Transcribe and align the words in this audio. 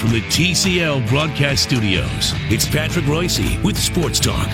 from 0.00 0.12
the 0.12 0.22
TCL 0.22 1.06
broadcast 1.10 1.62
studios, 1.62 2.32
it's 2.48 2.66
Patrick 2.66 3.06
Royce 3.06 3.38
with 3.62 3.76
Sports 3.76 4.18
Talk. 4.18 4.48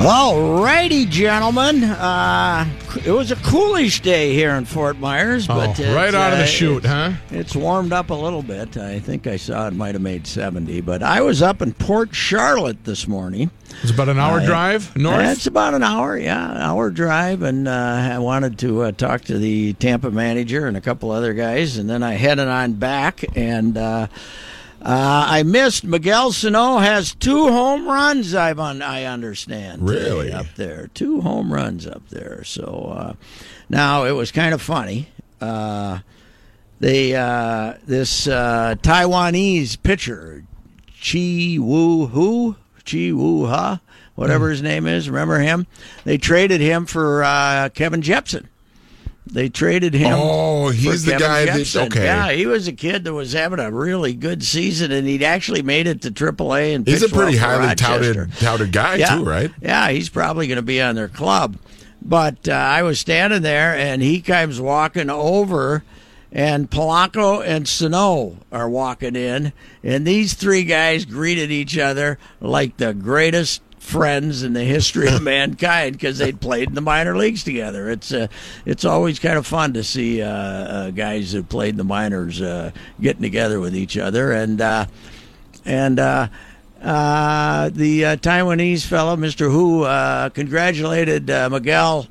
All 0.00 0.62
righty, 0.62 1.04
gentlemen. 1.04 1.84
Uh, 1.84 2.66
it 3.04 3.10
was 3.10 3.30
coolish 3.54 4.00
day 4.00 4.34
here 4.34 4.50
in 4.50 4.64
Fort 4.64 4.98
Myers, 4.98 5.46
but 5.46 5.78
Oh, 5.78 5.94
right 5.94 6.12
out 6.12 6.32
of 6.32 6.38
the 6.38 6.44
uh, 6.44 6.48
chute, 6.48 6.78
it's- 6.84 6.92
huh? 6.92 7.12
It's 7.30 7.54
warmed 7.54 7.92
up 7.92 8.10
a 8.10 8.14
little 8.14 8.42
bit. 8.42 8.76
I 8.76 8.98
think 8.98 9.28
I 9.28 9.36
saw 9.36 9.68
it 9.68 9.74
might 9.74 9.94
have 9.94 10.02
made 10.02 10.26
70, 10.26 10.80
but 10.80 11.04
I 11.04 11.20
was 11.20 11.40
up 11.40 11.62
in 11.62 11.72
Port 11.72 12.12
Charlotte 12.16 12.82
this 12.82 13.06
morning. 13.06 13.52
It's 13.82 13.92
about 13.92 14.08
an 14.08 14.18
hour 14.18 14.40
Uh, 14.40 14.46
drive 14.46 14.96
north. 14.96 15.24
It's 15.24 15.46
about 15.46 15.72
an 15.74 15.84
hour, 15.84 16.18
yeah, 16.18 16.50
an 16.50 16.56
hour 16.56 16.90
drive, 16.90 17.42
and 17.42 17.68
uh, 17.68 18.10
I 18.14 18.18
wanted 18.18 18.58
to 18.58 18.82
uh, 18.82 18.90
talk 18.92 19.22
to 19.26 19.38
the 19.38 19.74
Tampa 19.74 20.10
manager 20.10 20.66
and 20.66 20.76
a 20.76 20.80
couple 20.80 21.12
other 21.12 21.32
guys, 21.32 21.76
and 21.76 21.88
then 21.88 22.02
I 22.02 22.14
headed 22.14 22.48
on 22.48 22.72
back, 22.72 23.24
and 23.36 23.78
uh, 24.84 25.26
I 25.28 25.42
missed 25.44 25.84
Miguel 25.84 26.32
Sano 26.32 26.78
has 26.78 27.14
two 27.14 27.48
home 27.48 27.86
runs. 27.86 28.34
I've 28.34 28.58
un- 28.60 28.82
I 28.82 29.04
understand 29.04 29.88
Really? 29.88 30.32
up 30.32 30.46
there, 30.56 30.88
two 30.94 31.20
home 31.22 31.52
runs 31.52 31.86
up 31.86 32.08
there. 32.10 32.44
So 32.44 32.92
uh, 32.96 33.12
now 33.68 34.04
it 34.04 34.12
was 34.12 34.30
kind 34.30 34.52
of 34.54 34.60
funny. 34.60 35.08
Uh, 35.40 36.00
they 36.80 37.14
uh, 37.14 37.74
this 37.86 38.26
uh, 38.28 38.74
Taiwanese 38.82 39.82
pitcher 39.82 40.44
Chi 41.02 41.56
Woo 41.58 42.06
Hu, 42.06 42.56
Chi 42.84 43.12
Woo 43.12 43.46
Ha, 43.46 43.80
whatever 44.16 44.50
his 44.50 44.60
name 44.62 44.86
is. 44.86 45.08
Remember 45.08 45.38
him? 45.38 45.66
They 46.04 46.18
traded 46.18 46.60
him 46.60 46.84
for 46.86 47.22
uh, 47.24 47.70
Kevin 47.74 48.02
Jepsen. 48.02 48.48
They 49.26 49.48
traded 49.48 49.94
him. 49.94 50.12
Oh, 50.14 50.68
he's 50.68 51.04
the 51.04 51.12
Kevin 51.12 51.26
guy 51.26 51.44
that- 51.46 51.76
okay. 51.86 52.04
Yeah, 52.04 52.30
he 52.32 52.46
was 52.46 52.68
a 52.68 52.72
kid 52.72 53.04
that 53.04 53.14
was 53.14 53.32
having 53.32 53.58
a 53.58 53.70
really 53.70 54.12
good 54.12 54.42
season, 54.44 54.92
and 54.92 55.06
he'd 55.08 55.22
actually 55.22 55.62
made 55.62 55.86
it 55.86 56.02
to 56.02 56.10
AAA. 56.10 56.74
And 56.74 56.86
He's 56.86 57.02
a 57.02 57.08
pretty 57.08 57.36
highly 57.38 57.74
touted 57.74 58.32
touted 58.38 58.70
guy 58.72 58.96
Yeah. 58.96 59.16
too, 59.16 59.24
right? 59.24 59.50
Yeah, 59.62 59.88
he's 59.90 60.10
probably 60.10 60.46
going 60.46 60.56
to 60.56 60.62
be 60.62 60.80
on 60.80 60.94
their 60.94 61.08
club. 61.08 61.56
But 62.02 62.48
uh, 62.48 62.52
I 62.52 62.82
was 62.82 63.00
standing 63.00 63.40
there, 63.40 63.74
and 63.74 64.02
he 64.02 64.20
comes 64.20 64.60
walking 64.60 65.08
over, 65.08 65.82
and 66.30 66.70
Polanco 66.70 67.42
and 67.42 67.66
Sano 67.66 68.36
are 68.52 68.68
walking 68.68 69.16
in, 69.16 69.54
and 69.82 70.06
these 70.06 70.34
three 70.34 70.64
guys 70.64 71.06
greeted 71.06 71.50
each 71.50 71.78
other 71.78 72.18
like 72.42 72.76
the 72.76 72.92
greatest 72.92 73.62
friends 73.84 74.42
in 74.42 74.54
the 74.54 74.64
history 74.64 75.08
of 75.08 75.22
mankind 75.22 75.92
because 75.92 76.18
they'd 76.18 76.40
played 76.40 76.68
in 76.68 76.74
the 76.74 76.80
minor 76.80 77.16
leagues 77.16 77.44
together. 77.44 77.90
It's 77.90 78.12
uh, 78.12 78.28
it's 78.64 78.84
always 78.84 79.18
kind 79.18 79.36
of 79.36 79.46
fun 79.46 79.74
to 79.74 79.84
see 79.84 80.22
uh, 80.22 80.28
uh, 80.28 80.90
guys 80.90 81.32
who 81.32 81.42
played 81.42 81.70
in 81.70 81.76
the 81.76 81.84
minors 81.84 82.40
uh, 82.40 82.70
getting 83.00 83.22
together 83.22 83.60
with 83.60 83.76
each 83.76 83.96
other, 83.96 84.32
and 84.32 84.60
uh, 84.60 84.86
and 85.64 86.00
uh, 86.00 86.28
uh, 86.82 87.70
the 87.70 88.04
uh, 88.04 88.16
Taiwanese 88.16 88.84
fellow, 88.84 89.16
Mr. 89.16 89.50
Hu, 89.50 89.82
uh, 89.82 90.30
congratulated 90.30 91.30
uh, 91.30 91.48
Miguel 91.50 92.08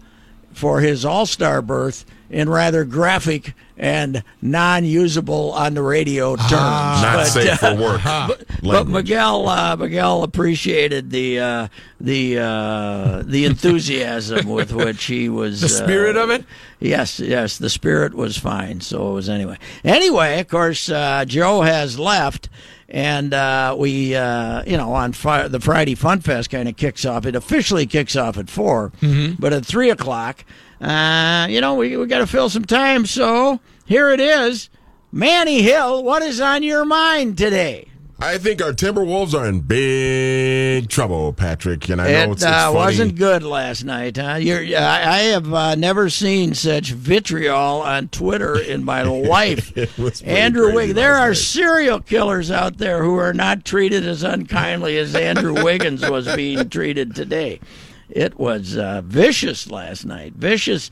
for 0.53 0.79
his 0.79 1.05
All 1.05 1.25
Star 1.25 1.61
berth 1.61 2.05
in 2.29 2.49
rather 2.49 2.83
graphic 2.85 3.53
and 3.83 4.23
non-usable 4.41 5.51
on 5.51 5.73
the 5.73 5.81
radio 5.81 6.37
terms. 6.37 6.51
Not 6.51 7.15
But, 7.17 7.25
safe 7.25 7.61
uh, 7.61 7.75
for 7.75 7.81
work. 7.81 8.01
but 8.05 8.63
language. 8.63 8.93
Miguel 8.93 9.49
uh, 9.49 9.75
Miguel 9.75 10.23
appreciated 10.23 11.09
the 11.09 11.39
uh, 11.39 11.67
the 11.99 12.39
uh, 12.39 13.23
the 13.25 13.43
enthusiasm 13.43 14.47
with 14.47 14.71
which 14.85 15.03
he 15.03 15.27
was 15.27 15.59
The 15.59 15.67
spirit 15.67 16.15
uh, 16.15 16.23
of 16.23 16.29
it? 16.29 16.45
Yes, 16.79 17.19
yes, 17.19 17.57
the 17.57 17.69
spirit 17.69 18.13
was 18.13 18.37
fine. 18.37 18.79
So 18.79 19.11
it 19.11 19.13
was 19.13 19.27
anyway. 19.27 19.57
Anyway, 19.83 20.39
of 20.39 20.47
course, 20.47 20.89
uh, 20.89 21.25
Joe 21.25 21.61
has 21.61 21.99
left, 21.99 22.47
and 22.87 23.33
uh, 23.33 23.75
we, 23.77 24.15
uh, 24.15 24.63
you 24.65 24.77
know, 24.77 24.93
on 24.93 25.11
the 25.11 25.59
Friday 25.61 25.95
Fun 25.95 26.21
Fest 26.21 26.49
kind 26.49 26.69
of 26.69 26.77
kicks 26.77 27.03
off. 27.05 27.25
It 27.25 27.35
officially 27.35 27.85
kicks 27.85 28.15
off 28.15 28.37
at 28.37 28.49
4 28.49 28.93
but 29.39 29.51
at 29.51 29.65
three 29.65 29.89
o'clock, 29.89 30.45
uh, 30.79 31.47
you 31.49 31.59
know, 31.61 31.75
we 31.75 31.97
we 31.97 32.05
got 32.07 32.19
to 32.19 32.27
fill 32.27 32.49
some 32.49 32.65
time. 32.65 33.05
So 33.05 33.59
here 33.85 34.09
it 34.09 34.19
is, 34.19 34.69
Manny 35.11 35.61
Hill. 35.61 36.03
What 36.03 36.21
is 36.21 36.39
on 36.41 36.63
your 36.63 36.85
mind 36.85 37.37
today? 37.37 37.87
I 38.19 38.37
think 38.37 38.61
our 38.61 38.71
Timberwolves 38.71 39.33
are 39.37 39.45
in 39.45 39.61
big 39.61 40.87
trouble, 40.87 41.33
Patrick. 41.33 41.89
And 41.89 42.01
I 42.01 42.05
know 42.05 42.19
It 42.19 42.29
it's, 42.29 42.43
it's 42.43 42.51
uh, 42.51 42.71
wasn't 42.73 43.15
good 43.17 43.43
last 43.43 43.83
night, 43.83 44.15
huh? 44.15 44.35
You're, 44.35 44.61
I 44.77 45.03
I 45.03 45.17
have 45.33 45.53
uh, 45.53 45.75
never 45.75 46.09
seen 46.09 46.53
such 46.53 46.91
vitriol 46.91 47.81
on 47.81 48.07
Twitter 48.07 48.57
in 48.57 48.85
my 48.85 49.03
life. 49.03 49.75
It 49.75 49.97
was 49.97 50.21
pretty 50.21 50.37
Andrew 50.37 50.73
Wiggins. 50.73 50.95
There 50.95 51.15
are 51.15 51.29
night. 51.29 51.37
serial 51.37 51.99
killers 51.99 52.49
out 52.49 52.77
there 52.77 53.03
who 53.03 53.17
are 53.17 53.33
not 53.33 53.65
treated 53.65 54.07
as 54.07 54.23
unkindly 54.23 54.97
as 54.97 55.15
Andrew 55.15 55.53
Wiggins 55.63 56.07
was 56.09 56.33
being 56.33 56.69
treated 56.69 57.15
today. 57.15 57.59
It 58.09 58.39
was 58.39 58.77
uh, 58.77 59.01
vicious 59.03 59.69
last 59.69 60.05
night. 60.05 60.33
Vicious. 60.33 60.91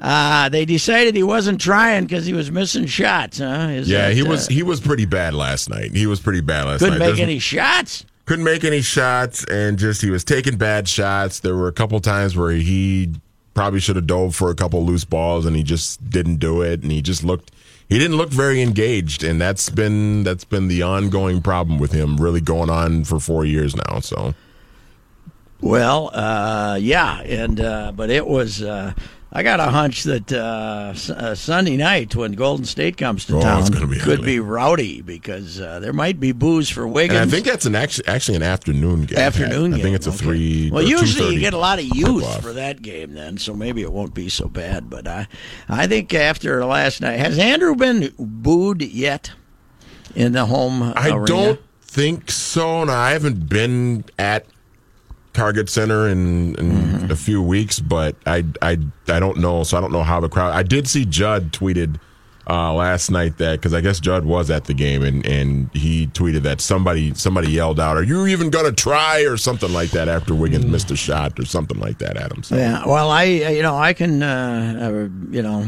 Uh, 0.00 0.48
they 0.48 0.64
decided 0.64 1.16
he 1.16 1.22
wasn't 1.24 1.60
trying 1.60 2.04
because 2.04 2.24
he 2.24 2.32
was 2.32 2.50
missing 2.52 2.86
shots, 2.86 3.38
huh? 3.38 3.68
Is 3.70 3.88
Yeah, 3.88 4.08
that, 4.08 4.14
he 4.14 4.22
was 4.22 4.46
uh, 4.48 4.52
he 4.52 4.62
was 4.62 4.80
pretty 4.80 5.06
bad 5.06 5.34
last 5.34 5.68
night. 5.68 5.92
He 5.92 6.06
was 6.06 6.20
pretty 6.20 6.40
bad 6.40 6.66
last 6.66 6.80
night. 6.82 6.86
couldn't 6.86 6.98
make 7.00 7.06
There's- 7.08 7.20
any 7.20 7.38
shots. 7.40 8.04
couldn't 8.26 8.44
make 8.44 8.62
any 8.62 8.80
shots 8.80 9.44
and 9.50 9.78
just 9.78 10.00
he 10.02 10.10
was 10.10 10.22
taking 10.22 10.56
bad 10.56 10.86
shots. 10.88 11.40
There 11.40 11.56
were 11.56 11.66
a 11.68 11.72
couple 11.72 11.98
times 12.00 12.36
where 12.36 12.52
he 12.52 13.12
probably 13.54 13.80
should 13.80 13.96
have 13.96 14.06
dove 14.06 14.36
for 14.36 14.50
a 14.50 14.54
couple 14.54 14.84
loose 14.86 15.04
balls 15.04 15.44
and 15.46 15.56
he 15.56 15.62
just 15.64 16.08
didn't 16.10 16.36
do 16.36 16.62
it 16.62 16.82
and 16.82 16.92
he 16.92 17.02
just 17.02 17.24
looked 17.24 17.50
he 17.88 17.98
didn't 17.98 18.16
look 18.18 18.28
very 18.30 18.62
engaged 18.62 19.24
and 19.24 19.40
that's 19.40 19.68
been 19.68 20.22
that's 20.22 20.44
been 20.44 20.68
the 20.68 20.82
ongoing 20.82 21.42
problem 21.42 21.78
with 21.80 21.90
him 21.90 22.18
really 22.18 22.40
going 22.40 22.70
on 22.70 23.02
for 23.02 23.18
4 23.18 23.44
years 23.46 23.74
now. 23.74 23.98
So 23.98 24.34
Well, 25.60 26.10
uh, 26.14 26.78
yeah, 26.80 27.20
and 27.22 27.60
uh, 27.60 27.90
but 27.96 28.10
it 28.10 28.26
was. 28.28 28.62
Uh, 28.62 28.92
I 29.30 29.42
got 29.42 29.60
a 29.60 29.64
hunch 29.64 30.04
that 30.04 30.32
uh, 30.32 30.92
S- 30.94 31.10
uh, 31.10 31.34
Sunday 31.34 31.76
night 31.76 32.16
when 32.16 32.32
Golden 32.32 32.64
State 32.64 32.96
comes 32.96 33.26
to 33.26 33.36
Oh, 33.36 33.40
town 33.42 33.70
be 33.90 33.98
could 33.98 34.22
be 34.24 34.40
rowdy 34.40 35.02
because 35.02 35.60
uh, 35.60 35.80
there 35.80 35.92
might 35.92 36.18
be 36.18 36.32
booze 36.32 36.70
for 36.70 36.88
Wiggins. 36.88 37.20
and 37.20 37.28
I 37.30 37.30
think 37.30 37.44
that's 37.44 37.66
an 37.66 37.74
actually 37.74 38.08
actually 38.08 38.36
an 38.36 38.42
afternoon 38.42 39.04
game. 39.04 39.18
afternoon 39.18 39.74
I 39.74 39.76
game. 39.76 39.84
think 39.84 39.96
it's 39.96 40.06
a 40.06 40.10
okay. 40.10 40.18
3 40.18 40.70
Well, 40.72 40.82
usually 40.82 41.34
you 41.34 41.40
get 41.40 41.52
a 41.52 41.58
lot 41.58 41.78
of 41.78 41.84
youth 41.94 42.40
for 42.42 42.54
that 42.54 42.80
game 42.80 43.12
then, 43.12 43.36
so 43.36 43.52
maybe 43.54 43.82
it 43.82 43.92
won't 43.92 44.14
be 44.14 44.30
so 44.30 44.48
bad. 44.48 44.88
But 44.88 45.06
I, 45.06 45.26
I 45.68 45.86
think 45.86 46.14
after 46.14 46.64
last 46.64 47.02
night, 47.02 47.18
has 47.18 47.38
Andrew 47.38 47.74
been 47.76 48.14
booed 48.18 48.80
yet 48.80 49.32
in 50.14 50.32
the 50.32 50.46
home 50.46 50.82
I 50.96 51.10
arena? 51.10 51.26
don't 51.26 51.60
think 51.82 52.30
so. 52.30 52.84
No, 52.84 52.92
I 52.94 53.10
haven't 53.10 53.46
been 53.50 54.04
at 54.18 54.46
Target 55.38 55.68
Center 55.70 56.08
in, 56.08 56.54
in 56.56 56.68
Mm-hmm. 56.72 57.10
a 57.12 57.16
few 57.16 57.40
weeks, 57.42 57.80
but 57.80 58.16
I, 58.26 58.44
I 58.60 58.78
I 59.08 59.20
don't 59.20 59.38
know. 59.38 59.62
So 59.64 59.78
I 59.78 59.80
don't 59.80 59.92
know 59.92 60.02
how 60.02 60.20
the 60.20 60.28
crowd. 60.28 60.52
I 60.52 60.62
did 60.62 60.86
see 60.88 61.04
Judd 61.04 61.52
tweeted 61.52 61.96
uh, 62.50 62.72
last 62.72 63.10
night 63.10 63.36
that 63.38 63.52
because 63.60 63.72
I 63.74 63.80
guess 63.80 64.00
Judd 64.00 64.24
was 64.24 64.50
at 64.50 64.64
the 64.64 64.74
game 64.74 65.02
and, 65.02 65.24
and 65.26 65.70
he 65.74 66.06
tweeted 66.08 66.42
that 66.42 66.60
somebody 66.60 67.14
somebody 67.14 67.50
yelled 67.50 67.78
out, 67.78 67.96
"Are 67.96 68.02
you 68.02 68.26
even 68.26 68.50
gonna 68.50 68.72
try?" 68.72 69.20
or 69.22 69.36
something 69.36 69.72
like 69.72 69.90
that 69.90 70.08
after 70.08 70.34
Wiggins 70.34 70.64
Mm. 70.64 70.70
missed 70.70 70.90
a 70.90 70.96
shot 70.96 71.38
or 71.38 71.44
something 71.44 71.78
like 71.78 71.98
that. 71.98 72.16
Adam. 72.16 72.42
So. 72.42 72.56
Yeah, 72.56 72.84
well, 72.86 73.10
I 73.10 73.24
you 73.24 73.62
know 73.62 73.76
I 73.76 73.92
can 73.92 74.22
uh, 74.22 75.08
you 75.30 75.42
know 75.42 75.66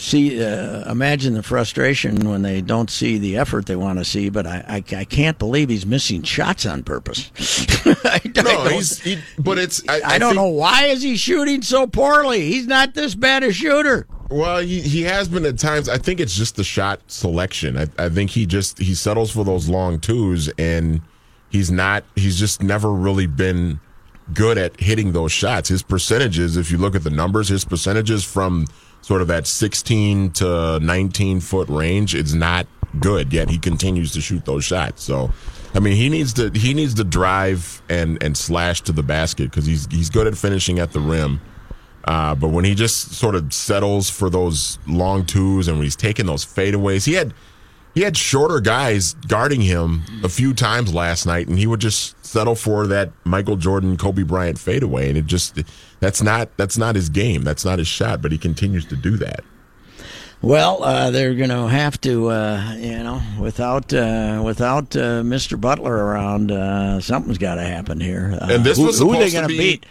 see 0.00 0.42
uh, 0.42 0.90
imagine 0.90 1.34
the 1.34 1.42
frustration 1.42 2.28
when 2.28 2.42
they 2.42 2.60
don't 2.60 2.90
see 2.90 3.18
the 3.18 3.36
effort 3.36 3.66
they 3.66 3.76
want 3.76 3.98
to 3.98 4.04
see, 4.04 4.28
but 4.30 4.46
I, 4.46 4.64
I 4.92 4.96
I 4.96 5.04
can't 5.04 5.38
believe 5.38 5.68
he's 5.68 5.84
missing 5.86 6.22
shots 6.22 6.64
on 6.66 6.82
purpose. 6.82 7.30
I, 8.04 8.20
No, 8.36 8.42
don't- 8.42 8.72
he's 8.72 8.98
he, 9.00 9.18
but 9.38 9.58
it's 9.58 9.82
I, 9.88 10.00
I, 10.04 10.18
don't 10.18 10.30
think- 10.30 10.36
know 10.42 10.48
why 10.48 10.86
is 10.86 11.02
he 11.02 11.16
shooting 11.16 11.62
so 11.62 11.86
poorly. 11.86 12.40
He's 12.50 12.66
not 12.66 12.94
this 12.94 13.14
bad 13.14 13.42
a 13.44 13.52
shooter. 13.52 14.06
Well, 14.30 14.58
he, 14.62 14.80
he 14.80 15.02
has 15.02 15.28
been 15.28 15.44
at 15.44 15.58
times. 15.58 15.88
I 15.88 15.98
think 15.98 16.20
it's 16.20 16.36
just 16.36 16.54
the 16.56 16.62
shot 16.64 17.00
selection. 17.08 17.76
I, 17.76 17.86
I 17.98 18.08
think 18.08 18.30
he 18.30 18.46
just 18.46 18.78
he 18.78 18.94
settles 18.94 19.30
for 19.32 19.44
those 19.44 19.68
long 19.68 19.98
twos, 19.98 20.48
and 20.56 21.00
he's 21.50 21.70
not. 21.70 22.04
He's 22.16 22.38
just 22.38 22.62
never 22.62 22.92
really 22.92 23.26
been 23.26 23.80
good 24.32 24.56
at 24.56 24.78
hitting 24.78 25.10
those 25.12 25.32
shots. 25.32 25.68
His 25.68 25.82
percentages, 25.82 26.56
if 26.56 26.70
you 26.70 26.78
look 26.78 26.94
at 26.94 27.02
the 27.02 27.10
numbers, 27.10 27.48
his 27.48 27.64
percentages 27.64 28.24
from 28.24 28.66
sort 29.02 29.22
of 29.22 29.28
that 29.28 29.46
16 29.46 30.30
to 30.32 30.78
19 30.80 31.40
foot 31.40 31.68
range, 31.68 32.14
it's 32.14 32.32
not 32.32 32.66
good. 32.98 33.32
Yet 33.32 33.50
he 33.50 33.58
continues 33.58 34.12
to 34.12 34.20
shoot 34.20 34.44
those 34.44 34.64
shots. 34.64 35.02
So, 35.02 35.32
I 35.74 35.80
mean, 35.80 35.96
he 35.96 36.08
needs 36.08 36.32
to 36.34 36.50
he 36.50 36.74
needs 36.74 36.94
to 36.94 37.04
drive 37.04 37.82
and 37.88 38.22
and 38.22 38.36
slash 38.36 38.80
to 38.82 38.92
the 38.92 39.02
basket 39.02 39.50
because 39.50 39.66
he's 39.66 39.86
he's 39.90 40.10
good 40.10 40.26
at 40.26 40.36
finishing 40.36 40.78
at 40.78 40.92
the 40.92 41.00
rim. 41.00 41.40
Uh, 42.04 42.34
but 42.34 42.48
when 42.48 42.64
he 42.64 42.74
just 42.74 43.12
sort 43.12 43.34
of 43.34 43.52
settles 43.52 44.08
for 44.08 44.30
those 44.30 44.78
long 44.86 45.24
twos 45.24 45.68
and 45.68 45.76
when 45.76 45.84
he's 45.84 45.96
taking 45.96 46.26
those 46.26 46.44
fadeaways, 46.44 47.04
he 47.04 47.12
had 47.12 47.34
he 47.94 48.02
had 48.02 48.16
shorter 48.16 48.60
guys 48.60 49.14
guarding 49.26 49.60
him 49.60 50.02
a 50.22 50.28
few 50.28 50.54
times 50.54 50.94
last 50.94 51.26
night, 51.26 51.48
and 51.48 51.58
he 51.58 51.66
would 51.66 51.80
just 51.80 52.24
settle 52.24 52.54
for 52.54 52.86
that 52.86 53.10
Michael 53.24 53.56
Jordan, 53.56 53.96
Kobe 53.96 54.22
Bryant 54.22 54.58
fadeaway, 54.58 55.08
and 55.08 55.18
it 55.18 55.26
just 55.26 55.58
that's 56.00 56.22
not 56.22 56.56
that's 56.56 56.76
not 56.78 56.94
his 56.96 57.08
game, 57.08 57.42
that's 57.42 57.64
not 57.64 57.78
his 57.78 57.88
shot, 57.88 58.20
but 58.22 58.32
he 58.32 58.38
continues 58.38 58.84
to 58.86 58.96
do 58.96 59.16
that. 59.18 59.40
Well, 60.42 60.82
uh, 60.82 61.10
they're 61.10 61.34
going 61.34 61.50
to 61.50 61.68
have 61.68 62.00
to, 62.00 62.28
uh, 62.30 62.74
you 62.78 63.02
know, 63.02 63.20
without 63.38 63.92
uh, 63.92 64.40
without 64.42 64.96
uh, 64.96 65.20
Mr. 65.22 65.60
Butler 65.60 65.94
around, 65.94 66.50
uh, 66.50 66.98
something's 67.00 67.36
got 67.36 67.56
to 67.56 67.62
happen 67.62 68.00
here. 68.00 68.38
Uh, 68.40 68.46
And 68.52 68.64
this 68.64 68.78
who, 68.78 68.86
was 68.86 68.98
who 68.98 69.12
are 69.12 69.18
they 69.18 69.30
gonna 69.30 69.48
be- 69.48 69.58
beat? 69.58 69.86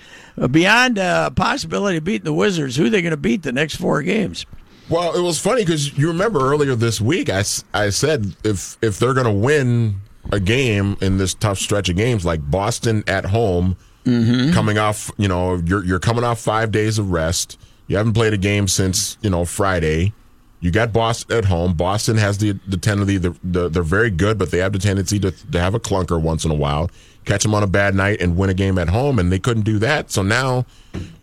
Beyond 0.51 0.97
uh, 0.97 1.29
possibility 1.31 1.97
of 1.97 2.06
beating 2.06 2.23
the 2.23 2.33
Wizards, 2.33 2.77
who 2.77 2.85
are 2.85 2.89
they 2.89 3.01
going 3.01 3.11
to 3.11 3.17
beat 3.17 3.44
the 3.44 3.51
next 3.51 3.75
four 3.75 4.01
games? 4.01 4.45
Well, 4.88 5.13
it 5.13 5.21
was 5.21 5.38
funny 5.38 5.63
because 5.63 5.97
you 5.97 6.07
remember 6.07 6.39
earlier 6.39 6.75
this 6.75 7.01
week, 7.01 7.29
I, 7.29 7.44
I 7.73 7.89
said 7.89 8.35
if 8.45 8.77
if 8.81 8.97
they're 9.00 9.13
going 9.13 9.25
to 9.27 9.33
win 9.33 10.00
a 10.31 10.39
game 10.39 10.95
in 11.01 11.17
this 11.17 11.33
tough 11.33 11.59
stretch 11.59 11.89
of 11.89 11.97
games, 11.97 12.25
like 12.25 12.50
Boston 12.50 13.03
at 13.06 13.25
home, 13.25 13.75
Mm-hmm. 14.06 14.54
coming 14.54 14.78
off, 14.78 15.12
you 15.18 15.28
know, 15.28 15.56
you're 15.66 15.84
you're 15.84 16.00
coming 16.00 16.24
off 16.24 16.40
five 16.40 16.72
days 16.72 16.98
of 16.98 17.12
rest. 17.12 17.60
You 17.88 17.98
haven't 17.98 18.13
played 18.13 18.34
a 18.34 18.38
game 18.38 18.68
since 18.68 19.18
you 19.22 19.30
know 19.30 19.46
Friday. 19.46 20.13
You 20.62 20.72
got 20.72 20.92
Boston 20.92 21.38
at 21.38 21.46
home. 21.46 21.74
Boston 21.74 22.18
has 22.18 22.38
the 22.38 22.54
the 22.68 22.78
tendency 22.78 23.18
the, 23.18 23.36
the, 23.44 23.69
they're 23.69 23.84
very 23.84 24.10
good, 24.10 24.38
but 24.38 24.51
they 24.51 24.60
have 24.60 24.74
the 24.74 24.80
tendency 24.80 25.19
to, 25.19 25.31
to 25.31 25.60
have 25.60 25.74
a 25.74 25.80
clunker 25.80 26.22
once 26.22 26.44
in 26.44 26.51
a 26.51 26.56
while. 26.56 26.90
Catch 27.25 27.44
them 27.44 27.54
on 27.54 27.63
a 27.63 27.68
bad 27.68 27.96
night 27.96 28.22
and 28.22 28.36
win 28.36 28.50
a 28.50 28.54
game 28.54 28.78
at 28.78 28.90
home, 28.90 29.19
and 29.19 29.31
they 29.31 29.40
couldn't 29.40 29.63
do 29.63 29.80
that. 29.80 30.12
So 30.12 30.22
now 30.22 30.66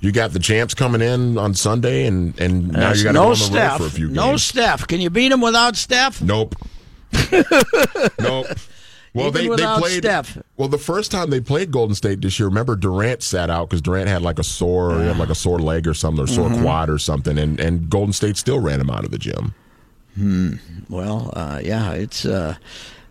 you 0.01 0.13
got 0.13 0.33
the 0.33 0.39
champs 0.39 0.75
coming 0.75 1.01
in 1.01 1.37
on 1.39 1.55
Sunday, 1.55 2.07
and 2.07 2.39
and 2.41 2.73
now 2.73 2.93
you 2.93 3.05
got 3.05 3.11
to 3.11 3.15
no 3.15 3.35
go 3.35 3.45
on 3.45 3.53
the 3.53 3.59
road 3.59 3.77
for 3.79 3.87
a 3.87 3.91
few 3.91 4.09
no 4.09 4.31
games. 4.31 4.45
Steph. 4.45 4.87
Can 4.87 5.01
you 5.01 5.11
beat 5.11 5.31
them 5.31 5.41
without 5.41 5.77
Steph? 5.77 6.23
Nope. 6.23 6.55
nope. 8.21 8.47
Well, 9.17 9.31
they, 9.31 9.49
they 9.49 9.67
played. 9.79 10.03
Steph. 10.05 10.39
Well, 10.57 10.69
the 10.69 10.79
first 10.79 11.11
time 11.11 11.31
they 11.31 11.41
played 11.41 11.71
Golden 11.71 11.95
State 11.95 12.21
this 12.21 12.39
year, 12.39 12.49
remember 12.49 12.77
Durant 12.77 13.23
sat 13.23 13.51
out 13.51 13.69
because 13.69 13.83
Durant 13.83 14.09
had 14.09 14.23
like 14.23 14.39
a 14.39 14.45
sore, 14.45 14.93
or 14.93 15.01
he 15.03 15.07
had 15.09 15.19
like 15.19 15.31
a 15.31 15.35
sore 15.35 15.59
leg 15.59 15.87
or 15.89 15.95
something, 15.95 16.23
or 16.23 16.27
sore 16.27 16.49
Mm-hmm. 16.51 16.63
quad 16.63 16.91
or 16.91 16.99
something, 16.99 17.39
and 17.39 17.59
and 17.59 17.89
Golden 17.91 18.13
State 18.13 18.37
still 18.37 18.59
ran 18.61 18.81
him 18.81 18.91
out 18.91 19.05
of 19.05 19.11
the 19.11 19.19
gym. 19.19 19.55
Hmm. 20.15 20.55
Well, 20.89 21.31
uh, 21.35 21.61
yeah, 21.63 21.93
it's 21.93 22.25
uh, 22.25 22.57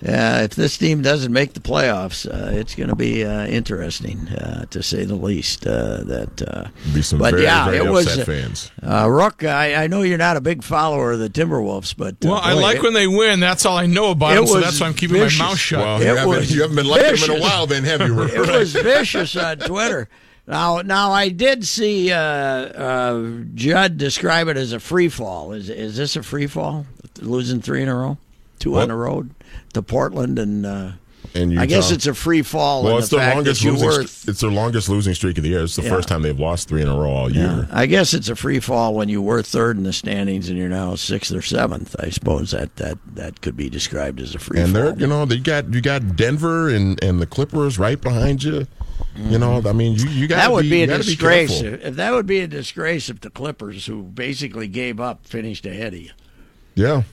uh, 0.07 0.41
if 0.43 0.51
this 0.55 0.77
team 0.77 1.01
doesn't 1.01 1.33
make 1.33 1.53
the 1.53 1.59
playoffs, 1.59 2.25
uh, 2.27 2.51
it's 2.51 2.75
going 2.75 2.89
to 2.89 2.95
be 2.95 3.25
uh, 3.25 3.45
interesting 3.47 4.27
uh, 4.29 4.65
to 4.65 4.83
say 4.83 5.03
the 5.05 5.15
least. 5.15 5.65
Uh, 5.65 6.03
that, 6.03 6.41
uh, 6.47 6.67
Be 6.93 7.01
some 7.01 7.19
but 7.19 7.31
very, 7.31 7.43
yeah, 7.43 7.65
very 7.65 7.77
it 7.77 7.87
upset 7.87 8.17
was 8.17 8.25
fans. 8.25 8.71
uh, 8.83 9.09
Rook. 9.09 9.43
I, 9.43 9.83
I 9.83 9.87
know 9.87 10.01
you're 10.03 10.17
not 10.17 10.37
a 10.37 10.41
big 10.41 10.63
follower 10.63 11.13
of 11.13 11.19
the 11.19 11.29
Timberwolves, 11.29 11.95
but 11.97 12.15
uh, 12.25 12.29
Well, 12.29 12.39
I 12.41 12.53
like 12.53 12.77
it- 12.77 12.83
when 12.83 12.93
they 12.93 13.07
win. 13.07 13.39
That's 13.39 13.65
all 13.65 13.77
I 13.77 13.85
know 13.87 14.11
about 14.11 14.35
them, 14.35 14.45
so 14.47 14.59
that's 14.59 14.79
why 14.79 14.87
I'm 14.87 14.93
keeping 14.93 15.17
vicious. 15.17 15.39
my 15.39 15.45
mouth 15.47 15.57
shut. 15.57 15.79
Well, 15.79 15.99
you 16.01 16.07
haven't, 16.15 16.49
you 16.51 16.61
haven't 16.61 16.75
been 16.75 16.85
like 16.87 17.01
them 17.19 17.31
in 17.31 17.37
a 17.37 17.41
while, 17.41 17.65
then 17.67 17.83
have 17.85 18.01
you? 18.01 18.21
It 18.25 18.47
was 18.47 18.73
vicious 18.73 19.35
on 19.35 19.57
Twitter. 19.59 20.07
Now, 20.47 20.81
now 20.81 21.11
I 21.11 21.29
did 21.29 21.65
see 21.65 22.11
uh, 22.11 22.17
uh, 22.19 23.29
Judd 23.55 23.97
describe 23.97 24.47
it 24.47 24.57
as 24.57 24.73
a 24.73 24.79
free 24.79 25.09
fall. 25.09 25.53
Is 25.53 25.69
is 25.71 25.97
this 25.97 26.15
a 26.15 26.21
free 26.21 26.45
fall? 26.45 26.85
Losing 27.19 27.61
three 27.61 27.81
in 27.81 27.87
a 27.89 27.95
row, 27.95 28.17
two 28.59 28.71
What? 28.71 28.83
on 28.83 28.89
the 28.89 28.95
road 28.95 29.31
to 29.75 29.81
Portland, 29.81 30.37
and 30.39 30.65
uh, 30.65 30.91
And 31.33 31.59
I 31.59 31.65
guess 31.65 31.91
it's 31.91 32.07
a 32.07 32.13
free 32.13 32.41
fall. 32.41 32.83
well, 32.83 32.97
it's 32.97 33.09
the 33.09 33.17
their 33.17 33.35
longest 33.35 33.63
losing. 33.63 33.89
st- 33.91 34.29
it's 34.29 34.39
their 34.41 34.49
longest 34.51 34.89
losing 34.89 35.13
streak 35.13 35.37
of 35.37 35.43
the 35.43 35.49
year. 35.51 35.63
It's 35.63 35.75
the 35.75 35.83
Yeah. 35.83 35.89
first 35.89 36.07
time 36.07 36.21
they've 36.21 36.39
lost 36.39 36.67
three 36.69 36.81
in 36.81 36.87
a 36.87 36.95
row 36.95 37.09
all 37.11 37.31
year. 37.31 37.67
I 37.71 37.85
guess 37.85 38.13
it's 38.13 38.29
a 38.29 38.35
free 38.35 38.59
fall 38.59 38.93
when 38.93 39.09
you 39.09 39.21
were 39.21 39.41
third 39.41 39.77
in 39.77 39.83
the 39.83 39.93
standings 39.93 40.49
and 40.49 40.57
you're 40.57 40.69
now 40.69 40.95
sixth 40.95 41.33
or 41.33 41.41
seventh. 41.41 41.95
I 41.99 42.09
suppose 42.09 42.51
that 42.51 42.75
that, 42.77 42.97
that 43.15 43.41
could 43.41 43.57
be 43.57 43.69
described 43.69 44.19
as 44.21 44.33
a 44.35 44.39
free 44.39 44.59
And 44.61 44.71
fall. 44.73 44.81
they're, 44.81 44.97
you 44.99 45.07
know, 45.07 45.25
you 45.25 45.39
got 45.41 45.73
you 45.73 45.81
got 45.81 46.15
Denver 46.15 46.69
and, 46.69 47.01
and 47.03 47.19
the 47.19 47.27
Clippers 47.27 47.77
right 47.77 47.99
behind 47.99 48.43
you. 48.43 48.67
You 49.17 49.37
know, 49.39 49.61
I 49.65 49.73
mean, 49.73 49.95
you, 49.95 50.07
you 50.09 50.27
got 50.27 50.37
that 50.37 50.51
would 50.53 50.63
be, 50.63 50.69
be 50.69 50.83
a 50.83 50.87
disgrace. 50.97 51.61
careful. 51.61 51.87
if 51.87 51.95
that 51.95 52.11
would 52.11 52.25
be 52.25 52.39
a 52.39 52.47
disgrace 52.47 53.09
if 53.09 53.19
the 53.21 53.29
Clippers, 53.29 53.85
who 53.87 54.03
basically 54.03 54.67
gave 54.67 54.99
up, 55.01 55.25
finished 55.25 55.65
ahead 55.65 55.93
of 55.93 55.99
you. 55.99 56.11
Yeah. 56.75 57.03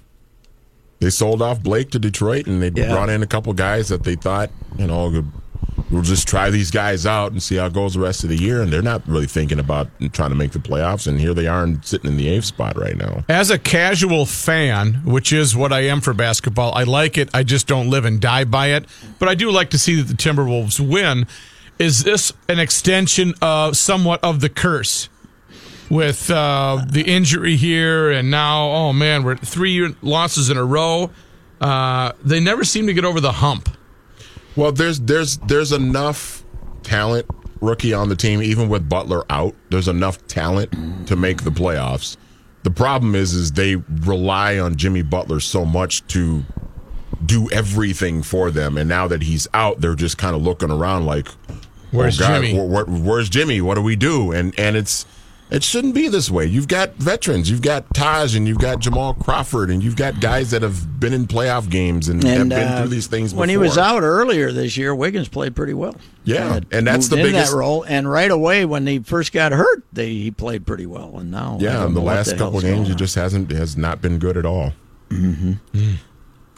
They 1.03 1.11
sold 1.11 1.43
off 1.43 1.61
Blake 1.63 1.91
to 1.91 1.99
Detroit 1.99 2.47
and 2.47 2.63
they 2.63 2.71
Yeah. 2.75 2.93
brought 2.93 3.11
in 3.11 3.23
a 3.23 3.27
couple 3.27 3.53
guys 3.53 3.89
that 3.89 4.05
they 4.05 4.15
thought, 4.15 4.51
you 4.79 4.87
know, 4.87 5.25
we'll 5.91 6.03
just 6.03 6.27
try 6.29 6.49
these 6.49 6.71
guys 6.71 7.05
out 7.05 7.33
and 7.33 7.43
see 7.43 7.57
how 7.57 7.67
it 7.67 7.73
goes 7.73 7.95
the 7.95 8.01
rest 8.01 8.23
of 8.23 8.31
the 8.31 8.37
year. 8.37 8.63
And 8.63 8.73
they're 8.73 8.83
not 8.83 9.03
really 9.07 9.27
thinking 9.27 9.59
about 9.59 9.89
trying 10.13 10.31
to 10.31 10.37
make 10.37 10.53
the 10.53 10.59
playoffs. 10.61 11.07
And 11.09 11.21
here 11.21 11.35
they 11.35 11.47
are 11.49 11.65
and 11.65 11.85
sitting 11.85 12.09
in 12.11 12.17
the 12.17 12.29
eighth 12.29 12.45
spot 12.45 12.79
right 12.79 12.97
now. 12.97 13.25
As 13.29 13.51
a 13.51 13.59
casual 13.59 14.25
fan, 14.27 15.03
which 15.05 15.33
is 15.33 15.57
what 15.57 15.73
I 15.73 15.81
am 15.81 16.01
for 16.01 16.15
basketball, 16.15 16.73
I 16.75 16.85
like 16.85 17.19
it. 17.19 17.29
I 17.35 17.43
just 17.43 17.67
don't 17.67 17.91
live 17.91 18.05
and 18.05 18.21
die 18.21 18.45
by 18.45 18.69
it. 18.69 18.85
But 19.19 19.29
I 19.29 19.35
do 19.35 19.51
like 19.51 19.71
to 19.71 19.79
see 19.79 20.01
that 20.01 20.09
the 20.09 20.15
Timberwolves 20.15 20.79
win. 20.81 21.27
Is 21.79 22.05
this 22.05 22.33
an 22.49 22.61
extension 22.61 23.35
of 23.43 23.77
somewhat 23.77 24.23
of 24.23 24.41
the 24.41 24.49
curse 24.49 25.09
with 25.93 26.31
uh, 26.31 26.83
the 26.89 27.03
injury 27.03 27.57
here 27.57 28.11
and 28.11 28.31
now? 28.31 28.65
Oh 28.71 28.93
man, 28.95 29.25
we're 29.25 29.37
three 29.37 29.95
losses 30.01 30.49
in 30.49 30.57
a 30.57 30.65
row. 30.65 31.11
Uh, 31.61 32.13
they 32.25 32.41
never 32.41 32.65
seem 32.65 32.87
to 32.87 32.95
get 32.95 33.05
over 33.05 33.21
the 33.21 33.33
hump. 33.33 33.69
Well, 34.57 34.73
there's 34.73 35.01
there's 35.01 35.37
there's 35.39 35.71
enough 35.71 36.45
talent 36.83 37.27
rookie 37.61 37.93
on 37.93 38.09
the 38.09 38.17
team, 38.17 38.43
even 38.43 38.71
with 38.71 38.89
Butler 38.89 39.23
out. 39.31 39.55
There's 39.69 39.87
enough 39.87 40.27
talent 40.27 41.07
to 41.09 41.15
make 41.15 41.45
the 41.45 41.51
playoffs. 41.51 42.17
The 42.63 42.71
problem 42.71 43.15
is, 43.15 43.35
is 43.35 43.53
they 43.53 43.77
rely 43.77 44.59
on 44.59 44.77
Jimmy 44.77 45.03
Butler 45.03 45.41
so 45.41 45.67
much 45.67 46.07
to 46.09 46.43
do 47.27 47.51
everything 47.51 48.23
for 48.23 48.51
them, 48.51 48.79
and 48.79 48.89
now 48.89 49.09
that 49.09 49.23
he's 49.23 49.47
out, 49.53 49.81
they're 49.83 49.95
just 49.95 50.17
kind 50.17 50.35
of 50.35 50.41
looking 50.43 50.71
around 50.71 51.05
like, 51.05 51.29
Where's 51.91 52.19
oh, 52.19 52.27
God, 52.27 52.43
Jimmy? 52.43 52.57
wh- 52.57 52.85
wh- 52.87 53.05
where's 53.05 53.29
Jimmy? 53.29 53.61
What 53.61 53.75
do 53.75 53.83
we 53.83 53.95
do? 53.95 54.33
And 54.33 54.59
and 54.59 54.75
it's 54.75 55.05
it 55.53 55.63
shouldn't 55.63 55.95
be 55.95 56.09
this 56.09 56.31
way. 56.31 56.47
You've 56.47 56.67
got 56.69 56.95
veterans, 56.95 57.51
you've 57.51 57.63
got 57.63 57.93
Taj, 57.95 58.35
and 58.35 58.49
you've 58.49 58.59
got 58.59 58.81
Jamal 58.81 59.15
Crawford, 59.15 59.71
and 59.71 59.83
you've 59.85 59.97
got 59.97 60.21
guys 60.21 60.51
that 60.51 60.63
have 60.63 60.99
been 60.99 61.13
in 61.13 61.27
playoff 61.27 61.69
games 61.71 62.09
and, 62.09 62.23
have 62.25 62.49
been 62.49 62.53
uh, 62.53 62.81
through 62.81 62.89
these 62.89 63.07
things. 63.07 63.35
when 63.35 63.49
he 63.49 63.57
was 63.57 63.77
out 63.79 64.03
earlier 64.03 64.51
this 64.51 64.77
year, 64.77 64.95
Wiggins 64.95 65.29
played 65.29 65.55
pretty 65.55 65.75
well. 65.75 65.95
Yeah, 66.25 66.55
Kinda 66.61 66.67
and 66.79 66.87
that's 66.87 67.09
the 67.09 67.17
biggest- 67.17 67.53
that 67.53 67.57
role. 67.57 67.83
And 67.85 68.11
right 68.11 68.31
away, 68.31 68.65
when 68.65 68.87
he 68.87 69.01
first 69.01 69.33
got 69.33 69.53
hurt, 69.53 69.85
they, 69.93 70.09
he 70.11 70.31
played 70.31 70.67
pretty 70.67 70.87
well. 70.87 71.19
And 71.19 71.31
now, 71.31 71.59
Yeah, 71.61 71.85
in 71.87 71.95
the 71.95 72.01
last 72.01 72.31
the 72.31 72.37
couple 72.37 72.61
hell's 72.61 72.65
games, 72.65 72.89
he 72.89 72.95
just 72.95 73.15
hasn't 73.15 73.51
has 73.53 73.77
not 73.77 74.01
been 74.01 74.19
good 74.19 74.37
at 74.37 74.47
all. 74.47 74.73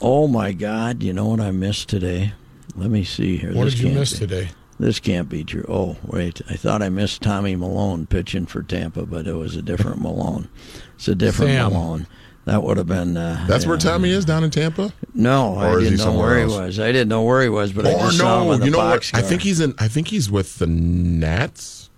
Oh 0.01 0.29
my 0.29 0.53
God! 0.53 1.03
You 1.03 1.13
know 1.13 1.27
what 1.29 1.41
I 1.41 1.51
missed 1.51 1.89
today? 1.89 2.33
Let 2.77 2.91
me 2.91 3.05
see 3.05 3.37
here. 3.37 3.55
What 3.55 3.65
This 3.65 3.75
did 3.75 3.83
you 3.85 3.93
miss 3.95 4.13
be- 4.13 4.19
today? 4.19 4.49
This 4.85 5.01
can't 5.01 5.31
be 5.31 5.45
true. 5.45 5.65
Oh 5.67 5.97
wait, 6.05 6.43
I 6.51 6.57
thought 6.57 6.83
I 6.83 6.91
missed 6.91 7.23
Tommy 7.23 7.57
Milone 7.57 8.05
pitching 8.05 8.45
for 8.45 8.63
Tampa, 8.63 9.07
but 9.07 9.27
it 9.27 9.33
was 9.33 9.57
a 9.57 9.63
different 9.63 10.03
Malone. 10.03 10.51
It's 10.97 11.09
a 11.09 11.15
different 11.15 11.53
Sam. 11.53 11.73
Malone. 11.73 12.07
That 12.45 12.63
would 12.63 12.77
have 12.77 12.87
been. 12.87 13.17
Uh, 13.17 13.47
That's 13.49 13.65
where 13.65 13.77
yeah. 13.77 13.81
Tommy 13.93 14.11
is 14.11 14.27
down 14.27 14.45
in 14.45 14.51
Tampa. 14.51 14.93
No, 15.15 15.57
I 15.57 15.71
Or 15.71 15.81
is 15.81 15.89
didn't 15.89 16.05
know 16.05 16.19
where 16.21 16.39
else? 16.39 16.53
he 16.53 16.59
was. 16.59 16.79
I 16.81 16.93
didn't 16.93 17.09
know 17.09 17.23
where 17.23 17.43
he 17.43 17.49
was, 17.49 17.73
but 17.73 17.87
I 17.87 17.95
Or 17.95 17.99
just 18.01 18.19
saw 18.19 18.43
him 18.43 18.49
no, 18.49 18.53
in 18.53 18.61
the 18.61 18.67
you 18.67 18.73
know 18.73 18.77
what? 18.77 18.91
box 18.97 19.15
I 19.15 19.23
think 19.23 19.41
he's 19.41 19.59
in. 19.59 19.75
I 19.79 19.89
think 19.89 20.09
he's 20.09 20.31
with 20.31 20.59
the 20.59 20.67
Nats. 20.67 21.89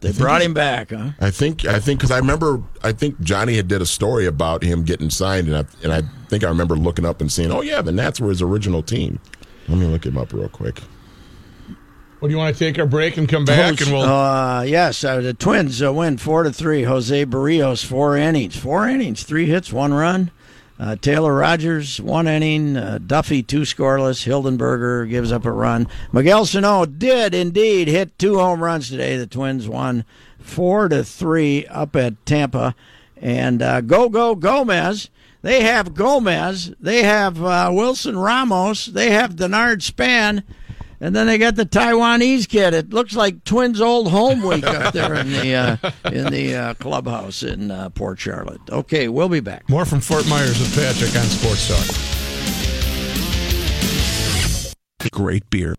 They 0.00 0.10
brought 0.10 0.42
him 0.42 0.52
back, 0.52 0.90
huh? 0.90 1.10
I 1.20 1.30
think. 1.30 1.64
I 1.64 1.78
think 1.78 2.00
because 2.00 2.10
I 2.10 2.18
remember. 2.18 2.60
I 2.82 2.90
think 2.90 3.20
Johnny 3.20 3.54
had 3.54 3.68
did 3.68 3.82
a 3.82 3.86
story 3.86 4.26
about 4.26 4.64
him 4.64 4.82
getting 4.82 5.10
signed, 5.10 5.46
and 5.46 5.56
I 5.58 5.64
and 5.84 5.92
I 5.92 6.02
think 6.26 6.42
I 6.42 6.48
remember 6.48 6.74
looking 6.74 7.06
up 7.06 7.20
and 7.20 7.30
seeing. 7.30 7.52
Oh 7.52 7.60
yeah, 7.60 7.80
the 7.82 7.92
Nats 7.92 8.18
were 8.18 8.30
his 8.30 8.42
original 8.42 8.82
team. 8.82 9.20
Let 9.68 9.78
me 9.78 9.86
look 9.86 10.04
him 10.04 10.18
up 10.18 10.32
real 10.32 10.48
quick. 10.48 10.80
What 12.20 12.28
do 12.28 12.34
you 12.34 12.38
want 12.38 12.54
to 12.54 12.58
take 12.58 12.78
our 12.78 12.84
break 12.84 13.16
and 13.16 13.26
come 13.26 13.46
back 13.46 13.80
and 13.80 13.90
we'll 13.90 14.02
Uh, 14.02 14.60
yes, 14.62 15.02
uh, 15.04 15.22
the 15.22 15.32
Twins 15.32 15.82
uh, 15.82 15.90
win 15.90 16.18
four 16.18 16.42
to 16.42 16.52
three. 16.52 16.82
Jose 16.82 17.24
Berrios 17.24 17.82
four 17.82 18.14
innings, 18.14 18.56
four 18.56 18.86
innings, 18.86 19.22
three 19.22 19.46
hits, 19.46 19.72
one 19.72 19.94
run. 19.94 20.30
Uh, 20.78 20.96
Taylor 20.96 21.34
Rogers 21.34 21.98
one 21.98 22.28
inning. 22.28 22.76
Uh, 22.76 22.98
Duffy 23.04 23.42
two 23.42 23.62
scoreless. 23.62 24.26
Hildenberger 24.26 25.08
gives 25.08 25.32
up 25.32 25.46
a 25.46 25.50
run. 25.50 25.88
Miguel 26.12 26.44
Sano 26.44 26.84
did 26.84 27.34
indeed 27.34 27.88
hit 27.88 28.18
two 28.18 28.38
home 28.38 28.62
runs 28.62 28.90
today. 28.90 29.16
The 29.16 29.26
Twins 29.26 29.66
won 29.66 30.04
four 30.38 30.90
to 30.90 31.02
three 31.02 31.66
up 31.68 31.96
at 31.96 32.26
Tampa, 32.26 32.74
and 33.16 33.62
uh, 33.62 33.80
go 33.80 34.10
go 34.10 34.34
Gomez. 34.34 35.08
They 35.40 35.62
have 35.62 35.94
Gomez. 35.94 36.74
They 36.78 37.02
have 37.02 37.42
uh, 37.42 37.70
Wilson 37.72 38.18
Ramos. 38.18 38.84
They 38.84 39.10
have 39.10 39.36
Denard 39.36 39.80
Span. 39.80 40.44
And 41.02 41.16
then 41.16 41.26
they 41.26 41.38
got 41.38 41.56
the 41.56 41.64
Taiwanese 41.64 42.46
kid. 42.48 42.74
It 42.74 42.92
looks 42.92 43.16
like 43.16 43.42
Twins' 43.44 43.80
old 43.80 44.10
home 44.10 44.42
week 44.42 44.64
up 44.64 44.92
there 44.94 45.14
in 45.14 45.32
the 45.32 45.54
uh, 45.54 45.76
in 46.12 46.30
the 46.30 46.54
uh, 46.54 46.74
clubhouse 46.74 47.42
in 47.42 47.70
uh, 47.70 47.88
Port 47.90 48.18
Charlotte. 48.18 48.60
Okay, 48.68 49.08
we'll 49.08 49.30
be 49.30 49.40
back. 49.40 49.68
more 49.68 49.84
from 49.86 50.00
Fort 50.00 50.26
Myers 50.28 50.58
with 50.58 50.74
Patrick 50.74 51.16
on 51.16 51.24
Sports 51.24 51.68
Talk. 51.68 51.86
Great 55.10 55.48
beer. 55.48 55.74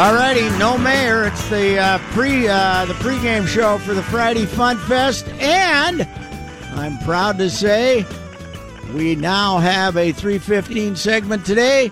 All 0.00 0.14
righty, 0.14 0.48
no 0.58 0.78
mayor. 0.78 1.26
It's 1.26 1.46
the 1.50 1.78
uh, 1.78 1.98
pre 2.12 2.48
uh, 2.48 2.86
the 2.86 2.94
pregame 2.94 3.46
show 3.46 3.76
for 3.76 3.92
the 3.92 4.02
Friday 4.04 4.46
Fun 4.46 4.78
Fest, 4.78 5.28
and 5.38 6.08
I'm 6.72 6.96
proud 7.00 7.36
to 7.36 7.50
say 7.50 8.06
We 8.94 9.14
now 9.14 9.58
have 9.58 9.98
a 9.98 10.12
315 10.12 10.96
segment 10.96 11.44
today. 11.44 11.88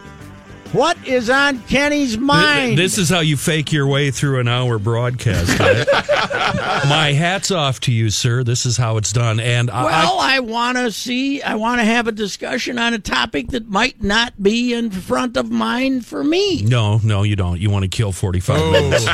What 0.72 0.96
is 1.06 1.28
on 1.28 1.60
Kenny's 1.64 2.16
mind? 2.16 2.78
This 2.78 2.96
is 2.96 3.10
how 3.10 3.20
you 3.20 3.36
fake 3.36 3.74
your 3.74 3.86
way 3.86 4.10
through 4.10 4.40
an 4.40 4.48
hour 4.48 4.78
broadcast. 4.78 5.58
right? 5.58 5.86
My 6.54 7.12
hat's 7.12 7.50
off 7.50 7.80
to 7.80 7.92
you, 7.92 8.10
sir. 8.10 8.44
This 8.44 8.66
is 8.66 8.76
how 8.76 8.96
it's 8.96 9.12
done. 9.12 9.40
And 9.40 9.70
I- 9.70 9.84
well, 9.84 10.18
I, 10.18 10.40
want 10.40 10.78
to 10.78 10.90
see, 10.92 11.42
I 11.42 11.54
want 11.56 11.80
to 11.80 11.84
have 11.84 12.06
a 12.08 12.12
discussion 12.12 12.78
on 12.78 12.94
a 12.94 12.98
topic 12.98 13.48
that 13.48 13.68
might 13.68 14.02
not 14.02 14.42
be 14.42 14.72
in 14.74 14.90
front 14.90 15.36
of 15.36 15.50
mind 15.50 16.06
for 16.06 16.22
me. 16.24 16.62
no, 16.62 16.98
no, 17.02 17.22
you 17.22 17.36
don't. 17.36 17.60
You 17.60 17.70
want 17.70 17.82
to 17.84 17.88
kill 17.88 18.12
forty-five 18.12 18.58
Oh, 18.60 18.72
minutes. 18.72 19.04
oh. 19.06 19.12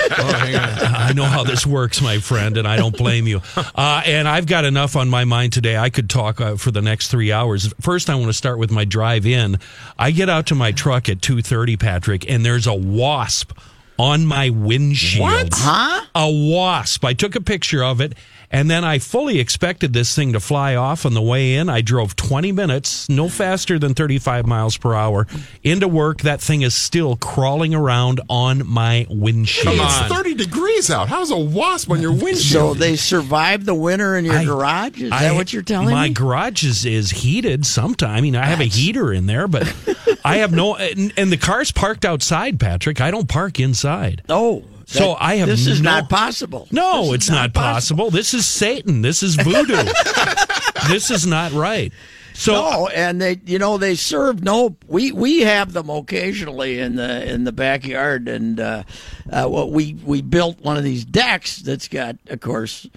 I 0.96 1.12
know 1.14 1.24
how 1.24 1.44
this 1.44 1.66
works, 1.66 2.00
my 2.00 2.18
friend, 2.18 2.56
and 2.56 2.66
I 2.68 2.76
don't 2.76 2.96
blame 2.96 3.26
you. 3.26 3.40
Uh, 3.56 4.02
and 4.06 4.28
I've 4.28 4.46
got 4.46 4.64
enough 4.64 4.96
on 4.96 5.08
my 5.08 5.24
mind 5.24 5.52
today. 5.52 5.76
I 5.76 5.90
could 5.90 6.08
talk 6.10 6.40
uh, 6.40 6.56
for 6.56 6.70
the 6.70 6.82
next 6.82 7.08
three 7.08 7.32
hours. 7.32 7.72
First, 7.80 8.08
I 8.10 8.14
want 8.14 8.26
to 8.26 8.32
start 8.32 8.58
with 8.58 8.70
my 8.70 8.84
drive 8.84 9.26
in. 9.26 9.58
I 9.98 10.10
get 10.10 10.28
out 10.28 10.46
to 10.46 10.54
my 10.54 10.72
truck 10.72 11.08
at 11.08 11.20
two 11.22 11.42
thirty, 11.42 11.76
Patrick, 11.76 12.28
and 12.30 12.44
there's 12.44 12.66
a 12.66 12.74
wasp 12.74 13.52
on 13.98 14.26
my 14.26 14.50
windshield. 14.50 15.22
What? 15.22 15.48
Huh? 15.52 16.04
A 16.14 16.30
wasp. 16.30 17.04
I 17.04 17.12
took 17.14 17.34
a 17.34 17.40
picture 17.40 17.82
of 17.82 18.00
it. 18.00 18.14
And 18.54 18.70
then 18.70 18.84
I 18.84 19.00
fully 19.00 19.40
expected 19.40 19.92
this 19.92 20.14
thing 20.14 20.32
to 20.34 20.38
fly 20.40 20.76
off 20.76 21.04
on 21.04 21.12
the 21.12 21.20
way 21.20 21.56
in. 21.56 21.68
I 21.68 21.80
drove 21.80 22.14
20 22.14 22.52
minutes, 22.52 23.08
no 23.08 23.28
faster 23.28 23.80
than 23.80 23.94
35 23.94 24.46
miles 24.46 24.76
per 24.76 24.94
hour, 24.94 25.26
into 25.64 25.88
work. 25.88 26.20
That 26.20 26.40
thing 26.40 26.62
is 26.62 26.72
still 26.72 27.16
crawling 27.16 27.74
around 27.74 28.20
on 28.28 28.64
my 28.64 29.08
windshield. 29.10 29.76
Come 29.76 29.84
It's 29.84 30.02
on. 30.02 30.08
30 30.08 30.34
degrees 30.34 30.88
out. 30.88 31.08
How's 31.08 31.32
a 31.32 31.36
wasp 31.36 31.90
on 31.90 32.00
your 32.00 32.12
windshield? 32.12 32.42
So 32.44 32.74
they 32.74 32.94
survived 32.94 33.66
the 33.66 33.74
winter 33.74 34.16
in 34.16 34.24
your 34.24 34.36
I- 34.38 34.44
garage? 34.44 35.02
Is 35.02 35.10
I- 35.10 35.24
that 35.24 35.34
what 35.34 35.52
you're 35.52 35.62
telling 35.62 35.86
my 35.90 36.04
me? 36.04 36.08
My 36.10 36.12
garage 36.14 36.62
is, 36.62 36.86
is 36.86 37.10
heated 37.10 37.66
sometime. 37.66 38.14
I 38.16 38.20
mean, 38.20 38.36
I 38.36 38.44
have 38.46 38.60
a 38.60 38.64
heater 38.64 39.12
in 39.12 39.26
there, 39.26 39.48
but 39.48 39.64
I 40.24 40.36
have 40.36 40.52
no. 40.52 40.76
And, 40.76 41.12
and 41.16 41.32
the 41.32 41.36
car's 41.36 41.72
parked 41.72 42.04
outside, 42.04 42.60
Patrick. 42.60 43.00
I 43.00 43.10
don't 43.10 43.28
park 43.28 43.58
inside. 43.58 44.22
oh. 44.28 44.62
So 44.98 45.16
I 45.18 45.36
have 45.36 45.48
This 45.48 45.66
is 45.66 45.80
no- 45.80 45.90
not 45.90 46.08
possible. 46.08 46.68
No, 46.70 47.06
This 47.06 47.14
it's 47.14 47.30
not, 47.30 47.52
possible. 47.54 48.10
This 48.10 48.32
is 48.34 48.46
Satan. 48.46 49.02
This 49.02 49.22
is 49.22 49.34
voodoo. 49.36 49.74
this 50.88 51.10
is 51.10 51.26
not 51.26 51.52
right. 51.52 51.92
So 52.36 52.52
No, 52.54 52.88
and 52.88 53.20
they, 53.20 53.40
you 53.46 53.58
know, 53.60 53.78
they 53.78 53.94
serve 53.94 54.42
no. 54.42 54.76
We 54.88 55.12
we 55.12 55.42
have 55.42 55.72
them 55.72 55.88
occasionally 55.88 56.80
in 56.80 56.96
the 56.96 57.32
in 57.32 57.44
the 57.44 57.52
backyard, 57.52 58.26
and 58.28 58.58
uh, 58.58 58.82
uh, 59.30 59.46
well, 59.48 59.70
we 59.70 59.94
we 60.04 60.20
built 60.20 60.60
one 60.60 60.76
of 60.76 60.82
these 60.82 61.04
decks 61.04 61.58
that's 61.58 61.86
got, 61.86 62.16
of 62.26 62.40
course, 62.40 62.88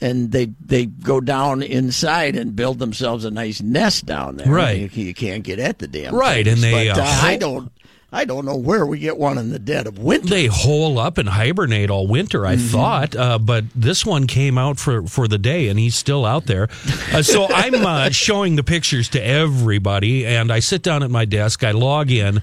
and 0.00 0.32
they 0.32 0.46
they 0.64 0.86
go 0.86 1.20
down 1.20 1.62
inside 1.62 2.34
and 2.34 2.56
build 2.56 2.78
themselves 2.78 3.26
a 3.26 3.30
nice 3.30 3.60
nest 3.60 4.06
down 4.06 4.36
there. 4.38 4.48
Right. 4.50 4.90
you, 4.96 5.04
you 5.04 5.12
can't 5.14 5.44
get 5.44 5.58
at 5.58 5.78
the 5.80 5.86
damn 5.86 6.14
Right, 6.14 6.46
things, 6.46 6.62
and 6.64 6.72
they, 6.72 6.88
But, 6.88 6.98
uh, 6.98 7.02
uh, 7.02 7.20
I 7.24 7.36
don't. 7.36 7.70
I 8.10 8.24
don't 8.24 8.46
know 8.46 8.56
where 8.56 8.86
we 8.86 8.98
get 8.98 9.18
one 9.18 9.36
in 9.36 9.50
the 9.50 9.58
dead 9.58 9.86
of 9.86 9.98
winter. 9.98 10.28
they 10.28 10.46
hole 10.46 10.98
up 10.98 11.18
and 11.18 11.28
hibernate 11.28 11.90
all 11.90 12.06
winter. 12.06 12.46
I 12.46 12.56
thought, 12.56 13.14
uh, 13.14 13.38
but 13.38 13.64
this 13.74 14.06
one 14.06 14.26
came 14.26 14.56
out 14.56 14.78
for 14.78 15.02
for 15.06 15.28
the 15.28 15.36
day, 15.36 15.68
and 15.68 15.78
he's 15.78 15.94
still 15.94 16.24
out 16.24 16.46
there. 16.46 16.68
Uh, 17.08 17.22
so 17.22 17.46
I'm 17.48 17.74
uh, 17.86 18.10
showing 18.10 18.56
the 18.56 18.62
pictures 18.62 19.08
to 19.10 19.24
everybody, 19.24 20.26
and 20.26 20.52
I 20.52 20.58
sit 20.60 20.82
down 20.82 21.02
at 21.02 21.10
my 21.10 21.24
desk. 21.24 21.64
I 21.64 21.70
log 21.70 22.10
in. 22.10 22.42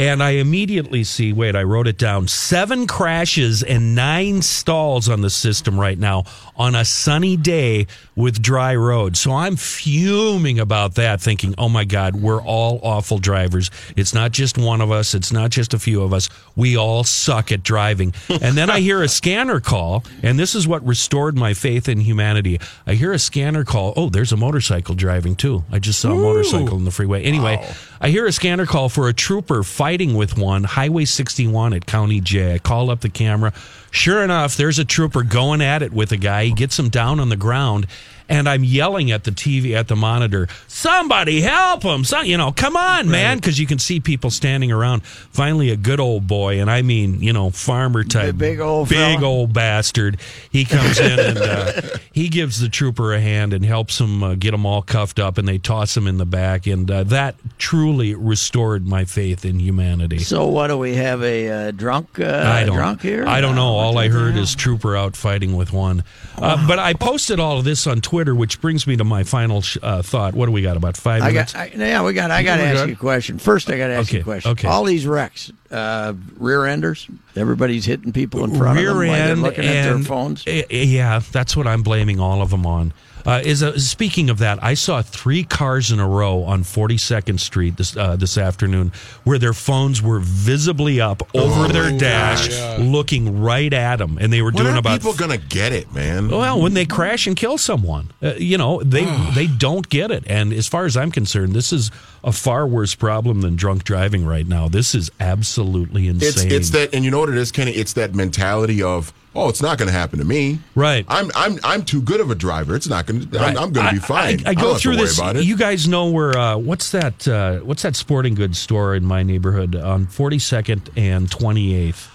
And 0.00 0.22
I 0.22 0.30
immediately 0.30 1.04
see, 1.04 1.34
wait, 1.34 1.54
I 1.54 1.62
wrote 1.62 1.86
it 1.86 1.98
down. 1.98 2.26
Seven 2.26 2.86
crashes 2.86 3.62
and 3.62 3.94
nine 3.94 4.40
stalls 4.40 5.10
on 5.10 5.20
the 5.20 5.28
system 5.28 5.78
right 5.78 5.98
now 5.98 6.24
on 6.56 6.74
a 6.74 6.86
sunny 6.86 7.36
day 7.36 7.86
with 8.16 8.40
dry 8.40 8.74
roads. 8.74 9.20
So 9.20 9.32
I'm 9.32 9.56
fuming 9.56 10.58
about 10.58 10.94
that, 10.94 11.20
thinking, 11.20 11.54
oh 11.58 11.68
my 11.68 11.84
God, 11.84 12.16
we're 12.16 12.40
all 12.40 12.80
awful 12.82 13.18
drivers. 13.18 13.70
It's 13.94 14.14
not 14.14 14.32
just 14.32 14.56
one 14.56 14.80
of 14.80 14.90
us, 14.90 15.14
it's 15.14 15.32
not 15.32 15.50
just 15.50 15.74
a 15.74 15.78
few 15.78 16.02
of 16.02 16.14
us. 16.14 16.30
We 16.56 16.78
all 16.78 17.04
suck 17.04 17.52
at 17.52 17.62
driving. 17.62 18.14
And 18.42 18.56
then 18.56 18.70
I 18.70 18.80
hear 18.80 19.02
a 19.02 19.08
scanner 19.08 19.60
call, 19.60 20.02
and 20.22 20.38
this 20.38 20.54
is 20.54 20.66
what 20.66 20.84
restored 20.86 21.36
my 21.36 21.52
faith 21.52 21.90
in 21.90 22.00
humanity. 22.00 22.58
I 22.86 22.94
hear 22.94 23.12
a 23.12 23.18
scanner 23.18 23.64
call. 23.64 23.92
Oh, 23.96 24.08
there's 24.08 24.32
a 24.32 24.36
motorcycle 24.36 24.94
driving 24.94 25.36
too. 25.36 25.62
I 25.70 25.78
just 25.78 26.00
saw 26.00 26.12
a 26.12 26.14
motorcycle 26.14 26.78
in 26.78 26.84
the 26.86 26.90
freeway. 26.90 27.22
Anyway, 27.22 27.62
I 28.00 28.08
hear 28.08 28.24
a 28.24 28.32
scanner 28.32 28.64
call 28.64 28.88
for 28.88 29.08
a 29.08 29.12
trooper 29.12 29.62
fighting 29.62 29.89
with 29.98 30.38
one, 30.38 30.62
Highway 30.62 31.04
61 31.04 31.74
at 31.74 31.84
County 31.84 32.20
J. 32.20 32.54
I 32.54 32.58
call 32.58 32.90
up 32.90 33.00
the 33.00 33.08
camera. 33.08 33.52
Sure 33.90 34.22
enough, 34.22 34.56
there's 34.56 34.78
a 34.78 34.84
trooper 34.84 35.24
going 35.24 35.60
at 35.60 35.82
it 35.82 35.92
with 35.92 36.12
a 36.12 36.16
guy. 36.16 36.44
He 36.44 36.52
gets 36.52 36.78
him 36.78 36.90
down 36.90 37.18
on 37.18 37.28
the 37.28 37.36
ground. 37.36 37.88
And 38.30 38.48
I'm 38.48 38.64
yelling 38.64 39.10
at 39.10 39.24
the 39.24 39.32
TV 39.32 39.74
at 39.74 39.88
the 39.88 39.96
monitor, 39.96 40.48
somebody 40.68 41.40
help 41.40 41.82
him! 41.82 42.04
Some, 42.04 42.24
you 42.26 42.38
know, 42.38 42.52
come 42.52 42.76
on, 42.76 43.10
man, 43.10 43.38
because 43.38 43.58
you 43.58 43.66
can 43.66 43.78
see 43.78 44.00
people 44.00 44.30
standing 44.30 44.70
around. 44.70 45.04
Finally, 45.04 45.70
a 45.70 45.76
good 45.76 46.00
old 46.00 46.26
boy, 46.26 46.60
and 46.60 46.70
I 46.70 46.82
mean, 46.82 47.20
you 47.20 47.32
know, 47.32 47.50
farmer 47.50 48.04
type, 48.04 48.38
big 48.38 48.60
old 48.60 48.88
big 48.88 49.18
fella. 49.18 49.26
old 49.26 49.52
bastard. 49.52 50.20
He 50.50 50.64
comes 50.64 50.98
in 50.98 51.18
and 51.18 51.38
uh, 51.38 51.82
he 52.12 52.28
gives 52.28 52.60
the 52.60 52.68
trooper 52.68 53.12
a 53.12 53.20
hand 53.20 53.52
and 53.52 53.64
helps 53.64 54.00
him 54.00 54.22
uh, 54.22 54.34
get 54.36 54.52
them 54.52 54.64
all 54.64 54.82
cuffed 54.82 55.18
up, 55.18 55.36
and 55.36 55.46
they 55.46 55.58
toss 55.58 55.96
him 55.96 56.06
in 56.06 56.18
the 56.18 56.26
back, 56.26 56.66
and 56.68 56.88
uh, 56.88 57.02
that 57.04 57.34
truly 57.58 58.14
restored 58.14 58.86
my 58.86 59.04
faith 59.04 59.44
in 59.44 59.58
humanity. 59.58 60.18
So 60.18 60.46
what 60.46 60.68
do 60.68 60.78
we 60.78 60.94
have 60.94 61.22
a 61.22 61.48
uh, 61.48 61.70
drunk? 61.72 62.20
Uh, 62.20 62.44
I 62.46 62.64
don't. 62.64 62.76
drunk 62.76 63.02
here? 63.02 63.26
I 63.26 63.40
don't 63.40 63.56
know. 63.56 63.74
All 63.76 63.98
I 63.98 64.08
heard 64.08 64.36
is 64.36 64.54
Trooper 64.54 64.96
out 64.96 65.16
fighting 65.16 65.56
with 65.56 65.72
one. 65.72 66.04
Uh, 66.36 66.66
but 66.66 66.78
I 66.78 66.94
posted 66.94 67.40
all 67.40 67.58
of 67.58 67.64
this 67.64 67.86
on 67.86 68.00
Twitter, 68.00 68.19
which 68.28 68.60
brings 68.60 68.86
me 68.86 68.96
to 68.96 69.04
my 69.04 69.22
final 69.24 69.62
sh- 69.62 69.78
uh, 69.82 70.02
thought. 70.02 70.34
What 70.34 70.46
do 70.46 70.52
we 70.52 70.62
got? 70.62 70.76
About 70.76 70.96
five 70.96 71.22
I 71.22 71.28
minutes. 71.32 71.52
got, 71.52 71.62
I, 71.62 71.72
yeah, 71.74 72.02
we 72.04 72.12
got. 72.12 72.30
I 72.30 72.42
got 72.42 72.56
to 72.56 72.62
ask 72.62 72.76
good. 72.80 72.88
you 72.90 72.94
a 72.94 72.98
question. 72.98 73.38
First, 73.38 73.70
I 73.70 73.78
got 73.78 73.88
to 73.88 73.94
ask 73.94 74.12
you 74.12 74.20
a 74.20 74.24
question. 74.24 74.50
okay. 74.52 74.68
All 74.68 74.84
these 74.84 75.06
wrecks, 75.06 75.50
uh, 75.70 76.14
rear 76.36 76.66
enders. 76.66 77.06
Everybody's 77.36 77.84
hitting 77.84 78.12
people 78.12 78.44
in 78.44 78.54
front 78.56 78.78
of 78.78 78.84
them 78.84 78.96
while 78.96 79.06
they're 79.06 79.36
looking 79.36 79.64
at 79.64 79.84
their 79.84 79.98
phones. 80.00 80.44
eh, 80.46 80.62
eh, 80.70 80.82
yeah, 80.82 81.20
that's 81.32 81.56
what 81.56 81.66
I'm 81.66 81.82
blaming 81.82 82.20
all 82.20 82.42
of 82.42 82.50
them 82.50 82.66
on. 82.66 82.92
Uh, 83.26 83.40
is 83.44 83.62
uh, 83.62 83.78
speaking 83.78 84.30
of 84.30 84.38
that, 84.38 84.62
I 84.62 84.74
saw 84.74 85.02
three 85.02 85.44
cars 85.44 85.90
in 85.90 86.00
a 86.00 86.08
row 86.08 86.42
on 86.44 86.62
42nd 86.62 87.38
Street 87.40 87.76
this 87.76 87.96
uh, 87.96 88.16
this 88.16 88.38
afternoon, 88.38 88.92
where 89.24 89.38
their 89.38 89.52
phones 89.52 90.02
were 90.02 90.20
visibly 90.20 91.00
up 91.00 91.22
over 91.34 91.72
their 91.72 91.96
dash, 91.96 92.48
looking 92.78 93.40
right 93.40 93.72
at 93.72 93.96
them, 93.96 94.18
and 94.20 94.32
they 94.32 94.42
were 94.42 94.50
when 94.50 94.64
doing 94.64 94.74
are 94.74 94.78
about 94.78 94.98
people 95.00 95.14
going 95.14 95.30
to 95.30 95.46
get 95.46 95.72
it, 95.72 95.92
man? 95.92 96.28
Well, 96.28 96.60
when 96.60 96.74
they 96.74 96.86
crash 96.86 97.26
and 97.26 97.36
kill 97.36 97.58
someone, 97.58 98.10
uh, 98.22 98.34
you 98.38 98.58
know 98.58 98.82
they 98.82 99.04
they 99.34 99.46
don't 99.46 99.88
get 99.88 100.10
it. 100.10 100.24
And 100.26 100.52
as 100.52 100.66
far 100.68 100.84
as 100.84 100.96
I'm 100.96 101.10
concerned, 101.10 101.52
this 101.54 101.72
is 101.72 101.90
a 102.22 102.32
far 102.32 102.66
worse 102.66 102.94
problem 102.94 103.40
than 103.40 103.56
drunk 103.56 103.84
driving 103.84 104.26
right 104.26 104.46
now. 104.46 104.68
This 104.68 104.94
is 104.94 105.10
absolutely 105.20 106.08
It's 106.08 106.24
insane. 106.24 106.52
it's 106.52 106.70
that, 106.70 106.94
and 106.94 107.04
you 107.04 107.10
know 107.10 107.20
what 107.20 107.28
it 107.28 107.36
is, 107.36 107.50
Kenny. 107.52 107.72
It's 107.72 107.94
that 107.94 108.14
mentality 108.14 108.82
of, 108.82 109.12
oh, 109.34 109.48
it's 109.48 109.62
not 109.62 109.78
going 109.78 109.86
to 109.86 109.92
happen 109.92 110.18
to 110.18 110.24
me. 110.24 110.58
Right. 110.74 111.04
I'm 111.08 111.30
I'm 111.34 111.58
I'm 111.64 111.84
too 111.84 112.02
good 112.02 112.20
of 112.20 112.30
a 112.30 112.34
driver. 112.34 112.74
It's 112.74 112.88
not 112.88 113.06
going 113.06 113.28
to. 113.28 113.38
I'm, 113.40 113.72
going 113.72 113.86
to 113.86 113.92
be 113.92 113.98
fine. 113.98 114.46
I, 114.46 114.50
I 114.50 114.54
don't 114.54 114.64
go 114.64 114.74
through 114.76 114.96
this. 114.96 115.18
You 115.18 115.56
guys 115.56 115.88
know 115.88 116.10
where? 116.10 116.36
Uh, 116.36 116.56
what's 116.56 116.90
that? 116.92 117.26
Uh, 117.26 117.58
what's 117.60 117.82
that 117.82 117.96
sporting 117.96 118.34
goods 118.34 118.58
store 118.58 118.94
in 118.94 119.04
my 119.04 119.22
neighborhood 119.22 119.76
on 119.76 120.06
42nd 120.06 120.90
and 120.96 121.30
28th? 121.30 122.08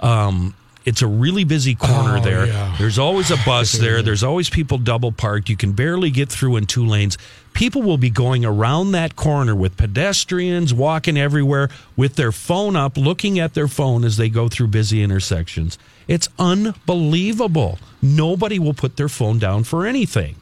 Um, 0.00 0.54
it's 0.84 1.02
a 1.02 1.06
really 1.06 1.44
busy 1.44 1.74
corner 1.74 2.18
Oh, 2.18 2.20
there. 2.20 2.46
yeah. 2.46 2.74
There's 2.78 2.98
always 2.98 3.30
a 3.30 3.36
bus 3.46 3.72
there. 3.72 4.02
There's 4.02 4.22
always 4.24 4.50
people 4.50 4.78
double 4.78 5.12
parked. 5.12 5.48
You 5.48 5.56
can 5.56 5.72
barely 5.72 6.10
get 6.10 6.28
through 6.28 6.56
in 6.56 6.66
two 6.66 6.84
lanes. 6.86 7.16
People 7.52 7.82
will 7.82 7.98
be 7.98 8.10
going 8.10 8.44
around 8.44 8.92
that 8.92 9.14
corner 9.14 9.54
with 9.54 9.76
pedestrians 9.76 10.72
walking 10.74 11.16
everywhere 11.18 11.68
with 11.96 12.16
their 12.16 12.32
phone 12.32 12.76
up, 12.76 12.96
looking 12.96 13.38
at 13.38 13.54
their 13.54 13.68
phone 13.68 14.04
as 14.04 14.16
they 14.16 14.28
go 14.28 14.48
through 14.48 14.68
busy 14.68 15.02
intersections. 15.02 15.78
It's 16.08 16.28
unbelievable. 16.38 17.78
Nobody 18.00 18.58
will 18.58 18.74
put 18.74 18.96
their 18.96 19.08
phone 19.08 19.38
down 19.38 19.64
for 19.64 19.86
anything. 19.86 20.36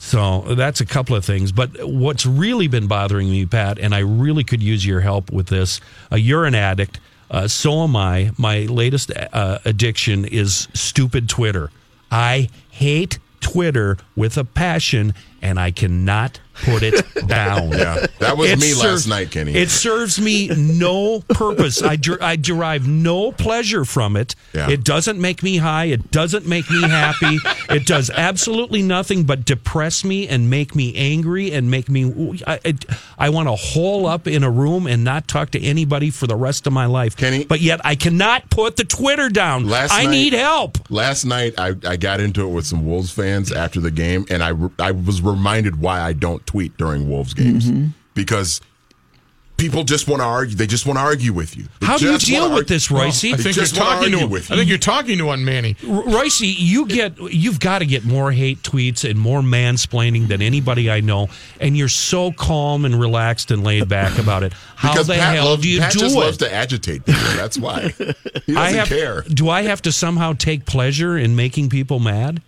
So 0.00 0.42
that's 0.54 0.80
a 0.80 0.86
couple 0.86 1.16
of 1.16 1.24
things. 1.24 1.50
But 1.52 1.70
what's 1.88 2.24
really 2.24 2.68
been 2.68 2.86
bothering 2.86 3.30
me, 3.30 3.46
Pat, 3.46 3.78
and 3.78 3.94
I 3.94 3.98
really 4.00 4.44
could 4.44 4.62
use 4.62 4.86
your 4.86 5.00
help 5.00 5.32
with 5.32 5.48
this. 5.48 5.80
Uh, 6.12 6.16
you're 6.16 6.44
an 6.44 6.54
addict. 6.54 7.00
Uh, 7.30 7.46
so 7.48 7.82
am 7.82 7.94
I. 7.96 8.30
My 8.38 8.60
latest 8.60 9.12
uh, 9.14 9.58
addiction 9.64 10.24
is 10.24 10.68
stupid 10.74 11.28
Twitter. 11.28 11.70
I 12.10 12.48
hate 12.70 13.18
Twitter 13.40 13.98
with 14.16 14.36
a 14.36 14.44
passion, 14.44 15.14
and 15.42 15.58
I 15.58 15.70
cannot 15.70 16.40
put 16.64 16.82
it 16.82 17.04
down. 17.28 17.70
Yeah, 17.70 18.06
that 18.18 18.36
was 18.36 18.50
It 18.50 18.58
me 18.58 18.70
ser- 18.72 18.88
last 18.88 19.06
night, 19.06 19.30
Kenny. 19.30 19.54
It 19.54 19.70
serves 19.70 20.20
me 20.20 20.48
no 20.48 21.20
purpose. 21.28 21.80
I, 21.82 21.94
der- 21.94 22.18
I 22.20 22.34
derive 22.34 22.88
no 22.88 23.30
pleasure 23.30 23.84
from 23.84 24.16
it. 24.16 24.34
Yeah. 24.52 24.68
It 24.68 24.82
doesn't 24.82 25.20
make 25.20 25.44
me 25.44 25.58
high. 25.58 25.84
It 25.84 26.10
doesn't 26.10 26.46
make 26.46 26.68
me 26.68 26.82
happy. 26.82 27.38
it 27.72 27.86
does 27.86 28.10
absolutely 28.10 28.82
nothing 28.82 29.22
but 29.22 29.44
depress 29.44 30.02
me 30.04 30.26
and 30.26 30.50
make 30.50 30.74
me 30.74 30.94
angry 30.96 31.52
and 31.52 31.70
make 31.70 31.88
me. 31.88 32.40
I, 32.44 32.58
I, 32.64 32.74
I 33.16 33.28
want 33.30 33.48
to 33.48 33.54
hole 33.54 34.06
up 34.06 34.26
in 34.26 34.42
a 34.42 34.50
room 34.50 34.88
and 34.88 35.04
not 35.04 35.28
talk 35.28 35.50
to 35.52 35.62
anybody 35.62 36.10
for 36.10 36.26
the 36.26 36.34
rest 36.36 36.66
of 36.66 36.72
my 36.72 36.86
life. 36.86 37.16
Kenny? 37.16 37.44
But 37.44 37.60
yet 37.60 37.80
I 37.84 37.94
cannot 37.94 38.50
put 38.50 38.74
the 38.76 38.84
Twitter 38.84 39.28
down. 39.28 39.68
Last 39.68 39.92
I 39.94 40.06
night- 40.06 40.10
need 40.10 40.32
help. 40.32 40.90
Last 40.90 41.24
night, 41.24 41.54
I, 41.56 41.76
I 41.86 41.96
got 41.96 42.18
into 42.18 42.42
it 42.42 42.50
with 42.50 42.66
some 42.66 42.84
Wolves 42.84 43.12
fans 43.12 43.52
after 43.52 43.78
the 43.78 43.92
game, 43.92 44.26
and 44.28 44.42
I, 44.42 44.52
I 44.80 44.90
was 44.90 45.22
reminded 45.38 45.80
why 45.80 46.00
I 46.00 46.12
don't 46.12 46.46
tweet 46.46 46.76
during 46.76 47.08
Wolves 47.08 47.34
games 47.34 47.70
Mm-hmm. 47.70 47.88
because 48.14 48.60
people 49.56 49.82
just 49.82 50.06
want 50.06 50.20
to 50.20 50.24
argue. 50.24 50.54
They 50.54 50.68
just 50.68 50.86
want 50.86 50.98
to 50.98 51.02
argue 51.02 51.32
with 51.32 51.56
you. 51.56 51.64
They 51.80 51.86
How 51.86 51.98
do 51.98 52.12
you 52.12 52.18
deal 52.18 52.44
with 52.44 52.52
argue- 52.52 52.64
this, 52.66 52.90
Royce? 52.92 53.20
They 53.22 53.32
I 53.32 53.36
think 53.36 53.56
you're 53.56 53.64
talking 53.66 54.10
to 54.10 54.14
argue 54.14 54.18
him. 54.18 54.30
with 54.30 54.52
I 54.52 54.56
think 54.56 54.68
you're 54.68 54.78
talking 54.78 55.18
to 55.18 55.24
one, 55.26 55.44
Manny. 55.44 55.74
R- 55.88 56.04
Royce, 56.04 56.40
you 56.40 56.86
get 56.86 57.18
you've 57.18 57.58
got 57.58 57.80
to 57.80 57.86
get 57.86 58.04
more 58.04 58.30
hate 58.30 58.62
tweets 58.62 59.08
and 59.08 59.18
more 59.18 59.40
mansplaining 59.40 60.28
than 60.28 60.42
anybody 60.42 60.88
I 60.90 61.00
know, 61.00 61.26
and 61.60 61.76
you're 61.76 61.88
so 61.88 62.30
calm 62.30 62.84
and 62.84 63.00
relaxed 63.00 63.50
and 63.50 63.64
laid 63.64 63.88
back 63.88 64.16
about 64.18 64.44
it. 64.44 64.52
How 64.76 64.92
because 64.92 65.08
the 65.08 65.14
Pat 65.14 65.34
hell 65.34 65.46
loves, 65.46 65.62
do 65.62 65.68
you 65.68 65.80
Pat 65.80 65.92
do 65.92 65.98
just 65.98 66.14
it? 66.14 66.18
loves 66.20 66.36
to 66.38 66.54
agitate 66.54 67.04
people. 67.04 67.20
That's 67.34 67.58
why 67.58 67.88
he 67.88 68.04
doesn't 68.04 68.56
I 68.56 68.70
have, 68.72 68.88
care. 68.88 69.22
Do 69.22 69.48
I 69.48 69.62
have 69.62 69.82
to 69.82 69.90
somehow 69.92 70.34
take 70.34 70.66
pleasure 70.66 71.18
in 71.18 71.34
making 71.34 71.68
people 71.70 71.98
mad? 71.98 72.42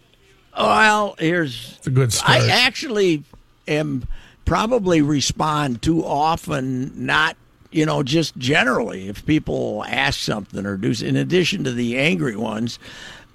Well, 0.67 1.17
here's 1.19 1.77
It's 1.79 1.87
a 1.87 1.91
good 1.91 2.13
start. 2.13 2.43
I 2.43 2.49
actually 2.49 3.25
am 3.67 4.07
probably 4.45 5.01
respond 5.01 5.83
too 5.83 6.05
often, 6.05 7.07
not 7.07 7.37
you 7.71 7.87
know, 7.87 8.03
just 8.03 8.37
generally 8.37 9.09
if 9.09 9.25
people 9.25 9.85
ask 9.87 10.19
something 10.19 10.67
or 10.67 10.77
do. 10.77 10.93
In 11.05 11.17
addition 11.17 11.65
to 11.65 11.73
the 11.73 11.99
angry 11.99 12.37
ones, 12.37 12.79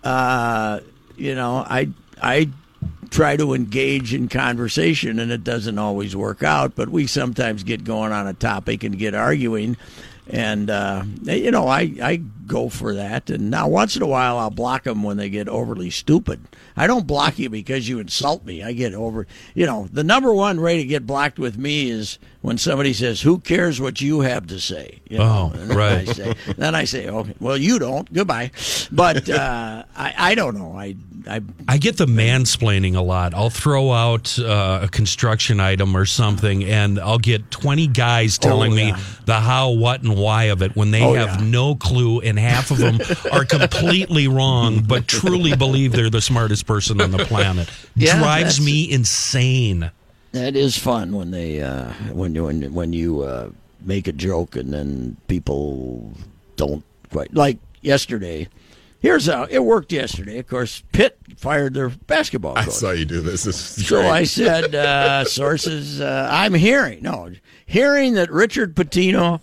uh, 0.03 0.81
you 1.15 1.35
know, 1.35 1.57
I 1.67 1.89
I 2.21 2.49
try 3.09 3.37
to 3.37 3.53
engage 3.53 4.13
in 4.13 4.27
conversation, 4.27 5.19
and 5.19 5.31
it 5.31 5.43
doesn't 5.43 5.79
always 5.79 6.15
work 6.15 6.43
out. 6.43 6.75
But 6.75 6.89
we 6.89 7.07
sometimes 7.07 7.63
get 7.63 7.83
going 7.83 8.11
on 8.11 8.27
a 8.27 8.33
topic 8.33 8.83
and 8.83 8.97
get 8.97 9.15
arguing. 9.15 9.77
And 10.27 10.69
uh, 10.69 11.03
you 11.23 11.51
know, 11.51 11.67
I, 11.67 11.81
I 12.01 12.21
go 12.47 12.69
for 12.69 12.93
that. 12.95 13.29
And 13.29 13.49
now, 13.49 13.67
once 13.67 13.95
in 13.95 14.01
a 14.01 14.07
while, 14.07 14.37
I'll 14.37 14.49
block 14.49 14.83
them 14.83 15.03
when 15.03 15.17
they 15.17 15.29
get 15.29 15.47
overly 15.49 15.89
stupid. 15.89 16.41
I 16.77 16.87
don't 16.87 17.07
block 17.07 17.39
you 17.39 17.49
because 17.49 17.87
you 17.87 17.99
insult 17.99 18.45
me. 18.45 18.63
I 18.63 18.73
get 18.73 18.93
over. 18.93 19.27
You 19.53 19.65
know, 19.65 19.87
the 19.91 20.03
number 20.03 20.33
one 20.33 20.61
way 20.61 20.77
to 20.77 20.85
get 20.85 21.05
blocked 21.07 21.39
with 21.39 21.57
me 21.57 21.89
is 21.89 22.19
when 22.41 22.57
somebody 22.57 22.93
says, 22.93 23.21
"Who 23.21 23.39
cares 23.39 23.79
what 23.81 24.01
you 24.01 24.21
have 24.21 24.47
to 24.47 24.59
say?" 24.59 25.01
You 25.09 25.19
know? 25.19 25.51
Oh, 25.53 25.59
And 25.59 25.69
then 25.71 25.77
right. 25.77 26.09
I 26.09 26.13
say, 26.13 26.33
then 26.57 26.75
I 26.75 26.83
say, 26.85 27.07
"Okay, 27.07 27.33
well, 27.39 27.57
you 27.57 27.79
don't. 27.79 28.11
Goodbye." 28.13 28.51
But 28.91 29.29
uh, 29.29 29.83
I 29.95 30.13
I 30.17 30.35
don't 30.35 30.55
know. 30.57 30.73
I 30.77 30.95
I 31.27 31.41
I 31.67 31.77
get 31.77 31.97
the 31.97 32.05
mansplaining 32.05 32.95
a 32.95 33.01
lot. 33.01 33.33
I'll 33.33 33.49
throw 33.49 33.91
out 33.91 34.37
uh, 34.37 34.81
a 34.83 34.87
construction 34.89 35.59
item 35.59 35.95
or 35.95 36.05
something, 36.05 36.63
and 36.65 36.99
I'll 36.99 37.17
get 37.17 37.49
20 37.51 37.87
guys 37.87 38.37
telling 38.37 38.73
Oh, 38.73 38.75
yeah. 38.75 38.95
me 38.95 39.01
the 39.25 39.39
how, 39.39 39.71
what, 39.71 40.03
and 40.03 40.15
why 40.15 40.45
of 40.45 40.61
it 40.61 40.75
when 40.75 40.91
they 40.91 41.01
Oh, 41.03 41.13
have 41.15 41.41
yeah. 41.41 41.47
no 41.47 41.73
clue, 41.75 42.19
and 42.21 42.34
half 42.37 42.71
of 42.71 42.77
them 42.77 42.99
are 43.31 43.45
completely 43.45 44.27
wrong, 44.27 44.83
but 44.83 45.07
truly 45.07 45.55
believe 45.55 45.91
they're 45.91 46.09
the 46.09 46.21
smartest 46.21 46.65
person 46.65 47.01
on 47.01 47.11
the 47.11 47.25
planet. 47.25 47.69
Yeah, 47.95 48.19
Drives 48.19 48.59
me 48.59 48.91
insane. 48.91 49.91
That 50.31 50.55
is 50.55 50.77
fun 50.77 51.15
when 51.15 51.31
they 51.31 51.61
uh, 51.61 51.93
when 52.11 52.35
you 52.35 52.43
when 52.43 52.73
when 52.73 52.93
you 52.93 53.21
uh, 53.21 53.49
make 53.81 54.07
a 54.07 54.11
joke 54.11 54.55
and 54.55 54.73
then 54.73 55.17
people 55.27 56.11
don't 56.57 56.83
quite 57.11 57.33
like 57.33 57.57
yesterday. 57.81 58.49
Here's 58.99 59.27
how 59.27 59.43
it 59.49 59.59
worked 59.59 59.91
yesterday. 59.91 60.39
Of 60.39 60.47
course, 60.47 60.81
Pitt 60.91 61.17
fired 61.37 61.75
their 61.75 61.89
basketball 61.89 62.57
I 62.57 62.65
saw 62.65 62.91
you 62.91 63.05
do 63.05 63.21
this. 63.21 63.43
this 63.43 63.85
So. 63.87 64.01
I 64.01 64.23
said, 64.23 64.73
uh, 64.73 65.25
sources, 65.25 66.01
uh, 66.01 66.27
I'm 66.31 66.55
hearing, 66.55 67.03
no, 67.03 67.31
hearing 67.67 68.15
that 68.15 68.31
Richard 68.31 68.75
Pitino 68.75 69.41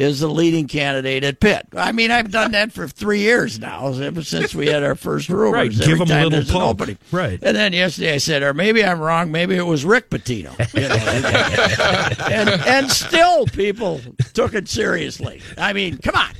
is 0.00 0.20
the 0.20 0.28
leading 0.28 0.66
candidate 0.66 1.22
at 1.24 1.40
Pitt. 1.40 1.66
I 1.76 1.92
mean, 1.92 2.10
I've 2.10 2.30
done 2.30 2.52
that 2.52 2.72
for 2.72 2.88
three 2.88 3.20
years 3.20 3.58
now, 3.58 3.92
ever 3.92 4.22
since 4.22 4.54
we 4.54 4.66
had 4.66 4.82
our 4.82 4.94
first 4.94 5.28
rumors. 5.28 5.52
Right, 5.52 5.72
Every 5.72 5.86
give 5.86 6.00
'em 6.00 6.06
a 6.06 6.10
time 6.10 6.22
little 6.24 6.30
there's 6.30 6.50
an 6.50 6.56
opening. 6.62 6.98
Right. 7.12 7.38
And 7.42 7.54
then 7.54 7.72
yesterday 7.74 8.14
I 8.14 8.18
said, 8.18 8.42
or 8.42 8.54
maybe 8.54 8.82
I'm 8.82 8.98
wrong, 8.98 9.30
maybe 9.30 9.56
it 9.56 9.66
was 9.66 9.84
Rick 9.84 10.08
Pitino. 10.08 10.56
You 10.74 10.88
know, 10.88 12.24
and, 12.30 12.48
and 12.66 12.90
still 12.90 13.44
people 13.46 14.00
took 14.32 14.54
it 14.54 14.68
seriously. 14.68 15.42
I 15.58 15.72
mean, 15.74 15.98
come 15.98 16.14
on. 16.16 16.30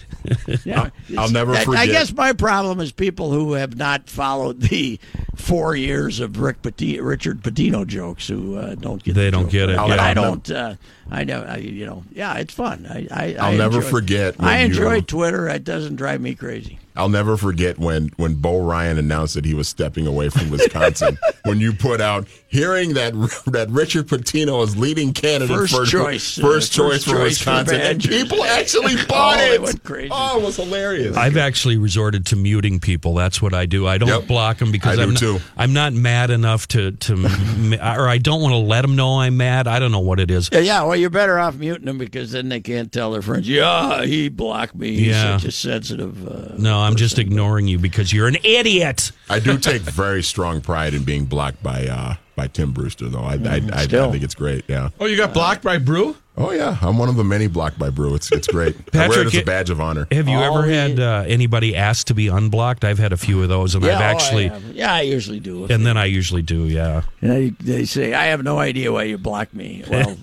Yeah, 0.64 0.90
I'll 1.18 1.31
never 1.31 1.55
I- 1.55 1.64
I 1.77 1.87
guess 1.87 2.12
my 2.12 2.33
problem 2.33 2.81
is 2.81 2.92
people 2.92 3.31
who 3.31 3.55
have 3.55 3.77
not 3.77 4.09
followed 4.09 4.61
the 4.61 4.99
four 5.40 5.74
years 5.74 6.20
of 6.20 6.38
Rick 6.38 6.62
Pati- 6.62 7.00
Richard 7.00 7.42
Pitino 7.42 7.87
jokes 7.87 8.29
who 8.29 8.57
uh, 8.57 8.74
don't 8.76 9.03
get. 9.03 9.14
They 9.14 9.24
the 9.26 9.31
don't 9.33 9.42
joke. 9.44 9.50
get 9.50 9.70
it, 9.70 9.76
But 9.76 9.88
yeah. 9.98 10.05
I 10.05 10.14
don't. 10.14 10.50
Uh, 10.50 10.74
I 11.11 11.24
know. 11.24 11.42
I, 11.42 11.57
you 11.57 11.87
know. 11.87 12.05
Yeah, 12.12 12.35
it's 12.38 12.55
fun. 12.55 12.87
I. 12.88 13.07
I 13.11 13.35
I'll 13.38 13.55
I 13.55 13.57
never 13.57 13.76
enjoy- 13.79 13.88
forget 13.90 14.38
when 14.38 14.48
I 14.48 14.59
enjoy 14.59 14.94
you- 14.96 15.03
Twitter. 15.03 15.48
It 15.48 15.64
doesn't 15.64 15.96
drive 15.96 16.20
me 16.20 16.35
crazy. 16.35 16.79
I'll 16.96 17.09
never 17.09 17.37
forget 17.37 17.79
when 17.79 18.09
when 18.16 18.35
Bo 18.35 18.61
Ryan 18.62 18.98
announced 18.98 19.35
that 19.35 19.44
he 19.44 19.55
was 19.55 19.68
stepping 19.68 20.07
away 20.07 20.29
from 20.29 20.50
Wisconsin. 20.50 21.16
when 21.44 21.59
you 21.61 21.72
put 21.72 22.00
out 22.00 22.26
hearing 22.48 22.94
that 22.94 23.12
that 23.46 23.68
Richard 23.70 24.07
Pitino 24.09 24.62
is 24.64 24.76
leading 24.76 25.12
candidate 25.14 25.57
First 25.57 25.74
for 25.74 25.85
choice, 25.87 26.38
uh, 26.38 26.42
first 26.42 26.72
first 26.72 26.72
choice 26.72 27.05
for 27.05 27.11
choice 27.12 27.38
for 27.38 27.55
Wisconsin, 27.55 27.81
and 27.81 28.03
people 28.03 28.44
actually 28.44 28.94
bought 29.09 29.38
Oh, 29.38 29.53
it. 29.53 29.62
went 29.62 29.83
crazy. 29.85 30.11
Oh, 30.12 30.40
it 30.40 30.44
was 30.44 30.57
hilarious. 30.57 31.16
I've 31.16 31.37
actually 31.37 31.79
resorted 31.79 32.26
to 32.26 32.37
muting 32.37 32.81
people. 32.81 33.14
That's 33.14 33.40
what 33.40 33.55
I 33.55 33.66
do. 33.66 33.87
I 33.87 33.96
don't 33.98 34.09
Yep. 34.09 34.26
block 34.26 34.59
them 34.59 34.72
because 34.72 34.98
I 34.98 35.07
do 35.31 35.37
am 35.37 35.40
too. 35.40 35.45
Not, 35.45 35.53
I'm 35.57 35.73
not 35.73 35.93
mad 35.93 36.31
enough 36.31 36.69
to 36.69 36.93
to, 36.93 37.79
or 37.83 38.09
I 38.09 38.19
don't 38.19 38.40
want 38.43 38.53
to 38.53 38.59
let 38.59 38.83
them 38.83 38.97
know 38.97 39.21
I'm 39.21 39.37
mad. 39.37 39.66
I 39.66 39.79
don't 39.79 39.93
know 39.93 40.01
what 40.01 40.21
it 40.21 40.31
is. 40.31 40.49
Yeah, 40.53 40.61
yeah. 40.61 40.83
Well, 40.83 40.97
you're 40.97 41.11
better 41.11 41.38
off 41.38 41.57
muting 41.57 41.87
them 41.87 41.99
because 41.99 42.33
then 42.33 42.49
they 42.49 42.61
can't 42.61 42.90
tell 42.93 43.11
their 43.12 43.23
friends. 43.23 43.49
Yeah, 43.49 44.05
he 44.05 44.29
blocked 44.29 44.75
me. 44.75 44.97
He's 44.97 45.07
Yeah. 45.09 45.37
such 45.38 45.49
a 45.49 45.53
sensitive. 45.53 46.27
Uh, 46.27 46.55
No, 46.59 46.79
I'm 46.81 46.97
just 46.97 47.19
ignoring 47.19 47.66
you 47.69 47.79
because 47.79 48.12
you're 48.12 48.29
an 48.29 48.37
idiot. 48.45 49.12
I 49.29 49.38
do 49.38 49.59
take 49.59 49.83
very 49.83 50.23
strong 50.23 50.61
pride 50.61 50.95
in 50.95 51.05
being 51.05 51.25
blocked 51.25 51.62
by 51.62 51.87
uh, 51.87 52.14
by 52.37 52.47
Tim 52.49 52.73
Brewster, 52.73 53.09
though. 53.09 53.21
I 53.21 53.35
I, 53.35 53.61
I, 53.73 53.83
I 53.83 53.87
think 53.87 54.23
it's 54.23 54.35
great. 54.35 54.64
Yeah. 54.69 54.90
oh, 54.99 55.07
you 55.07 55.16
got 55.16 55.33
blocked 55.35 55.62
by 55.62 55.79
Brew? 55.79 56.16
Oh 56.40 56.53
yeah, 56.53 56.79
I'm 56.81 56.96
one 56.98 57.09
of 57.09 57.16
the 57.16 57.24
many 57.24 57.46
blocked 57.48 57.79
by 57.79 57.90
Brew. 57.90 58.14
It's 58.14 58.33
it's 58.33 58.46
great. 58.48 58.74
I 58.94 59.09
wear 59.09 59.09
Patrick, 59.09 59.26
it 59.29 59.35
as 59.35 59.42
a 59.42 59.44
badge 59.44 59.70
of 59.70 59.81
honor. 59.81 60.07
Have 60.11 60.26
you 60.26 60.37
Oh, 60.38 60.59
ever 60.61 60.70
yeah. 60.70 60.88
had 60.88 61.00
uh, 61.00 61.24
anybody 61.26 61.76
ask 61.76 62.07
to 62.07 62.14
be 62.14 62.29
unblocked? 62.29 62.85
I've 62.85 62.98
had 62.98 63.12
a 63.12 63.16
few 63.18 63.42
of 63.42 63.48
those, 63.50 63.74
and 63.74 63.85
yeah, 63.85 63.96
I've 63.96 64.00
oh, 64.00 64.05
I 64.05 64.11
actually, 64.11 64.53
yeah, 64.72 64.94
I 64.94 65.03
usually 65.03 65.38
do. 65.40 65.66
and 65.66 65.85
then 65.85 65.96
I 65.98 66.07
usually 66.07 66.42
do. 66.42 66.64
Yeah, 66.64 67.03
And 67.20 67.33
I, 67.33 67.53
they 67.61 67.85
say, 67.85 68.14
I 68.14 68.26
have 68.26 68.42
no 68.42 68.59
idea 68.59 68.90
why 68.90 69.03
you 69.05 69.18
blocked 69.18 69.55
me. 69.55 69.85
Well, 69.90 70.16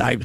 I, 0.00 0.18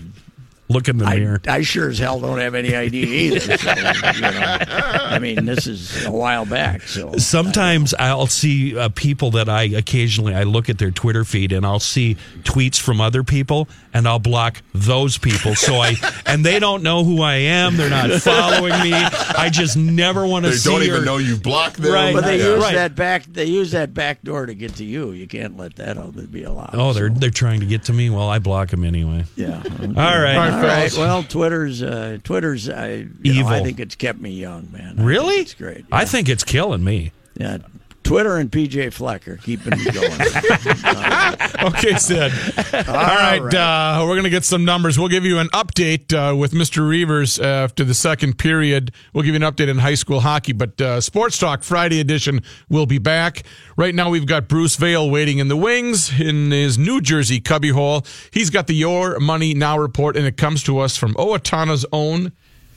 look 0.73 0.87
in 0.89 0.97
the 0.97 1.05
I, 1.05 1.17
mirror. 1.19 1.41
I 1.47 1.61
sure 1.61 1.89
as 1.89 1.99
hell 1.99 2.19
don't 2.19 2.39
have 2.39 2.55
any 2.55 2.75
idea 2.75 3.05
either. 3.05 3.39
So, 3.39 3.71
you 4.15 4.21
know, 4.21 4.57
I 4.67 5.19
mean, 5.19 5.45
this 5.45 5.67
is 5.67 6.05
a 6.05 6.11
while 6.11 6.45
back. 6.45 6.81
So 6.83 7.13
Sometimes 7.17 7.93
I'll 7.93 8.27
see 8.27 8.77
uh, 8.77 8.89
people 8.89 9.31
that 9.31 9.47
I 9.49 9.63
occasionally 9.63 10.33
I 10.35 10.43
look 10.43 10.69
at 10.69 10.77
their 10.79 10.91
Twitter 10.91 11.23
feed 11.23 11.51
and 11.51 11.65
I'll 11.65 11.79
see 11.79 12.15
tweets 12.43 12.79
from 12.79 12.99
other 13.01 13.23
people 13.23 13.67
and 13.93 14.07
I'll 14.07 14.19
block 14.19 14.61
those 14.73 15.17
people. 15.17 15.55
So 15.55 15.75
I 15.75 15.95
and 16.25 16.45
they 16.45 16.59
don't 16.59 16.83
know 16.83 17.03
who 17.03 17.21
I 17.21 17.35
am. 17.35 17.77
They're 17.77 17.89
not 17.89 18.09
following 18.21 18.73
me. 18.81 18.93
I 18.93 19.49
just 19.51 19.77
never 19.77 20.25
want 20.25 20.45
to 20.45 20.51
They 20.51 20.57
don't 20.69 20.83
even 20.83 21.01
or- 21.01 21.05
know 21.05 21.17
you 21.17 21.37
blocked 21.37 21.77
them. 21.81 21.93
Right. 21.93 22.13
But 22.13 22.25
they 22.25 22.39
Yeah. 22.39 22.55
use 22.55 22.63
Right. 22.63 22.75
that 22.75 22.95
back. 22.95 23.25
They 23.25 23.45
use 23.45 23.71
that 23.71 23.93
back 23.93 24.21
door 24.23 24.45
to 24.45 24.53
get 24.53 24.75
to 24.75 24.85
you. 24.85 25.11
You 25.11 25.27
can't 25.27 25.57
let 25.57 25.75
that 25.77 25.97
out 25.97 26.13
be 26.31 26.43
allowed. 26.43 26.71
Oh, 26.73 26.93
they're 26.93 27.09
so, 27.09 27.15
they're 27.19 27.29
trying 27.29 27.59
to 27.59 27.65
get 27.65 27.83
to 27.85 27.93
me. 27.93 28.09
Well, 28.09 28.29
I 28.29 28.39
block 28.39 28.69
them 28.69 28.83
anyway. 28.83 29.25
yeah. 29.35 29.61
All 29.63 30.19
right. 30.19 30.35
All 30.35 30.43
All 30.53 30.61
right. 30.63 30.93
Well, 30.97 31.23
Twitter's 31.23 31.81
uh, 31.81 32.17
Twitter's 32.23 32.69
uh, 32.69 33.05
you 33.21 33.41
know, 33.43 33.47
I 33.47 33.61
think 33.63 33.79
it's 33.79 33.95
kept 33.95 34.19
me 34.19 34.31
young, 34.31 34.69
man. 34.71 34.99
I 34.99 35.03
Really? 35.03 35.35
it's 35.35 35.53
great. 35.53 35.85
I 35.91 36.05
think 36.05 36.29
it's 36.29 36.43
killing 36.43 36.83
me. 36.83 37.11
Yeah. 37.35 37.57
Twitter 38.03 38.37
and 38.37 38.51
PJ 38.51 38.87
Flecker 38.93 39.41
keeping 39.41 39.77
me 39.77 39.85
going. 39.91 40.11
Okay, 41.63 41.95
Sid. 41.95 42.31
All 42.73 42.93
right, 42.93 43.39
right. 43.39 43.53
Uh, 43.53 43.99
we're 44.01 44.15
going 44.15 44.23
to 44.23 44.29
get 44.29 44.43
some 44.43 44.65
numbers. 44.65 44.99
We'll 44.99 45.07
give 45.07 45.23
you 45.23 45.39
an 45.39 45.47
update 45.49 46.13
uh, 46.13 46.35
with 46.35 46.51
Mr. 46.51 46.81
Reavers 46.81 47.41
after 47.41 47.85
the 47.85 47.93
second 47.93 48.37
period. 48.37 48.91
We'll 49.13 49.23
give 49.23 49.33
you 49.33 49.45
an 49.45 49.49
update 49.53 49.69
in 49.69 49.77
high 49.77 49.93
school 49.95 50.19
hockey, 50.19 50.51
but 50.51 50.79
uh, 50.81 50.99
Sports 50.99 51.37
Talk 51.37 51.63
Friday 51.63 52.01
edition 52.01 52.41
will 52.69 52.85
be 52.85 52.97
back. 52.97 53.43
Right 53.77 53.95
now, 53.95 54.09
we've 54.09 54.25
got 54.25 54.49
Bruce 54.49 54.75
Vail 54.75 55.09
waiting 55.09 55.37
in 55.39 55.47
the 55.47 55.55
wings 55.57 56.19
in 56.19 56.51
his 56.51 56.77
New 56.77 56.99
Jersey 56.99 57.39
cubbyhole. 57.39 58.05
He's 58.31 58.49
got 58.49 58.67
the 58.67 58.75
Your 58.75 59.19
Money 59.19 59.53
Now 59.53 59.77
report, 59.77 60.17
and 60.17 60.25
it 60.25 60.35
comes 60.35 60.63
to 60.63 60.79
us 60.79 60.97
from 60.97 61.13
Owatonna's 61.15 61.85
own 61.93 62.33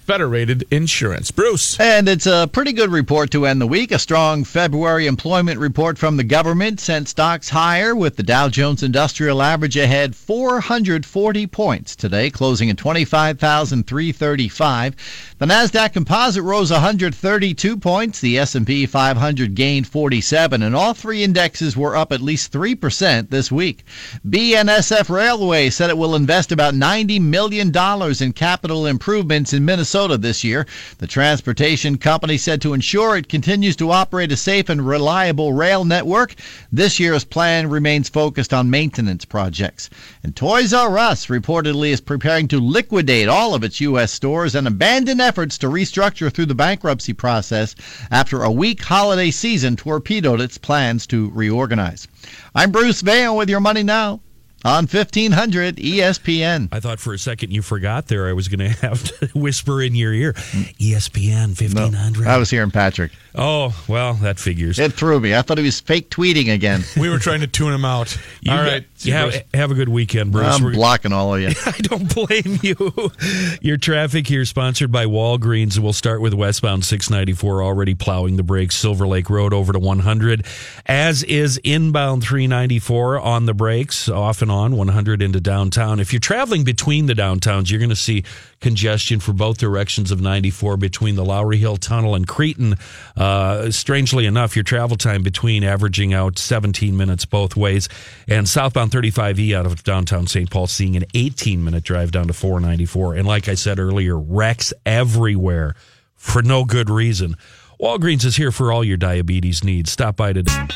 Federated 0.07 0.65
Insurance. 0.71 1.33
Bruce. 1.33 1.81
And 1.81 2.09
it's 2.09 2.27
a 2.27 2.49
pretty 2.53 2.73
good 2.73 2.93
report 2.93 3.33
to 3.33 3.45
end 3.45 3.61
the 3.61 3.67
week. 3.67 3.91
A 3.91 3.99
strong 3.99 4.45
February 4.45 5.09
employment 5.09 5.59
report 5.59 5.99
from 5.99 6.17
the 6.17 6.23
government 6.23 6.79
sent 6.79 7.09
stocks 7.09 7.49
higher 7.49 7.93
with 7.93 8.15
the 8.15 8.23
Dow 8.23 8.49
Jones 8.49 8.85
Industrial 8.85 9.43
Average 9.43 9.77
ahead 9.77 10.15
440 10.15 11.49
points 11.49 11.97
today, 11.97 12.31
closing 12.31 12.71
at 12.71 12.77
25,335. 12.77 14.95
The 15.39 15.47
Nasdaq 15.47 15.93
Composite 15.93 16.45
rose 16.45 16.71
132 16.71 17.77
points. 17.77 18.21
The 18.21 18.39
S&P 18.39 18.87
500 18.87 19.57
gained 19.57 19.89
47, 19.89 20.63
and 20.63 20.77
all 20.77 20.95
three 20.95 21.25
indexes 21.25 21.77
were 21.77 21.97
up 21.97 22.13
at 22.13 22.21
least 22.21 22.53
3% 22.53 23.31
this 23.31 23.51
week. 23.51 23.85
BNSF 24.25 25.11
Railway 25.11 25.69
said 25.69 25.91
it 25.91 25.99
will 25.99 26.15
invest 26.15 26.53
about 26.53 26.75
$90 26.75 27.21
million 27.21 27.73
in 28.21 28.33
capital 28.33 28.87
improvements 28.87 29.53
in 29.53 29.65
Minnesota 29.65 29.96
Minnesota 29.97 30.19
this 30.19 30.45
year. 30.45 30.67
The 30.99 31.07
transportation 31.07 31.97
company 31.97 32.37
said 32.37 32.61
to 32.61 32.75
ensure 32.75 33.17
it 33.17 33.31
continues 33.31 33.77
to 33.77 33.93
operate 33.93 34.31
a 34.31 34.37
safe 34.37 34.69
and 34.69 34.87
reliable 34.87 35.55
rail 35.55 35.87
network, 35.87 36.35
this 36.71 37.01
year's 37.01 37.25
plan 37.25 37.71
remains 37.71 38.11
focused 38.11 38.53
on 38.53 38.69
maintenance 38.69 39.25
projects. 39.25 39.89
And 40.23 40.37
Toys 40.37 40.75
R 40.75 40.99
Us 40.99 41.29
reportedly 41.29 41.93
is 41.93 42.03
preparing 42.03 42.47
to 42.49 42.61
liquidate 42.61 43.29
all 43.29 43.55
of 43.55 43.65
its 43.65 43.81
U.S. 43.81 44.13
stores 44.13 44.55
and 44.55 44.67
abandon 44.67 45.19
efforts 45.19 45.57
to 45.59 45.69
restructure 45.69 46.31
through 46.31 46.47
the 46.47 46.55
bankruptcy 46.55 47.15
process 47.15 47.75
after 48.11 48.43
a 48.43 48.53
weak 48.53 48.83
holiday 48.83 49.31
season 49.31 49.77
torpedoed 49.77 50.43
its 50.43 50.59
plans 50.59 51.07
to 51.07 51.31
reorganize. 51.31 52.07
I'm 52.55 52.71
Bruce 52.71 53.01
Vail 53.01 53.35
with 53.35 53.49
your 53.49 53.61
money 53.61 53.83
now 53.83 54.21
on 54.67 54.87
1500 54.87 55.77
ESPN. 55.77 56.69
I 56.73 56.81
thought 56.81 56.99
for 57.01 57.15
a 57.15 57.19
second 57.19 57.53
you 57.53 57.63
forgot 57.63 58.09
there. 58.09 58.29
I 58.29 58.33
was 58.33 58.49
going 58.49 58.59
to 58.73 58.77
have 58.87 59.03
to 59.05 59.27
whisper 59.39 59.81
in 59.83 59.95
your 59.95 60.13
ear, 60.13 60.33
ESPN 60.33 61.49
1500. 61.61 62.27
I 62.27 62.37
was 62.39 62.51
hearing 62.51 62.71
Patrick. 62.71 63.13
Oh, 63.35 63.79
well, 63.87 64.15
that 64.15 64.39
figures. 64.39 64.79
It 64.79 64.95
threw 64.95 65.21
me. 65.21 65.35
I 65.35 65.43
thought 65.43 65.59
he 65.59 65.65
was 65.65 65.79
fake 65.81 66.11
tweeting 66.11 66.53
again. 66.53 66.83
We 66.97 67.11
were 67.11 67.19
trying 67.19 67.41
to 67.43 67.47
tune 67.47 67.73
him 67.73 67.85
out. 67.85 68.17
You 68.41 68.51
All 68.53 68.59
got- 68.59 68.65
right. 68.73 68.85
you 69.01 69.13
have, 69.13 69.45
have 69.55 69.71
a 69.71 69.75
good 69.75 69.89
weekend, 69.91 70.33
Bruce. 70.33 70.47
I'm 70.47 70.63
We're- 70.65 70.75
blocking 70.75 71.13
all 71.13 71.35
of 71.35 71.41
you. 71.43 71.49
I 71.67 71.73
don't 71.83 72.13
blame 72.13 72.59
you. 72.63 73.13
Your 73.61 73.77
traffic 73.77 74.27
here 74.27 74.45
sponsored 74.47 74.91
by 74.91 75.05
Walgreens. 75.05 75.79
We'll 75.79 75.93
start 75.93 76.21
with 76.23 76.33
westbound 76.35 76.85
694 76.87 77.63
already 77.63 77.95
plowing 77.95 78.37
the 78.37 78.43
brakes 78.43 78.77
Silver 78.77 79.07
Lake 79.07 79.29
Road 79.31 79.53
over 79.53 79.73
to 79.75 79.79
100, 79.79 80.47
as 80.87 81.23
is 81.25 81.59
inbound 81.59 82.23
394 82.25 83.21
on 83.21 83.45
the 83.47 83.55
brakes 83.55 84.09
off 84.09 84.41
and 84.43 84.51
on 84.51 84.56
100 84.57 85.23
into 85.23 85.41
downtown. 85.41 86.01
If 86.01 86.13
you're 86.13 86.21
traveling 86.21 86.65
between 86.65 87.07
the 87.07 87.15
downtowns, 87.15 87.71
you're 87.71 87.79
going 87.79 87.91
to 87.91 87.97
see 87.97 88.25
congestion 88.61 89.21
for 89.21 89.33
both 89.33 89.59
directions 89.59 90.11
of 90.11 90.21
94 90.21 90.77
between 90.77 91.15
the 91.15 91.25
Lowry 91.25 91.59
Hill 91.59 91.77
Tunnel 91.77 92.15
and 92.15 92.27
Cretin. 92.27 92.77
Uh, 93.17 93.71
strangely 93.71 94.27
enough, 94.27 94.57
your 94.57 94.63
travel 94.63 94.97
time 94.97 95.23
between 95.23 95.63
averaging 95.63 96.15
out 96.15 96.39
17 96.39 96.97
minutes 96.97 97.25
both 97.25 97.57
ways. 97.57 97.89
And 98.27 98.49
southbound 98.49 98.91
35E 98.91 99.55
out 99.55 99.67
of 99.67 99.85
downtown 99.85 100.27
St. 100.27 100.51
Paul 100.51 100.67
seeing 100.67 100.97
an 100.97 101.05
18 101.15 101.63
minute 101.63 101.85
drive 101.85 102.11
down 102.11 102.27
to 102.29 102.33
494. 102.33 103.15
And 103.15 103.27
like 103.27 103.49
I 103.49 103.55
said 103.55 103.79
earlier, 103.79 104.19
wrecks 104.19 104.73
everywhere 104.85 105.75
for 106.15 106.43
no 106.43 106.65
good 106.65 106.91
reason. 106.91 107.37
Walgreens 107.81 108.25
is 108.25 108.37
here 108.37 108.53
for 108.53 108.73
all 108.73 108.83
your 108.83 108.97
diabetes 108.97 109.63
needs. 109.63 109.93
Stop 109.93 110.17
by 110.17 110.33
today. 110.33 110.69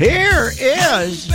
Here 0.00 0.50
is 0.58 1.28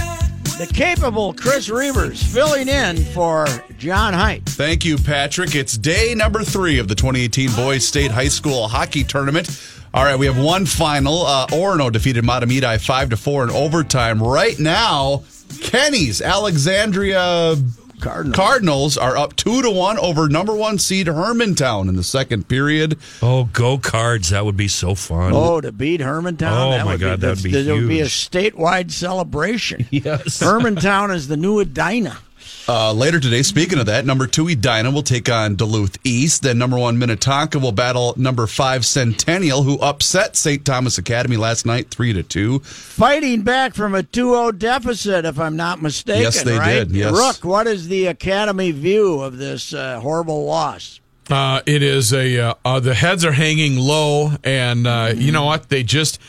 the 0.57 0.67
capable 0.73 1.33
Chris 1.33 1.69
Reavers 1.69 2.23
filling 2.23 2.67
in 2.67 2.97
for 3.13 3.45
John 3.77 4.11
Height. 4.11 4.41
Thank 4.43 4.83
you, 4.83 4.97
Patrick. 4.97 5.53
It's 5.53 5.77
day 5.77 6.15
number 6.15 6.43
three 6.43 6.79
of 6.79 6.87
the 6.87 6.95
2018 6.95 7.51
Boys 7.51 7.85
State 7.87 8.09
High 8.09 8.27
School 8.27 8.67
Hockey 8.67 9.03
Tournament. 9.03 9.63
All 9.93 10.03
right, 10.03 10.17
we 10.17 10.25
have 10.25 10.39
one 10.39 10.65
final. 10.65 11.27
Uh, 11.27 11.45
Orono 11.49 11.91
defeated 11.91 12.23
Mahtomedi 12.23 12.83
five 12.83 13.11
to 13.11 13.17
four 13.17 13.43
in 13.43 13.51
overtime. 13.51 14.19
Right 14.19 14.57
now, 14.57 15.25
Kenny's 15.61 16.19
Alexandria 16.19 17.55
Cardinals. 17.99 18.35
Cardinals 18.35 18.97
are 18.97 19.17
up 19.17 19.35
two 19.35 19.61
to 19.61 19.69
one 19.71 19.97
over 19.97 20.27
number 20.29 20.53
one 20.55 20.77
seed 20.79 21.07
Hermantown 21.07 21.89
in 21.89 21.95
the 21.95 22.03
second 22.03 22.47
period. 22.47 22.97
Oh, 23.21 23.45
go 23.53 23.77
cards. 23.77 24.29
That 24.29 24.45
would 24.45 24.57
be 24.57 24.67
so 24.67 24.95
fun. 24.95 25.31
Oh, 25.33 25.61
to 25.61 25.71
beat 25.71 26.01
Hermantown? 26.01 26.67
Oh, 26.67 26.71
that 26.71 26.85
my 26.85 26.93
would 26.93 27.01
God, 27.01 27.19
be, 27.19 27.21
that 27.27 27.35
would 27.35 27.43
be 27.43 27.51
There 27.51 27.75
would 27.75 27.87
be 27.87 28.01
a 28.01 28.05
statewide 28.05 28.91
celebration. 28.91 29.87
Yes. 29.95 30.39
Hermantown 30.39 31.13
is 31.15 31.27
the 31.29 31.37
new 31.37 31.59
Edina. 31.59 32.17
Uh, 32.67 32.91
later 32.93 33.19
today, 33.19 33.43
speaking 33.43 33.77
of 33.77 33.85
that, 33.85 34.05
number 34.05 34.25
two 34.25 34.47
Edina 34.47 34.89
will 34.89 35.03
take 35.03 35.29
on 35.29 35.55
Duluth 35.55 35.99
East. 36.03 36.41
Then 36.41 36.57
number 36.57 36.79
one 36.79 36.97
Minnetonka 36.97 37.59
will 37.59 37.71
battle 37.71 38.15
number 38.17 38.47
five 38.47 38.85
Centennial, 38.85 39.61
who 39.61 39.79
upset 39.79 40.35
St. 40.35 40.65
Thomas 40.65 40.97
Academy 40.97 41.37
last 41.37 41.67
night 41.67 41.91
three 41.91 42.11
to 42.13 42.23
two. 42.23 42.59
Fighting 42.59 43.43
back 43.43 43.75
from 43.75 43.93
a 43.93 44.01
2-0 44.01 44.57
deficit, 44.57 45.25
if 45.25 45.39
I'm 45.39 45.55
not 45.55 45.79
mistaken. 45.79 46.23
Yes, 46.23 46.41
they 46.41 46.57
right? 46.57 46.79
did, 46.79 46.91
yes. 46.91 47.11
Rook, 47.11 47.45
what 47.45 47.67
is 47.67 47.87
the 47.87 48.07
Academy 48.07 48.71
view 48.71 49.21
of 49.21 49.37
this 49.37 49.71
uh, 49.71 49.99
horrible 49.99 50.45
loss? 50.45 50.99
Uh, 51.29 51.61
it 51.67 51.83
is 51.83 52.13
a 52.13 52.39
uh, 52.39 52.53
uh, 52.63 52.79
the 52.79 52.93
heads 52.95 53.25
are 53.25 53.31
hanging 53.31 53.77
low, 53.77 54.31
and 54.43 54.85
uh, 54.87 55.11
you 55.15 55.31
know 55.31 55.45
what? 55.45 55.69
They 55.69 55.83
just 55.83 56.19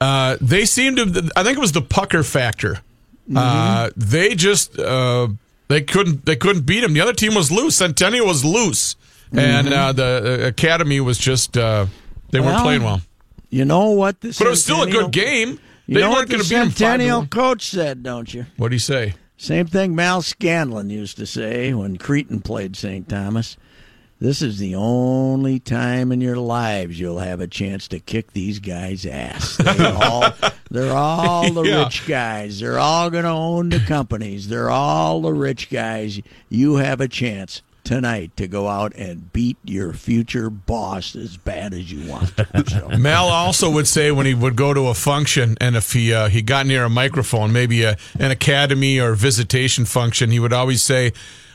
uh, 0.00 0.36
they 0.40 0.64
seem 0.64 0.96
to. 0.96 1.30
I 1.36 1.42
think 1.42 1.58
it 1.58 1.60
was 1.60 1.72
the 1.72 1.82
pucker 1.82 2.22
factor. 2.22 2.80
Uh, 3.34 3.90
they 3.96 4.34
just 4.34 4.78
uh, 4.78 5.28
they 5.70 5.80
couldn't 5.80 6.26
they 6.26 6.34
couldn't 6.36 6.66
beat 6.66 6.82
him. 6.82 6.92
The 6.92 7.00
other 7.00 7.12
team 7.12 7.34
was 7.34 7.50
loose. 7.50 7.76
Centennial 7.76 8.26
was 8.26 8.44
loose, 8.44 8.96
and 9.32 9.72
uh, 9.72 9.92
the 9.92 10.42
uh, 10.44 10.46
academy 10.48 11.00
was 11.00 11.16
just 11.16 11.56
uh, 11.56 11.86
they 12.30 12.40
weren't 12.40 12.60
playing 12.62 12.82
well. 12.82 13.00
You 13.50 13.64
know 13.64 13.90
what 13.90 14.20
this 14.20 14.38
But 14.38 14.48
it 14.48 14.50
was 14.50 14.62
still 14.64 14.82
a 14.82 14.90
good 14.90 15.12
game. 15.12 15.60
You 15.86 15.94
They 15.94 16.00
know 16.02 16.10
weren't 16.10 16.28
going 16.28 16.42
to 16.42 16.48
beat 16.48 16.56
him. 16.56 16.70
Centennial 16.70 17.26
coach 17.26 17.68
said, 17.68 18.02
don't 18.02 18.32
you? 18.32 18.46
What 18.56 18.68
do 18.68 18.74
you 18.74 18.80
say? 18.80 19.14
Same 19.36 19.66
thing 19.66 19.94
Mal 19.94 20.22
Scanlon 20.22 20.90
used 20.90 21.16
to 21.16 21.26
say 21.26 21.72
when 21.72 21.96
Cretin 21.96 22.40
played 22.42 22.76
St. 22.76 23.08
Thomas. 23.08 23.56
This 24.20 24.42
is 24.42 24.58
the 24.58 24.74
only 24.74 25.58
time 25.58 26.12
in 26.12 26.20
your 26.20 26.36
lives 26.36 27.00
you'll 27.00 27.20
have 27.20 27.40
a 27.40 27.46
chance 27.46 27.88
to 27.88 27.98
kick 28.00 28.32
these 28.32 28.58
guys' 28.58 29.06
ass. 29.06 29.56
They're 29.56 29.96
all, 30.02 30.32
they're 30.70 30.92
all 30.96 31.50
the 31.52 31.62
Yeah. 31.64 31.84
rich 31.84 32.06
guys. 32.06 32.60
They're 32.60 32.78
all 32.78 33.10
going 33.10 33.24
to 33.24 33.30
own 33.30 33.68
the 33.70 33.80
companies. 33.80 34.48
They're 34.48 34.70
all 34.70 35.20
the 35.22 35.32
rich 35.32 35.70
guys. 35.70 36.20
You 36.48 36.76
have 36.76 37.00
a 37.00 37.08
chance 37.08 37.62
tonight 37.82 38.30
to 38.36 38.46
go 38.46 38.68
out 38.68 38.92
and 38.94 39.32
beat 39.32 39.56
your 39.64 39.92
future 39.92 40.48
boss 40.50 41.16
as 41.16 41.36
bad 41.38 41.72
as 41.74 41.90
you 41.90 42.08
want. 42.08 42.32
So, 42.68 42.88
Mel 42.90 43.26
also 43.28 43.70
would 43.70 43.88
say 43.88 44.12
when 44.12 44.26
he 44.26 44.34
would 44.34 44.54
go 44.54 44.72
to 44.74 44.88
a 44.88 44.94
function, 44.94 45.56
and 45.60 45.74
if 45.76 45.92
he 45.92 46.12
uh, 46.12 46.28
he 46.28 46.42
got 46.42 46.66
near 46.66 46.84
a 46.84 46.90
microphone, 46.90 47.52
maybe 47.52 47.82
a, 47.82 47.96
an 48.18 48.30
academy 48.30 49.00
or 49.00 49.14
visitation 49.14 49.86
function, 49.86 50.30
he 50.30 50.38
would 50.38 50.52
always 50.52 50.82
say, 50.82 51.12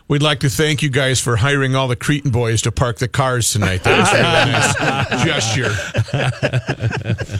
"We'd 0.08 0.22
like 0.22 0.40
to 0.42 0.50
thank 0.50 0.82
you 0.84 0.90
guys 0.90 1.20
for 1.20 1.38
hiring 1.38 1.76
all 1.76 1.88
the 1.88 1.96
Cretin 1.96 2.32
boys 2.32 2.62
to 2.64 2.72
park 2.72 2.98
the 2.98 3.08
cars 3.08 3.52
tonight." 3.52 3.84
That 3.84 4.00
was 4.00 4.10
a 4.14 4.18
really 4.22 4.52
nice 4.52 5.24
gesture. 5.24 5.72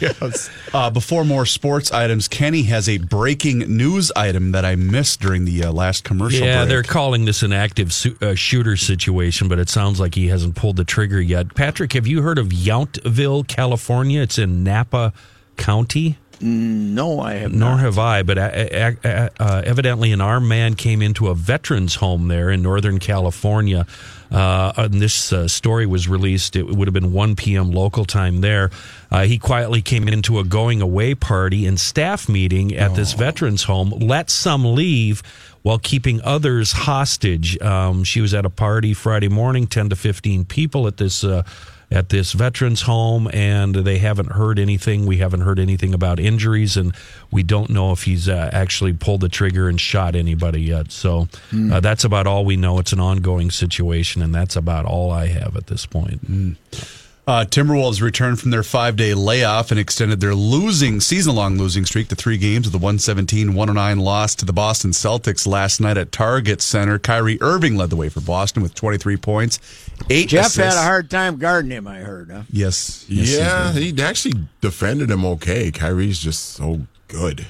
yes. 0.00 0.50
Uh, 0.74 0.90
before 0.90 1.24
more 1.24 1.46
sports 1.46 1.92
items, 1.92 2.28
Kenny 2.28 2.64
has 2.64 2.88
a 2.88 2.98
breaking 2.98 3.60
news 3.76 4.10
item 4.16 4.52
that 4.52 4.64
I 4.64 4.76
missed 4.76 5.20
during 5.20 5.44
the 5.44 5.64
uh, 5.64 5.72
last 5.72 6.04
commercial 6.04 6.46
Yeah, 6.46 6.58
break. 6.64 6.68
they're 6.68 6.82
calling 6.82 7.24
this 7.24 7.42
an 7.42 7.52
active 7.52 7.92
su- 7.92 8.16
uh, 8.20 8.34
shooter 8.34 8.76
situation, 8.76 9.48
but 9.48 9.58
it 9.58 9.68
sounds 9.68 10.00
like 10.00 10.14
he 10.14 10.28
hasn't 10.28 10.56
pulled 10.56 10.76
the 10.76 10.84
trigger 10.84 11.20
yet. 11.20 11.54
Patrick, 11.54 11.92
have 11.92 12.06
you 12.06 12.22
heard 12.22 12.38
of 12.38 12.48
Yountville, 12.48 13.46
California? 13.46 14.20
It's 14.22 14.38
in 14.38 14.64
Napa 14.64 15.12
County. 15.56 16.18
No, 16.40 17.20
I 17.20 17.34
have 17.34 17.52
Nor 17.52 17.70
not. 17.70 17.80
have 17.80 17.98
I, 17.98 18.22
but 18.22 18.38
uh, 18.38 18.96
uh, 19.04 19.28
uh, 19.38 19.62
evidently 19.64 20.12
an 20.12 20.20
armed 20.20 20.48
man 20.48 20.74
came 20.74 21.02
into 21.02 21.28
a 21.28 21.34
veterans 21.34 21.96
home 21.96 22.28
there 22.28 22.50
in 22.50 22.62
Northern 22.62 22.98
California. 22.98 23.86
Uh, 24.30 24.72
and 24.76 24.94
this 24.94 25.32
uh, 25.32 25.46
story 25.46 25.86
was 25.86 26.08
released. 26.08 26.56
It 26.56 26.66
would 26.66 26.88
have 26.88 26.92
been 26.94 27.12
1 27.12 27.36
p.m. 27.36 27.70
local 27.70 28.04
time 28.04 28.40
there. 28.40 28.70
Uh, 29.10 29.24
he 29.24 29.38
quietly 29.38 29.82
came 29.82 30.08
into 30.08 30.38
a 30.38 30.44
going 30.44 30.82
away 30.82 31.14
party 31.14 31.64
and 31.64 31.78
staff 31.78 32.28
meeting 32.28 32.74
at 32.74 32.94
this 32.94 33.12
veterans 33.12 33.62
home, 33.64 33.90
let 33.90 34.28
some 34.30 34.74
leave 34.74 35.22
while 35.62 35.78
keeping 35.78 36.20
others 36.22 36.72
hostage. 36.72 37.60
Um, 37.60 38.04
she 38.04 38.20
was 38.20 38.34
at 38.34 38.44
a 38.44 38.50
party 38.50 38.94
Friday 38.94 39.28
morning, 39.28 39.66
10 39.66 39.90
to 39.90 39.96
15 39.96 40.44
people 40.44 40.86
at 40.86 40.96
this. 40.96 41.24
At 41.88 42.08
this 42.08 42.32
veterans 42.32 42.82
home, 42.82 43.28
and 43.32 43.72
they 43.74 43.98
haven't 43.98 44.32
heard 44.32 44.58
anything. 44.58 45.06
We 45.06 45.18
haven't 45.18 45.42
heard 45.42 45.60
anything 45.60 45.94
about 45.94 46.18
injuries, 46.18 46.76
and 46.76 46.92
we 47.30 47.44
don't 47.44 47.70
know 47.70 47.92
if 47.92 48.02
he's 48.02 48.28
uh, 48.28 48.50
actually 48.52 48.92
pulled 48.92 49.20
the 49.20 49.28
trigger 49.28 49.68
and 49.68 49.80
shot 49.80 50.16
anybody 50.16 50.62
yet. 50.62 50.90
So 50.90 51.28
uh, 51.72 51.78
that's 51.78 52.02
about 52.02 52.26
all 52.26 52.44
we 52.44 52.56
know. 52.56 52.80
It's 52.80 52.92
an 52.92 52.98
ongoing 52.98 53.52
situation, 53.52 54.20
and 54.20 54.34
that's 54.34 54.56
about 54.56 54.84
all 54.84 55.12
I 55.12 55.26
have 55.28 55.56
at 55.56 55.68
this 55.68 55.86
point. 55.86 56.56
Uh, 57.28 57.44
Timberwolves 57.44 58.00
returned 58.00 58.38
from 58.38 58.52
their 58.52 58.62
five 58.62 58.94
day 58.94 59.12
layoff 59.12 59.72
and 59.72 59.80
extended 59.80 60.20
their 60.20 60.34
losing 60.34 61.00
season 61.00 61.34
long 61.34 61.58
losing 61.58 61.84
streak 61.84 62.06
to 62.08 62.14
three 62.14 62.38
games 62.38 62.68
with 62.68 62.74
a 62.74 62.78
117 62.78 63.48
109 63.52 63.98
loss 63.98 64.36
to 64.36 64.44
the 64.44 64.52
Boston 64.52 64.92
Celtics 64.92 65.44
last 65.44 65.80
night 65.80 65.96
at 65.96 66.12
Target 66.12 66.62
Center. 66.62 67.00
Kyrie 67.00 67.36
Irving 67.40 67.76
led 67.76 67.90
the 67.90 67.96
way 67.96 68.08
for 68.08 68.20
Boston 68.20 68.62
with 68.62 68.74
23 68.74 69.16
points, 69.16 69.58
eight 70.08 70.28
Jeff 70.28 70.46
assists. 70.46 70.76
had 70.76 70.80
a 70.80 70.86
hard 70.86 71.10
time 71.10 71.36
guarding 71.38 71.72
him, 71.72 71.88
I 71.88 71.98
heard. 71.98 72.30
Huh? 72.30 72.42
Yes. 72.48 73.04
yes 73.08 73.36
yeah, 73.36 73.72
did. 73.72 73.98
he 73.98 74.02
actually 74.04 74.34
defended 74.60 75.10
him 75.10 75.24
okay. 75.24 75.72
Kyrie's 75.72 76.20
just 76.20 76.50
so 76.50 76.82
good. 77.08 77.44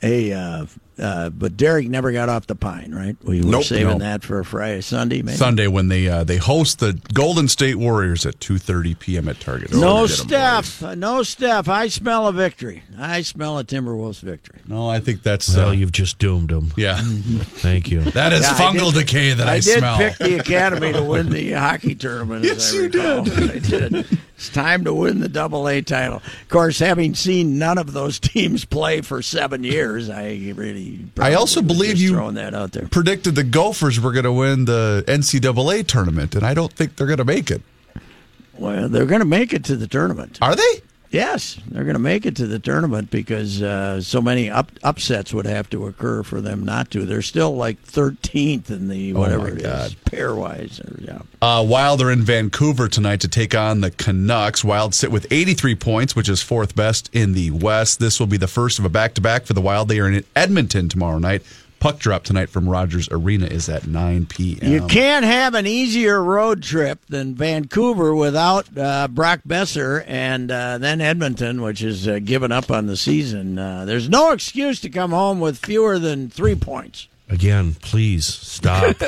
Hey, 0.00 0.32
uh, 0.32 0.66
uh, 0.98 1.30
but 1.30 1.56
Derek 1.56 1.88
never 1.88 2.12
got 2.12 2.28
off 2.28 2.46
the 2.46 2.54
pine, 2.54 2.94
right? 2.94 3.16
We 3.24 3.40
were 3.42 3.50
Nope. 3.50 3.64
saving 3.64 3.86
Nope. 3.88 3.98
that 4.00 4.22
for 4.22 4.38
a 4.38 4.44
Friday, 4.44 4.80
Sunday, 4.80 5.22
maybe. 5.22 5.36
Sunday 5.36 5.66
when 5.66 5.88
they 5.88 6.08
uh, 6.08 6.24
they 6.24 6.36
host 6.36 6.78
the 6.78 6.98
Golden 7.12 7.48
State 7.48 7.76
Warriors 7.76 8.24
at 8.26 8.38
2:30 8.40 8.98
p.m. 8.98 9.28
at 9.28 9.40
Target. 9.40 9.72
No, 9.72 10.06
Steph. 10.06 10.82
No, 10.96 11.22
Steph. 11.22 11.68
I 11.68 11.88
smell 11.88 12.28
a 12.28 12.32
victory. 12.32 12.82
I 12.98 13.22
smell 13.22 13.58
a 13.58 13.64
Timberwolves 13.64 14.20
victory. 14.20 14.60
No, 14.68 14.88
I 14.88 15.00
think 15.00 15.22
that's 15.22 15.54
Well, 15.56 15.70
uh, 15.70 15.72
you've 15.72 15.92
just 15.92 16.18
doomed 16.18 16.50
them. 16.50 16.72
yeah. 16.76 17.00
Thank 17.02 17.90
you. 17.90 18.00
That 18.02 18.32
is 18.32 18.42
Yeah, 18.42 18.54
fungal 18.54 18.92
did- 18.92 19.06
decay 19.06 19.32
that 19.34 19.48
I, 19.48 19.54
I 19.54 19.60
did 19.60 19.78
smell. 19.78 19.96
pick 19.98 20.18
the 20.18 20.38
Academy 20.38 20.92
to 20.92 21.02
win 21.02 21.30
the 21.30 21.52
hockey 21.54 21.94
tournament. 21.94 22.44
Yes, 22.44 22.68
as 22.68 22.74
I 22.74 22.76
you 22.76 22.82
recall. 22.84 23.20
I 23.50 23.58
did. 23.58 24.18
It's 24.36 24.48
time 24.48 24.84
to 24.84 24.92
win 24.92 25.20
the 25.20 25.28
Double 25.28 25.68
A 25.68 25.80
title. 25.80 26.16
Of 26.16 26.48
course, 26.48 26.78
having 26.80 27.14
seen 27.14 27.58
none 27.58 27.78
of 27.78 27.92
those 27.92 28.18
teams 28.20 28.64
play 28.64 29.00
for 29.00 29.22
seven 29.22 29.62
years, 29.64 30.10
I 30.10 30.52
really. 30.54 30.83
I 31.18 31.34
also 31.34 31.62
believe 31.62 31.98
you- 31.98 32.10
throwing 32.10 32.34
that 32.34 32.54
out 32.54 32.72
there. 32.72 32.86
Predicted 32.88 33.34
the 33.34 33.44
Gophers 33.44 34.00
were 34.00 34.12
going 34.12 34.24
to 34.24 34.32
win 34.32 34.64
the 34.66 35.04
NCAA 35.06 35.86
tournament, 35.86 36.34
and 36.34 36.44
I 36.44 36.54
don't 36.54 36.72
think 36.72 36.96
they're 36.96 37.06
going 37.06 37.18
to 37.18 37.24
make 37.24 37.50
it. 37.50 37.62
Well, 38.56 38.88
they're 38.88 39.06
going 39.06 39.20
to 39.20 39.24
make 39.26 39.52
it 39.52 39.64
to 39.64 39.76
the 39.76 39.86
tournament. 39.88 40.38
Are 40.40 40.54
they? 40.54 40.62
Yes, 41.14 41.60
they're 41.68 41.84
going 41.84 41.94
to 41.94 42.00
make 42.00 42.26
it 42.26 42.34
to 42.36 42.46
the 42.48 42.58
tournament 42.58 43.08
because 43.08 43.62
uh, 43.62 44.00
so 44.00 44.20
many 44.20 44.50
up, 44.50 44.72
upsets 44.82 45.32
would 45.32 45.46
have 45.46 45.70
to 45.70 45.86
occur 45.86 46.24
for 46.24 46.40
them 46.40 46.64
not 46.64 46.90
to. 46.90 47.06
They're 47.06 47.22
still 47.22 47.54
like 47.54 47.80
13th 47.84 48.68
in 48.68 48.88
the 48.88 49.12
whatever 49.12 49.44
my 49.44 49.50
it 49.50 49.60
is, 49.60 49.94
pairwise. 49.94 50.80
Yeah. 51.00 51.20
Uh, 51.40 51.64
Wild 51.64 52.02
are 52.02 52.10
in 52.10 52.22
Vancouver 52.22 52.88
tonight 52.88 53.20
to 53.20 53.28
take 53.28 53.54
on 53.54 53.80
the 53.80 53.92
Canucks. 53.92 54.64
Wild 54.64 54.92
sit 54.92 55.12
with 55.12 55.28
83 55.30 55.76
points, 55.76 56.16
which 56.16 56.28
is 56.28 56.42
fourth 56.42 56.74
best 56.74 57.10
in 57.12 57.32
the 57.32 57.52
West. 57.52 58.00
This 58.00 58.18
will 58.18 58.26
be 58.26 58.36
the 58.36 58.48
first 58.48 58.80
of 58.80 58.84
a 58.84 58.88
back 58.88 59.14
to 59.14 59.20
back 59.20 59.44
for 59.44 59.52
the 59.52 59.60
Wild. 59.60 59.86
They 59.86 60.00
are 60.00 60.08
in 60.08 60.24
Edmonton 60.34 60.88
tomorrow 60.88 61.18
night. 61.20 61.44
Puck 61.84 61.98
drop 61.98 62.24
tonight 62.24 62.48
from 62.48 62.66
Rogers 62.66 63.10
Arena 63.10 63.44
is 63.44 63.68
at 63.68 63.86
9 63.86 64.24
p.m. 64.24 64.72
You 64.72 64.86
can't 64.86 65.22
have 65.22 65.52
an 65.52 65.66
easier 65.66 66.24
road 66.24 66.62
trip 66.62 67.04
than 67.10 67.34
Vancouver 67.34 68.14
without 68.14 68.66
uh, 68.74 69.06
Brock 69.08 69.40
Boeser 69.46 70.02
and 70.06 70.50
uh, 70.50 70.78
then 70.78 71.02
Edmonton, 71.02 71.60
which 71.60 71.82
is 71.82 72.08
uh, 72.08 72.20
given 72.20 72.50
up 72.52 72.70
on 72.70 72.86
the 72.86 72.96
season. 72.96 73.58
Uh, 73.58 73.84
there's 73.84 74.08
no 74.08 74.32
excuse 74.32 74.80
to 74.80 74.88
come 74.88 75.10
home 75.10 75.40
with 75.40 75.58
fewer 75.58 75.98
than 75.98 76.30
three 76.30 76.54
points. 76.54 77.06
Again, 77.34 77.74
please 77.82 78.24
stop. 78.26 78.96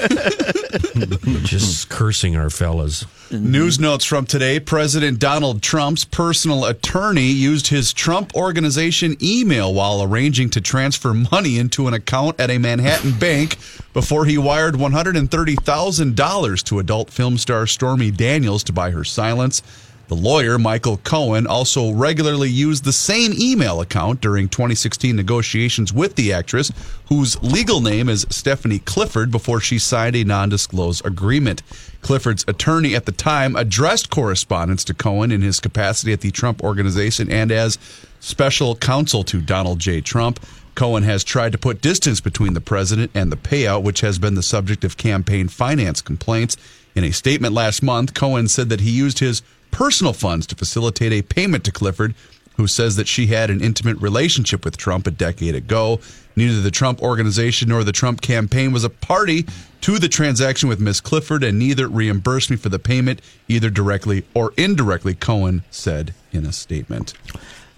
just 1.45 1.89
cursing 1.89 2.37
our 2.37 2.51
fellas. 2.51 3.07
News 3.31 3.79
notes 3.79 4.05
from 4.05 4.27
today 4.27 4.59
President 4.59 5.21
Donald 5.21 5.63
Trump's 5.63 6.05
personal 6.05 6.65
attorney 6.65 7.29
used 7.29 7.69
his 7.69 7.93
Trump 7.93 8.35
Organization 8.35 9.17
email 9.23 9.73
while 9.73 10.03
arranging 10.03 10.51
to 10.51 10.61
transfer 10.61 11.15
money 11.15 11.57
into 11.57 11.87
an 11.87 11.95
account 11.95 12.41
at 12.41 12.51
a 12.51 12.59
Manhattan 12.59 13.13
bank 13.17 13.59
before 13.93 14.25
he 14.25 14.37
wired 14.37 14.75
$130,000 14.75 16.65
to 16.65 16.79
adult 16.81 17.11
film 17.11 17.39
star 17.39 17.69
Stormy 17.69 18.11
Daniels 18.11 18.65
to 18.65 18.73
buy 18.73 18.91
her 18.91 19.05
silence. 19.05 19.63
The 20.09 20.15
lawyer, 20.15 20.57
Michael 20.57 20.99
Cohen, 20.99 21.49
also 21.49 21.91
regularly 21.91 22.49
used 22.49 22.85
the 22.85 22.93
same 22.93 23.33
email 23.33 23.81
account 23.81 24.21
during 24.21 24.49
2016 24.49 25.17
negotiations 25.17 25.93
with 25.93 26.15
the 26.15 26.33
actress, 26.33 26.71
whose 27.09 27.43
legal 27.43 27.81
name 27.81 28.09
is 28.09 28.25
Stephanie 28.31 28.79
Clifford, 28.79 29.33
before 29.33 29.59
she 29.59 29.81
signed 29.81 30.15
a 30.15 30.23
non 30.23 30.49
disclose 30.49 31.01
agreement. 31.05 31.65
Clifford's 32.03 32.45
attorney 32.47 32.95
at 32.95 33.07
the 33.07 33.11
time 33.11 33.57
addressed 33.57 34.09
correspondence 34.09 34.85
to 34.85 34.95
Cohen 34.95 35.33
in 35.33 35.43
his 35.43 35.59
capacity 35.59 36.13
at 36.13 36.21
the 36.21 36.31
Trump 36.31 36.63
Organization 36.63 37.29
and 37.29 37.51
as 37.51 37.77
special 38.21 38.77
counsel 38.77 39.25
to 39.25 39.41
Donald 39.41 39.81
J. 39.81 40.01
Trump. 40.01 40.39
Cohen 40.77 41.03
has 41.03 41.25
tried 41.25 41.51
to 41.51 41.59
put 41.59 41.81
distance 41.81 42.21
between 42.21 42.55
the 42.55 42.61
president 42.61 43.11
and 43.13 43.33
the 43.33 43.37
payout, 43.37 43.83
which 43.83 44.03
has 44.03 44.21
been 44.21 44.35
the 44.35 44.43
subject 44.43 44.85
of 44.85 44.97
campaign 44.97 45.49
finance 45.49 46.01
complaints. 46.01 46.57
In 46.95 47.03
a 47.03 47.13
statement 47.13 47.55
last 47.55 47.83
month, 47.83 48.15
Cohen 48.15 48.47
said 48.47 48.69
that 48.69 48.81
he 48.81 48.91
used 48.91 49.19
his 49.19 49.43
personal 49.71 50.13
funds 50.13 50.47
to 50.47 50.55
facilitate 50.55 51.13
a 51.13 51.23
payment 51.23 51.65
to 51.65 51.73
Clifford, 51.73 52.15
who 52.57 52.67
says 52.67 52.97
that 52.97 53.09
she 53.09 53.27
had 53.27 53.51
an 53.51 53.61
intimate 53.61 54.01
relationship 54.01 54.65
with 54.65 54.77
Trump 54.77 55.07
a 55.07 55.11
decade 55.11 55.55
ago. 55.55 56.01
Neither 56.35 56.61
the 56.61 56.71
Trump 56.71 57.03
organization 57.03 57.69
nor 57.69 57.85
the 57.85 57.93
Trump 57.93 58.21
campaign 58.21 58.73
was 58.73 58.85
a 58.85 58.91
party 58.91 59.47
to 59.83 59.99
the 59.99 60.09
transaction 60.09 60.69
with 60.69 60.81
Miss 60.81 61.01
Clifford, 61.01 61.45
and 61.45 61.59
neither 61.59 61.87
reimbursed 61.87 62.51
me 62.51 62.57
for 62.57 62.71
the 62.71 62.79
payment, 62.79 63.21
either 63.49 63.71
directly 63.71 64.25
or 64.35 64.53
indirectly, 64.57 65.15
Cohen 65.15 65.65
said 65.71 66.15
in 66.33 66.47
a 66.47 66.53
statement. 66.53 67.15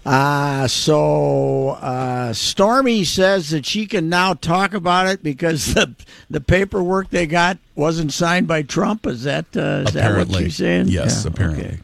Uh, 0.05 0.67
so 0.67 1.69
uh, 1.81 2.31
Stormy 2.33 3.03
says 3.03 3.49
that 3.49 3.65
she 3.65 3.85
can 3.85 4.09
now 4.09 4.33
talk 4.33 4.73
about 4.73 5.07
it 5.07 5.21
because 5.21 5.73
the 5.73 5.93
the 6.29 6.41
paperwork 6.41 7.09
they 7.09 7.27
got 7.27 7.57
wasn't 7.75 8.11
signed 8.13 8.47
by 8.47 8.61
Trump. 8.61 9.05
Is 9.05 9.23
that 9.23 9.45
uh, 9.55 9.83
is 9.87 9.93
that 9.93 9.95
what 9.95 9.95
Apparently. 9.95 10.43
she's 10.45 10.55
saying? 10.55 10.87
Yes, 10.87 11.23
Yeah, 11.25 11.31
apparently. 11.31 11.65
okay. 11.65 11.77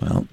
Well, 0.00 0.26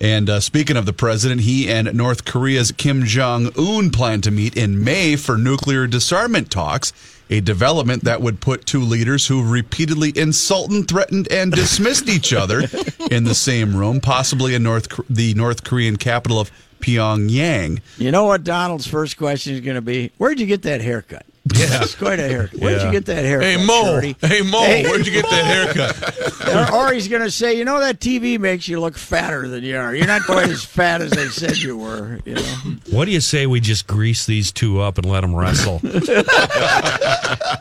And 0.00 0.28
uh, 0.28 0.40
speaking 0.40 0.76
of 0.76 0.84
the 0.86 0.92
president, 0.92 1.42
he 1.42 1.68
and 1.70 1.94
North 1.94 2.24
Korea's 2.24 2.72
Kim 2.72 3.04
Jong 3.04 3.46
un 3.56 3.90
plan 3.90 4.20
to 4.22 4.30
meet 4.32 4.56
in 4.56 4.82
May 4.82 5.14
for 5.16 5.38
nuclear 5.38 5.86
disarmament 5.86 6.50
talks, 6.50 6.92
a 7.30 7.40
development 7.40 8.04
that 8.04 8.20
would 8.20 8.40
put 8.40 8.66
two 8.66 8.80
leaders 8.80 9.26
who 9.26 9.42
repeatedly 9.42 10.12
insulted, 10.16 10.88
threatened, 10.88 11.30
and 11.30 11.52
dismissed 11.52 12.08
each 12.08 12.32
other 12.32 12.60
in 13.10 13.24
the 13.24 13.34
same 13.34 13.76
room, 13.76 14.00
possibly 14.00 14.54
in 14.54 14.62
North 14.62 14.88
the 15.08 15.34
North 15.34 15.64
Korean 15.64 15.96
capital 15.96 16.38
of 16.38 16.50
Pyongyang. 16.80 17.80
you 17.98 18.10
know 18.10 18.24
what 18.24 18.44
Donald's 18.44 18.86
first 18.86 19.16
question 19.16 19.54
is 19.54 19.60
going 19.60 19.76
to 19.76 19.82
be? 19.82 20.12
Where'd 20.18 20.38
you 20.38 20.46
get 20.46 20.62
that 20.62 20.80
haircut? 20.80 21.26
Yeah, 21.66 21.82
it's 21.82 21.94
quite 21.94 22.18
a 22.20 22.28
haircut. 22.28 22.60
Where'd 22.60 22.78
Yeah. 22.80 22.86
you 22.86 22.92
get 22.92 23.06
that 23.06 23.24
haircut? 23.24 23.46
Hey 23.48 23.64
Mo, 23.64 23.82
Shorty? 23.84 24.16
hey 24.20 24.42
Mo, 24.42 24.62
Hey, 24.62 24.82
where'd 24.84 25.06
you 25.06 25.12
get 25.12 25.28
that 25.30 25.44
haircut? 25.44 26.72
or, 26.74 26.88
or 26.88 26.92
he's 26.92 27.08
going 27.08 27.22
to 27.22 27.30
say, 27.30 27.54
you 27.56 27.64
know, 27.64 27.80
that 27.80 27.98
TV 28.00 28.38
makes 28.38 28.68
you 28.68 28.78
look 28.80 28.96
fatter 28.98 29.48
than 29.48 29.64
you 29.64 29.76
are. 29.76 29.94
You're 29.94 30.06
not 30.06 30.22
quite 30.22 30.48
as 30.50 30.64
fat 30.64 31.00
as 31.00 31.10
they 31.12 31.26
said 31.28 31.56
you 31.58 31.76
were. 31.78 32.20
You 32.24 32.34
know. 32.34 32.42
What 32.90 33.06
do 33.06 33.10
you 33.12 33.20
say 33.20 33.46
we 33.46 33.60
just 33.60 33.86
grease 33.86 34.26
these 34.26 34.52
two 34.52 34.80
up 34.80 34.98
and 34.98 35.06
let 35.08 35.22
them 35.22 35.34
wrestle? 35.34 35.80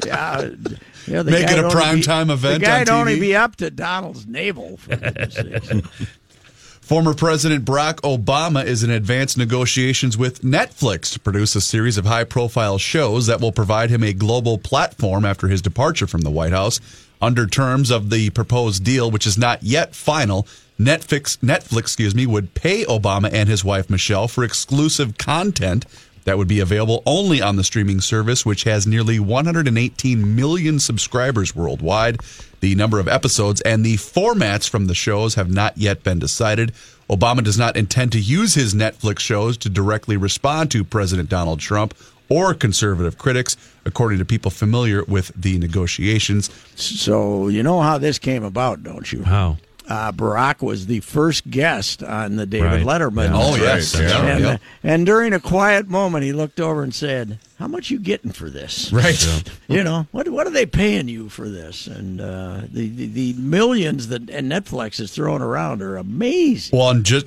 Yeah. 0.05 0.49
Yeah, 1.07 1.21
Make 1.21 1.49
it 1.51 1.59
a 1.59 1.63
only 1.63 1.75
primetime 1.75 2.27
be, 2.27 2.33
event 2.33 2.59
The 2.61 2.65
guy'd 2.65 2.89
on 2.89 3.01
only 3.01 3.19
be 3.19 3.35
up 3.35 3.55
to 3.57 3.69
Donald's 3.69 4.25
navel. 4.25 4.79
Former 6.85 7.15
President 7.15 7.65
Barack 7.65 7.95
Obama 8.01 8.63
is 8.63 8.83
in 8.83 8.91
advanced 8.91 9.39
negotiations 9.39 10.19
with 10.19 10.43
Netflix 10.43 11.11
to 11.13 11.19
produce 11.19 11.55
a 11.55 11.61
series 11.61 11.97
of 11.97 12.05
high 12.05 12.25
profile 12.25 12.77
shows 12.77 13.25
that 13.25 13.41
will 13.41 13.51
provide 13.51 13.89
him 13.89 14.03
a 14.03 14.13
global 14.13 14.59
platform 14.59 15.25
after 15.25 15.47
his 15.47 15.63
departure 15.63 16.05
from 16.05 16.21
the 16.21 16.29
White 16.29 16.51
House. 16.51 16.79
Under 17.19 17.47
terms 17.47 17.89
of 17.89 18.11
the 18.11 18.29
proposed 18.29 18.83
deal, 18.83 19.09
which 19.09 19.25
is 19.25 19.35
not 19.35 19.63
yet 19.63 19.95
final, 19.95 20.45
Netflix, 20.79 21.39
Netflix 21.39 21.79
excuse 21.79 22.13
me, 22.13 22.27
would 22.27 22.53
pay 22.53 22.85
Obama 22.85 23.33
and 23.33 23.49
his 23.49 23.65
wife 23.65 23.89
Michelle 23.89 24.27
for 24.27 24.43
exclusive 24.43 25.17
content 25.17 25.87
that 26.25 26.37
would 26.37 26.47
be 26.47 26.59
available 26.59 27.01
only 27.05 27.41
on 27.41 27.55
the 27.55 27.63
streaming 27.63 28.01
service, 28.01 28.45
which 28.45 28.63
has 28.65 28.85
nearly 28.85 29.19
118 29.19 30.35
million 30.35 30.79
subscribers 30.79 31.55
worldwide. 31.55 32.19
The 32.59 32.75
number 32.75 32.99
of 32.99 33.07
episodes 33.07 33.61
and 33.61 33.85
the 33.85 33.95
formats 33.95 34.67
from 34.67 34.87
the 34.87 34.95
shows 34.95 35.35
have 35.35 35.49
not 35.49 35.77
yet 35.77 36.03
been 36.03 36.19
decided. 36.19 36.73
Obama 37.09 37.43
does 37.43 37.57
not 37.57 37.77
intend 37.77 38.11
to 38.13 38.19
use 38.19 38.55
his 38.55 38.73
Netflix 38.73 39.19
shows 39.19 39.57
to 39.57 39.69
directly 39.69 40.17
respond 40.17 40.71
to 40.71 40.83
President 40.83 41.29
Donald 41.29 41.59
Trump 41.59 41.93
or 42.27 42.55
conservative 42.55 43.17
critics, 43.17 43.55
according 43.85 44.17
to 44.17 44.25
people 44.25 44.49
familiar 44.49 45.03
with 45.03 45.31
the 45.35 45.59
negotiations. 45.59 46.49
so 46.75 47.47
you 47.47 47.61
know 47.61 47.81
how 47.81 47.99
this 47.99 48.17
came 48.17 48.43
about, 48.43 48.83
don't 48.83 49.11
you? 49.11 49.23
How? 49.23 49.57
Uh, 49.87 50.11
Barack 50.11 50.61
was 50.63 50.87
the 50.87 50.99
first 51.01 51.49
guest 51.49 52.01
on 52.01 52.37
the 52.37 52.45
David 52.45 52.83
Right. 52.83 53.01
Letterman. 53.01 53.29
Yeah. 53.29 53.35
Oh, 53.35 53.55
yes. 53.55 53.93
right, 53.95 54.03
yeah. 54.09 54.25
And, 54.25 54.43
Yep. 54.43 54.61
and 54.83 55.05
during 55.05 55.33
a 55.33 55.39
quiet 55.39 55.87
moment, 55.87 56.23
he 56.23 56.33
looked 56.33 56.59
over 56.59 56.81
and 56.81 56.93
said, 56.93 57.37
"How 57.59 57.67
much 57.67 57.91
you 57.91 57.99
getting 57.99 58.31
for 58.31 58.49
this?" 58.49 58.91
Right. 58.93 59.15
You 59.67 59.83
know 59.83 60.07
what? 60.11 60.27
What 60.29 60.45
are 60.47 60.51
they 60.51 60.65
paying 60.67 61.07
you 61.07 61.27
for 61.29 61.49
this? 61.49 61.87
And 61.87 62.21
uh, 62.21 62.61
the, 62.71 62.87
the 62.87 63.07
the 63.07 63.33
millions 63.33 64.07
that 64.09 64.29
and 64.29 64.51
Netflix 64.51 64.99
is 64.99 65.11
throwing 65.11 65.41
around 65.41 65.81
are 65.81 65.97
amazing. 65.97 66.77
Well, 66.77 66.89
and 66.91 67.03
just 67.03 67.25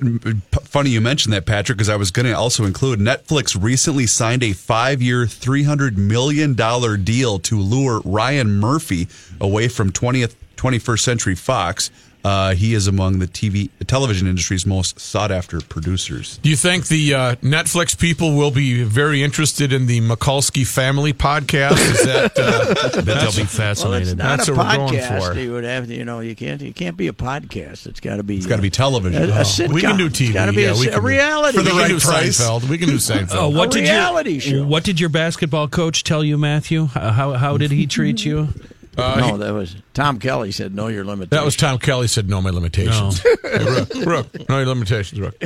funny 0.63 0.89
you 0.89 1.01
mentioned 1.01 1.33
that, 1.33 1.45
Patrick, 1.45 1.77
because 1.77 1.89
I 1.89 1.95
was 1.97 2.11
going 2.11 2.25
to 2.25 2.33
also 2.33 2.63
include 2.65 2.99
Netflix 2.99 3.61
recently 3.61 4.07
signed 4.07 4.41
a 4.43 4.53
five-year, 4.53 5.27
three 5.27 5.63
hundred 5.63 5.97
million 5.97 6.53
dollar 6.55 6.95
deal 6.97 7.39
to 7.39 7.59
lure 7.59 8.01
Ryan 8.05 8.51
Murphy 8.59 9.07
away 9.39 9.67
from 9.69 9.91
twentieth. 9.91 10.35
21st 10.59 10.99
Century 10.99 11.35
Fox. 11.35 11.89
Uh, 12.21 12.53
he 12.53 12.73
is 12.73 12.85
among 12.85 13.19
the 13.19 13.27
TV 13.27 13.69
television 13.87 14.27
industry's 14.27 14.65
most 14.65 14.99
sought 14.99 15.31
after 15.31 15.61
producers. 15.61 16.37
Do 16.39 16.49
you 16.49 16.57
think 16.57 16.87
the 16.89 17.13
uh, 17.13 17.35
Netflix 17.35 17.97
people 17.97 18.35
will 18.35 18.51
be 18.51 18.83
very 18.83 19.23
interested 19.23 19.71
in 19.71 19.85
the 19.85 20.01
Mikulski 20.01 20.67
family 20.67 21.13
podcast? 21.13 21.77
Is 21.79 22.03
that 22.05 22.33
uh, 22.37 22.73
Bet 23.01 23.05
they'll 23.05 23.15
be 23.15 23.37
Well, 23.37 23.43
it's 23.43 23.55
fascinated. 23.55 24.17
not 24.17 24.37
That's 24.39 24.49
a 24.49 24.53
what 24.53 24.67
we're 24.67 24.75
going 24.87 24.99
podcast. 24.99 25.33
for. 25.33 25.39
You 25.39 25.51
would 25.53 25.63
have, 25.63 25.87
to, 25.87 25.95
you 25.95 26.03
know, 26.03 26.19
you 26.19 26.35
can't, 26.35 26.61
you 26.61 26.73
can't 26.73 26.97
be 26.97 27.07
a 27.07 27.13
podcast. 27.13 27.87
It's 27.87 28.01
got 28.01 28.17
to 28.17 28.23
be. 28.23 28.35
It's 28.35 28.45
got 28.47 28.57
to 28.57 28.61
be 28.61 28.69
television. 28.69 29.23
a, 29.23 29.25
a 29.27 29.29
sitcom. 29.41 29.73
We 29.73 29.81
can 29.81 29.95
do 29.97 30.07
It's 30.07 30.19
TV, 30.19 30.33
got 30.33 30.47
to 30.47 30.51
be 30.53 30.63
yeah, 30.63 30.73
a, 30.75 30.77
we 30.77 30.87
a 30.87 30.91
can 30.91 30.99
do- 31.01 31.07
reality. 31.07 31.57
For 31.57 31.63
the 31.63 31.73
we 31.73 31.79
right 31.81 31.89
can 31.91 31.99
price. 32.01 32.37
Seinfeld. 32.41 32.67
We 32.69 32.77
can 32.77 32.89
do 32.89 32.95
Seinfeld. 32.97 33.29
Oh, 33.35 33.49
what 33.49 33.69
A 33.69 33.79
did 33.79 33.89
reality 33.89 34.31
your 34.33 34.41
show. 34.41 34.65
What 34.65 34.83
did 34.83 34.99
your 34.99 35.09
basketball 35.09 35.69
coach 35.69 36.03
tell 36.03 36.23
you, 36.25 36.37
Matthew? 36.37 36.87
How 36.87 37.11
how, 37.11 37.33
how 37.33 37.57
did 37.57 37.71
he 37.71 37.87
treat 37.87 38.25
you? 38.25 38.49
No, 38.97 39.37
that 39.37 39.51
was 39.53 39.75
Tom 39.93 40.19
Kelly 40.19 40.51
said, 40.51 40.73
"Know 40.75 40.87
your 40.87 41.05
limitations." 41.05 41.29
That 41.29 41.45
was 41.45 41.55
Tom 41.55 41.77
Kelly 41.79 42.07
said, 42.07 42.29
"Know 42.29 42.41
my 42.41 42.49
limitations." 42.49 43.23
No. 43.23 43.35
Hey, 43.49 43.63
Rook, 43.65 43.89
Rook, 44.05 44.49
know 44.49 44.57
your 44.59 44.67
limitations, 44.67 45.19
Rook. 45.19 45.41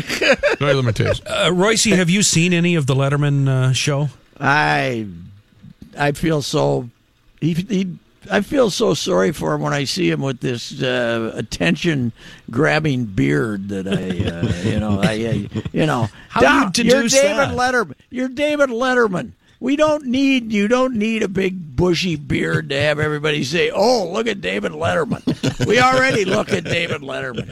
Know 0.59 0.67
your 0.67 0.75
limitations. 0.75 1.21
Uh, 1.27 1.51
Royce, 1.53 1.85
have 1.85 2.09
you 2.09 2.21
seen 2.21 2.51
any 2.53 2.75
of 2.75 2.85
the 2.85 2.93
Letterman 2.93 3.47
uh, 3.47 3.71
show? 3.71 4.09
I, 4.39 5.07
I 5.97 6.11
feel 6.11 6.41
so. 6.41 6.89
He, 7.39 7.53
he, 7.53 7.97
I 8.29 8.41
feel 8.41 8.69
so 8.69 8.93
sorry 8.93 9.31
for 9.31 9.53
him 9.53 9.61
when 9.61 9.73
I 9.73 9.83
see 9.85 10.09
him 10.09 10.21
with 10.21 10.39
this 10.41 10.81
uh, 10.81 11.31
attention-grabbing 11.35 13.05
beard 13.05 13.69
that 13.69 13.87
I, 13.87 14.29
uh, 14.29 14.69
you 14.69 14.79
know, 14.79 15.01
I, 15.01 15.11
I 15.11 15.49
you 15.71 15.85
know, 15.85 16.07
How 16.29 16.41
do 16.69 16.83
you 16.83 16.91
Doc, 16.93 16.93
you're 16.93 17.07
David 17.09 17.37
that? 17.37 17.55
Letterman. 17.57 17.95
You're 18.09 18.29
David 18.29 18.69
Letterman. 18.69 19.31
We 19.63 19.77
don't 19.77 20.05
need 20.07 20.51
you. 20.51 20.67
Don't 20.67 20.95
need 20.95 21.23
a 21.23 21.29
big 21.29 21.77
bushy 21.77 22.17
beard 22.17 22.69
to 22.69 22.79
have 22.79 22.99
everybody 22.99 23.45
say, 23.45 23.71
"Oh, 23.73 24.11
look 24.11 24.27
at 24.27 24.41
David 24.41 24.73
Letterman." 24.73 25.23
We 25.65 25.79
already 25.79 26.25
look 26.25 26.51
at 26.51 26.65
David 26.65 26.99
Letterman. 27.01 27.47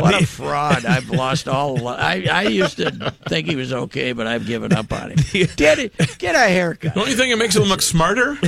What 0.00 0.14
a 0.22 0.24
fraud! 0.24 0.84
I've 0.86 1.10
lost 1.10 1.48
all. 1.48 1.88
I 1.88 2.24
I 2.30 2.42
used 2.44 2.76
to 2.76 3.12
think 3.28 3.48
he 3.48 3.56
was 3.56 3.72
okay, 3.72 4.12
but 4.12 4.28
I've 4.28 4.46
given 4.46 4.72
up 4.72 4.92
on 4.92 5.10
him. 5.10 5.18
Get 5.56 5.80
it. 5.80 5.92
Get 6.18 6.36
a 6.36 6.48
haircut. 6.48 6.94
Don't 6.94 7.08
you 7.08 7.16
think 7.16 7.32
it 7.32 7.36
makes 7.36 7.56
him 7.56 7.64
look 7.64 7.82
smarter? 7.82 8.38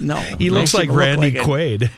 No, 0.00 0.16
He 0.16 0.50
looks 0.50 0.74
like 0.74 0.84
him 0.88 0.90
look 0.96 0.98
Randy 0.98 1.30
like 1.30 1.46
a- 1.46 1.48
Quaid. 1.48 1.90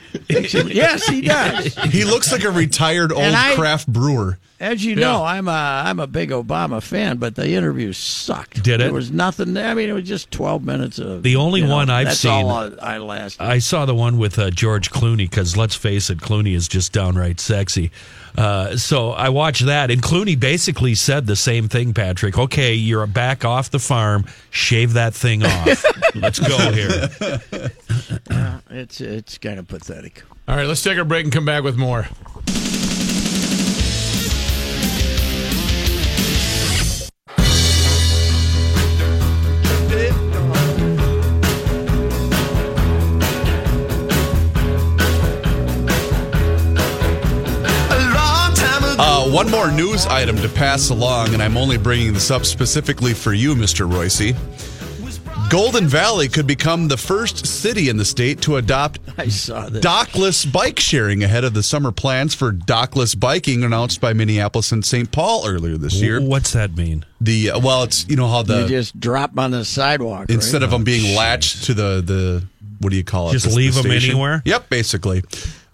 yes, 0.75 1.07
he 1.07 1.23
does. 1.23 1.75
He 1.91 2.05
looks 2.05 2.31
like 2.33 2.45
a 2.45 2.51
retired 2.51 3.13
old 3.13 3.23
And 3.23 3.35
I- 3.35 3.55
craft 3.55 3.89
brewer. 3.91 4.39
As 4.59 4.83
you 4.83 4.97
know, 4.97 5.23
I'm 5.23 5.49
a 5.49 5.83
I'm 5.85 6.01
a 6.01 6.07
big 6.07 6.31
Obama 6.31 6.83
fan, 6.83 7.19
but 7.19 7.35
the 7.35 7.51
interview 7.53 7.93
sucked. 7.93 8.63
Did 8.63 8.81
it? 8.81 8.85
There 8.85 8.93
was 8.93 9.11
nothing 9.13 9.53
there. 9.53 9.69
I 9.69 9.75
mean, 9.75 9.91
it 9.91 9.93
was 9.93 10.09
just 10.09 10.31
12 10.31 10.65
minutes 10.65 10.99
of. 10.99 11.23
The 11.23 11.37
only 11.37 11.61
you 11.61 11.67
know, 11.67 11.75
one 11.75 11.91
I've 11.91 12.07
that's 12.07 12.21
seen- 12.21 12.31
All 12.31 12.51
I, 12.51 12.71
I 12.81 12.99
lasted. 12.99 13.43
I 13.43 13.59
saw 13.59 13.85
the 13.85 13.95
one 13.95 14.17
with 14.17 14.39
uh, 14.39 14.51
George 14.51 14.91
Clooney 14.91 15.29
because 15.29 15.59
let's 15.59 15.75
face 15.75 16.09
it, 16.09 16.19
Clooney 16.19 16.55
is 16.55 16.69
just 16.69 16.93
downright 16.95 17.39
sexy. 17.39 17.91
Uh, 18.39 18.77
so 18.77 19.11
I 19.11 19.29
watched 19.29 19.67
that, 19.67 19.91
and 19.91 20.03
Clooney 20.03 20.39
basically 20.39 20.95
said 20.95 21.27
the 21.27 21.37
same 21.37 21.69
thing, 21.69 21.93
Patrick. 21.93 22.39
Okay, 22.39 22.75
you're 22.75 23.07
back 23.07 23.45
off 23.45 23.71
the 23.71 23.79
farm. 23.79 24.25
Shave 24.51 24.95
that 24.95 25.15
thing 25.15 25.43
off. 25.45 25.85
let's 26.15 26.39
go 26.39 26.57
here. 26.73 27.11
it's 28.71 29.01
it's 29.01 29.37
kind 29.39 29.59
of 29.59 29.69
pathetic. 29.69 30.23
All 30.49 30.57
right, 30.57 30.67
let's 30.67 30.83
take 30.83 30.97
a 30.97 31.05
break 31.05 31.25
and 31.25 31.33
come 31.33 31.45
back 31.45 31.63
with 31.63 31.77
more. 31.77 32.07
One 49.37 49.51
more 49.51 49.71
news 49.71 50.07
item 50.07 50.35
to 50.39 50.49
pass 50.49 50.89
along, 50.89 51.35
and 51.35 51.43
I'm 51.43 51.59
only 51.59 51.77
bringing 51.77 52.15
this 52.15 52.31
up 52.31 52.47
specifically 52.47 53.13
for 53.13 53.35
you, 53.35 53.55
Mr. 53.55 53.87
Royce. 53.87 54.33
Golden 55.51 55.87
Valley 55.87 56.27
could 56.29 56.47
become 56.47 56.89
the 56.89 56.97
first 56.97 57.47
city 57.47 57.91
in 57.91 57.99
the 57.99 58.05
state 58.07 58.41
to 58.41 58.57
adopt 58.57 58.99
I 59.19 59.29
saw 59.29 59.69
this. 59.69 59.85
dockless 59.85 60.51
bike 60.51 60.81
sharing 60.81 61.23
ahead 61.23 61.45
of 61.45 61.53
the 61.53 61.63
summer 61.63 61.93
plans 61.93 62.35
for 62.35 62.51
dockless 62.51 63.19
biking 63.21 63.63
announced 63.63 64.01
by 64.01 64.15
Minneapolis 64.15 64.73
and 64.73 64.83
St. 64.83 65.13
Paul 65.13 65.47
earlier 65.47 65.77
this 65.77 65.97
year. 66.01 66.19
What's 66.19 66.55
that 66.55 66.75
mean? 66.75 67.05
The 67.21 67.51
uh, 67.51 67.61
well, 67.61 67.83
it's 67.83 68.09
you 68.09 68.17
know 68.17 68.29
how 68.29 68.43
the 68.43 68.57
you 68.57 68.63
the 68.63 68.69
just 68.71 68.99
drop 68.99 69.33
'em 69.33 69.39
on 69.41 69.51
the 69.51 69.67
sidewalk 69.67 70.31
instead 70.31 70.63
right? 70.63 70.65
of 70.65 70.71
them 70.71 70.83
being 70.83 71.15
latched 71.15 71.65
to 71.65 71.75
the 71.75 72.01
the 72.05 72.43
what 72.81 72.89
do 72.89 72.97
you 72.97 73.05
call 73.05 73.29
it? 73.29 73.35
Just 73.35 73.45
The- 73.45 73.51
the 73.51 73.57
leave 73.57 73.77
'em 73.77 73.83
station? 73.85 74.11
anywhere? 74.13 74.41
Yep, 74.47 74.71
basically. 74.71 75.23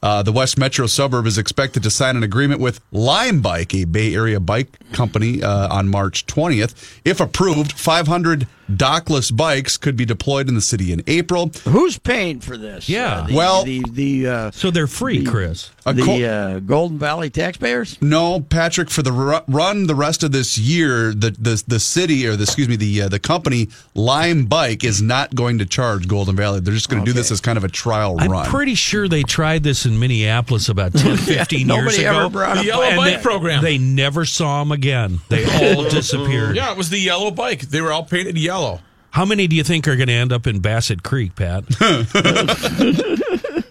Uh, 0.02 0.22
the 0.22 0.32
West 0.32 0.58
Metro 0.58 0.86
suburb 0.86 1.26
is 1.26 1.38
expected 1.38 1.82
to 1.84 1.90
sign 1.90 2.16
an 2.16 2.24
agreement 2.24 2.60
with 2.60 2.80
Lime 2.90 3.40
Bike, 3.40 3.72
a 3.72 3.84
Bay 3.84 4.14
Area 4.14 4.40
bike 4.40 4.78
company, 4.92 5.42
uh, 5.42 5.72
on 5.72 5.88
March 5.88 6.26
20th. 6.26 7.00
If 7.04 7.20
approved, 7.20 7.72
500 7.72 8.48
dockless 8.76 9.34
bikes 9.36 9.76
could 9.76 9.96
be 9.96 10.04
deployed 10.04 10.48
in 10.48 10.54
the 10.54 10.60
city 10.60 10.92
in 10.92 11.02
April. 11.06 11.50
Who's 11.64 11.98
paying 11.98 12.40
for 12.40 12.56
this? 12.56 12.88
Yeah. 12.88 13.14
Uh, 13.22 13.26
the, 13.26 13.34
Well- 13.34 13.64
the 13.64 13.82
the 13.90 14.26
uh, 14.28 14.50
So 14.52 14.70
they're 14.70 14.86
free, 14.86 15.24
Chris. 15.24 15.70
The 15.84 16.26
uh, 16.26 16.58
Golden 16.60 16.96
Valley 16.96 17.28
taxpayers. 17.28 18.00
No, 18.00 18.38
Patrick. 18.40 18.88
For 18.88 19.02
the 19.02 19.10
ru- 19.10 19.40
run 19.48 19.88
the 19.88 19.96
rest 19.96 20.22
of 20.22 20.30
this 20.30 20.56
year, 20.56 21.12
the 21.12 21.30
the, 21.32 21.62
the 21.66 21.80
city 21.80 22.24
or 22.26 22.36
the, 22.36 22.44
excuse 22.44 22.68
me 22.68 22.76
the 22.76 23.02
uh, 23.02 23.08
the 23.08 23.18
company 23.18 23.68
Lime 23.94 24.46
Bike 24.46 24.84
is 24.84 25.02
not 25.02 25.34
going 25.34 25.58
to 25.58 25.66
charge 25.66 26.06
Golden 26.06 26.36
Valley. 26.36 26.60
They're 26.60 26.72
just 26.74 26.88
going 26.88 27.04
to 27.04 27.10
do 27.10 27.12
this 27.12 27.32
as 27.32 27.40
kind 27.40 27.58
of 27.58 27.64
a 27.64 27.68
trial 27.68 28.16
I'm 28.20 28.30
run. 28.30 28.46
pretty 28.46 28.76
sure 28.76 29.08
they 29.08 29.24
tried 29.24 29.64
this 29.64 29.84
in 29.84 29.98
Minneapolis 29.98 30.68
about 30.68 30.92
10, 30.94 31.16
15 31.18 31.68
years 31.68 31.98
ago. 31.98 32.26
ever 32.26 32.54
The 32.54 32.64
yellow 32.64 32.96
bike 32.96 33.16
they, 33.16 33.22
program. 33.22 33.62
They 33.64 33.78
never 33.78 34.24
saw 34.24 34.60
them 34.62 34.70
again. 34.70 35.18
They 35.30 35.44
all 35.44 35.82
disappeared. 35.90 36.54
Yeah, 36.54 36.70
it 36.70 36.76
was 36.78 36.90
the 36.90 36.98
yellow 37.00 37.32
bike. 37.32 37.62
They 37.62 37.80
were 37.80 37.90
all 37.92 38.04
painted 38.04 38.38
yellow. 38.38 38.61
Hello. 38.62 38.91
How 39.12 39.24
many 39.24 39.46
do 39.46 39.54
you 39.56 39.62
think 39.62 39.86
are 39.88 39.96
going 39.96 40.08
to 40.08 40.14
end 40.14 40.32
up 40.32 40.46
in 40.46 40.60
Bassett 40.60 41.02
Creek, 41.02 41.36
Pat? 41.36 41.64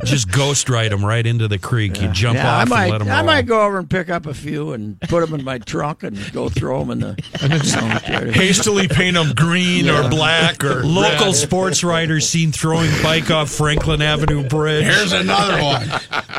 Just 0.03 0.31
ghost 0.31 0.67
ride 0.67 0.91
them 0.91 1.05
right 1.05 1.23
into 1.25 1.47
the 1.47 1.59
creek. 1.59 2.01
You 2.01 2.07
jump 2.09 2.35
Yeah, 2.35 2.57
I 2.57 2.61
off 2.63 2.69
might 2.69 2.83
and 2.85 2.91
let 2.91 2.97
them 2.99 3.09
I 3.09 3.17
roll. 3.17 3.25
might 3.25 3.45
go 3.45 3.61
over 3.61 3.77
and 3.77 3.87
pick 3.87 4.09
up 4.09 4.25
a 4.25 4.33
few 4.33 4.73
and 4.73 4.99
put 5.01 5.21
them 5.23 5.39
in 5.39 5.45
my 5.45 5.59
trunk 5.59 6.01
and 6.01 6.17
go 6.33 6.49
throw 6.49 6.83
them 6.83 6.89
in 6.91 6.99
the. 7.01 8.31
Hastily 8.33 8.87
paint 8.87 9.13
them 9.15 9.33
green 9.35 9.87
or 9.89 10.09
black 10.09 10.63
or 10.63 10.83
Local 10.83 11.27
red. 11.27 11.35
sports 11.35 11.83
riders 11.83 12.27
seen 12.27 12.51
throwing 12.51 12.89
bike 13.03 13.29
off 13.29 13.51
Franklin 13.51 14.01
Avenue 14.01 14.47
Bridge. 14.47 14.85
Here's 14.85 15.11
another 15.13 15.61
one. 15.61 15.87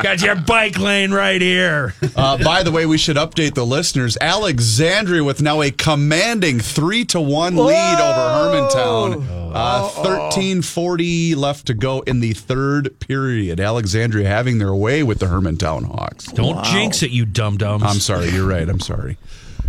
Got 0.03 0.21
your 0.21 0.35
bike 0.35 0.77
lane 0.77 1.11
right 1.13 1.41
here. 1.41 1.93
Uh, 2.17 2.37
by 2.43 2.63
the 2.63 2.71
way, 2.71 2.85
we 2.85 2.97
should 2.97 3.15
update 3.15 3.53
the 3.53 3.65
listeners. 3.65 4.17
Alexandria 4.19 5.23
with 5.23 5.41
now 5.41 5.61
a 5.61 5.71
commanding 5.71 6.59
three 6.59 7.05
to 7.05 7.21
one 7.21 7.55
lead 7.55 7.69
over 7.99 8.19
Hermantown. 8.19 8.92
Uh, 8.93 9.89
Thirteen 9.89 10.61
forty 10.61 11.35
left 11.35 11.67
to 11.67 11.73
go 11.73 12.01
in 12.01 12.19
the 12.19 12.33
third 12.33 12.99
period. 12.99 13.59
Alexandria 13.59 14.27
having 14.27 14.57
their 14.57 14.73
way 14.73 15.03
with 15.03 15.19
the 15.19 15.27
Hermantown 15.27 15.85
Hawks. 15.85 16.25
Don't 16.25 16.63
jinx 16.65 17.03
it, 17.03 17.11
you 17.11 17.25
dum 17.25 17.57
dums. 17.57 17.83
I'm 17.83 17.99
sorry, 17.99 18.29
you're 18.29 18.47
right. 18.47 18.67
I'm 18.67 18.79
sorry. 18.79 19.17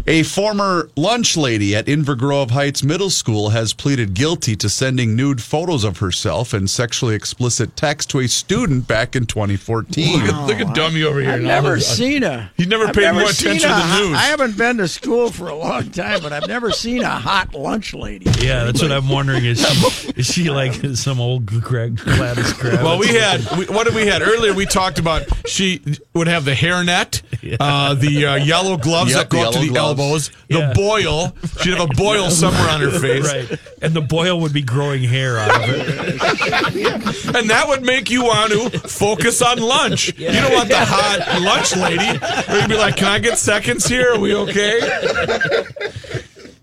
A 0.07 0.23
former 0.23 0.91
lunch 0.97 1.35
lady 1.35 1.75
at 1.75 1.87
Inver 1.87 2.17
Grove 2.19 2.51
Heights 2.51 2.83
Middle 2.83 3.09
School 3.09 3.49
has 3.51 3.73
pleaded 3.73 4.13
guilty 4.13 4.55
to 4.57 4.69
sending 4.69 5.17
nude 5.17 5.41
photos 5.41 5.83
of 5.83 5.97
herself 5.99 6.53
and 6.53 6.69
sexually 6.69 7.15
explicit 7.15 7.75
text 7.75 8.11
to 8.11 8.19
a 8.19 8.29
student 8.29 8.87
back 8.87 9.17
in 9.17 9.25
2014. 9.25 10.13
Look 10.13 10.23
at, 10.31 10.47
look 10.47 10.61
at 10.61 10.75
dummy 10.75 11.05
over 11.05 11.23
here. 11.23 11.31
I've 11.31 11.41
now. 11.41 11.49
never 11.49 11.81
seen 11.81 12.23
a. 12.23 12.51
He's 12.55 12.67
never 12.67 12.89
I've 12.89 12.95
paid 12.95 13.05
never 13.05 13.21
more 13.21 13.31
attention 13.31 13.71
a 13.71 13.75
to 13.75 13.81
the 13.81 13.99
news. 13.99 14.19
I 14.19 14.25
haven't 14.25 14.59
been 14.59 14.77
to 14.77 14.89
school 14.89 15.31
for 15.31 15.49
a 15.49 15.55
long 15.55 15.91
time, 15.91 16.21
but 16.21 16.35
I've 16.35 16.49
never 16.49 16.71
seen 16.71 17.01
a 17.01 17.09
hot 17.09 17.55
lunch 17.55 17.95
lady. 17.95 18.27
Yeah, 18.41 18.65
that's 18.65 18.83
what 18.83 18.93
I'm 18.93 19.09
wondering. 19.09 19.47
Is 19.47 19.67
she, 19.67 20.09
is 20.17 20.27
she 20.27 20.51
like 20.51 20.75
some 20.97 21.19
old 21.19 21.47
Greg 21.47 21.97
Gladys 21.97 22.53
Kravitz? 22.53 22.83
Well, 22.83 22.99
we 22.99 23.09
had 23.09 23.41
we, 23.57 23.65
what 23.75 23.85
did 23.87 23.95
we 23.95 24.07
had 24.07 24.21
earlier? 24.21 24.53
We 24.53 24.67
talked 24.67 24.99
about 24.99 25.23
she 25.49 25.83
would 26.13 26.27
have 26.27 26.45
the 26.45 26.53
hairnet, 26.53 27.23
uh, 27.59 27.95
the 27.95 28.27
uh, 28.27 28.35
yellow 28.35 28.77
gloves 28.77 29.13
Yep, 29.13 29.19
that 29.19 29.31
go 29.31 29.49
up 29.49 29.55
to 29.55 29.61
the 29.61 29.69
yellow 29.69 29.94
gloves. 29.95 30.31
elbows, 30.31 30.31
the 30.49 30.59
Yeah. 30.59 30.73
boil. 30.75 31.35
She'd 31.61 31.75
have 31.75 31.91
a 31.91 31.95
boil 31.95 32.31
somewhere 32.43 32.69
on 32.71 32.81
her 32.81 32.91
face, 32.99 33.25
right, 33.27 33.59
and 33.83 33.95
the 33.95 34.01
boil 34.01 34.41
would 34.41 34.53
be 34.53 34.63
growing 34.63 35.03
hair 35.03 35.39
out 35.39 35.51
of 35.63 35.71
it. 35.71 37.27
and 37.37 37.51
that 37.51 37.65
would 37.69 37.83
make 37.83 38.11
you 38.11 38.25
want 38.25 38.53
to 38.53 38.79
focus 38.81 39.41
on 39.43 39.59
lunch. 39.59 40.17
You 40.19 40.29
don't 40.33 40.53
want 40.53 40.69
the 40.69 40.79
hot 40.79 41.41
lunch 41.43 41.77
lady. 41.77 42.19
Where 42.49 42.61
you'd 42.61 42.69
be 42.69 42.77
like, 42.77 42.97
"Can 42.97 43.09
I 43.09 43.19
get 43.19 43.39
seconds 43.39 43.87
here? 43.87 44.13
Are 44.15 44.19
we 44.19 44.35
okay?" 44.35 44.81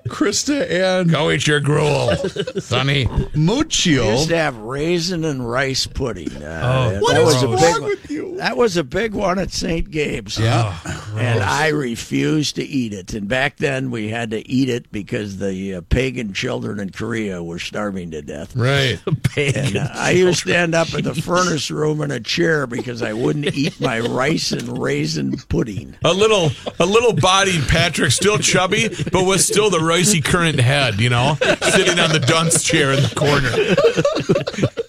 Krista 0.07 0.69
and 0.69 1.09
Go 1.09 1.31
eat 1.31 1.47
your 1.47 1.61
gruel, 1.61 2.13
Sonny. 2.59 3.05
Muccio. 3.05 4.11
used 4.17 4.29
to 4.29 4.35
have 4.35 4.57
raisin 4.57 5.23
and 5.23 5.49
rice 5.49 5.87
pudding. 5.87 6.31
Uh, 6.43 6.61
Oh, 6.63 6.89
that 6.91 7.01
what 7.01 7.23
was 7.23 7.43
a 7.43 7.47
wrong 7.47 7.57
big 7.59 7.81
with 7.83 8.11
you? 8.11 8.35
That 8.37 8.57
was 8.57 8.75
a 8.75 8.83
big 8.83 9.13
one 9.13 9.39
at 9.39 9.51
St. 9.51 9.89
Gabe's. 9.89 10.37
Yeah. 10.37 10.75
And 11.17 11.43
I 11.43 11.69
refused 11.69 12.55
to 12.55 12.63
eat 12.63 12.93
it. 12.93 13.13
And 13.13 13.27
back 13.27 13.57
then, 13.57 13.91
we 13.91 14.09
had 14.09 14.31
to 14.31 14.47
eat 14.49 14.69
it 14.69 14.91
because 14.91 15.37
the 15.37 15.75
uh, 15.75 15.81
pagan 15.89 16.33
children 16.33 16.79
in 16.79 16.91
Korea 16.91 17.43
were 17.43 17.59
starving 17.59 18.11
to 18.11 18.21
death. 18.21 18.55
Right. 18.55 18.99
And 19.37 19.77
uh, 19.77 19.87
I 19.93 20.11
used 20.11 20.43
to 20.43 20.49
stand 20.49 20.75
up 20.75 20.93
in 20.93 21.05
the 21.05 21.15
furnace 21.15 21.71
room 21.71 22.01
in 22.01 22.11
a 22.11 22.19
chair 22.19 22.67
because 22.71 23.01
I 23.01 23.13
wouldn't 23.13 23.55
eat 23.55 23.79
my 23.79 24.01
rice 24.01 24.51
and 24.51 24.77
raisin 24.77 25.37
pudding. 25.47 25.95
A 26.03 26.13
little, 26.13 26.51
a 26.79 26.85
little 26.85 27.13
bodied 27.13 27.61
Patrick, 27.69 28.11
still 28.11 28.37
chubby, 28.39 28.89
but 28.89 29.25
with 29.25 29.41
still 29.41 29.69
the 29.69 29.77
ricey 29.77 30.23
current 30.23 30.59
head, 30.59 30.99
you 30.99 31.09
know, 31.09 31.37
sitting 31.61 31.99
on 31.99 32.11
the 32.11 32.19
dunce 32.19 32.61
chair 32.63 32.91
in 32.91 33.01
the 33.01 33.13
corner. 33.15 34.80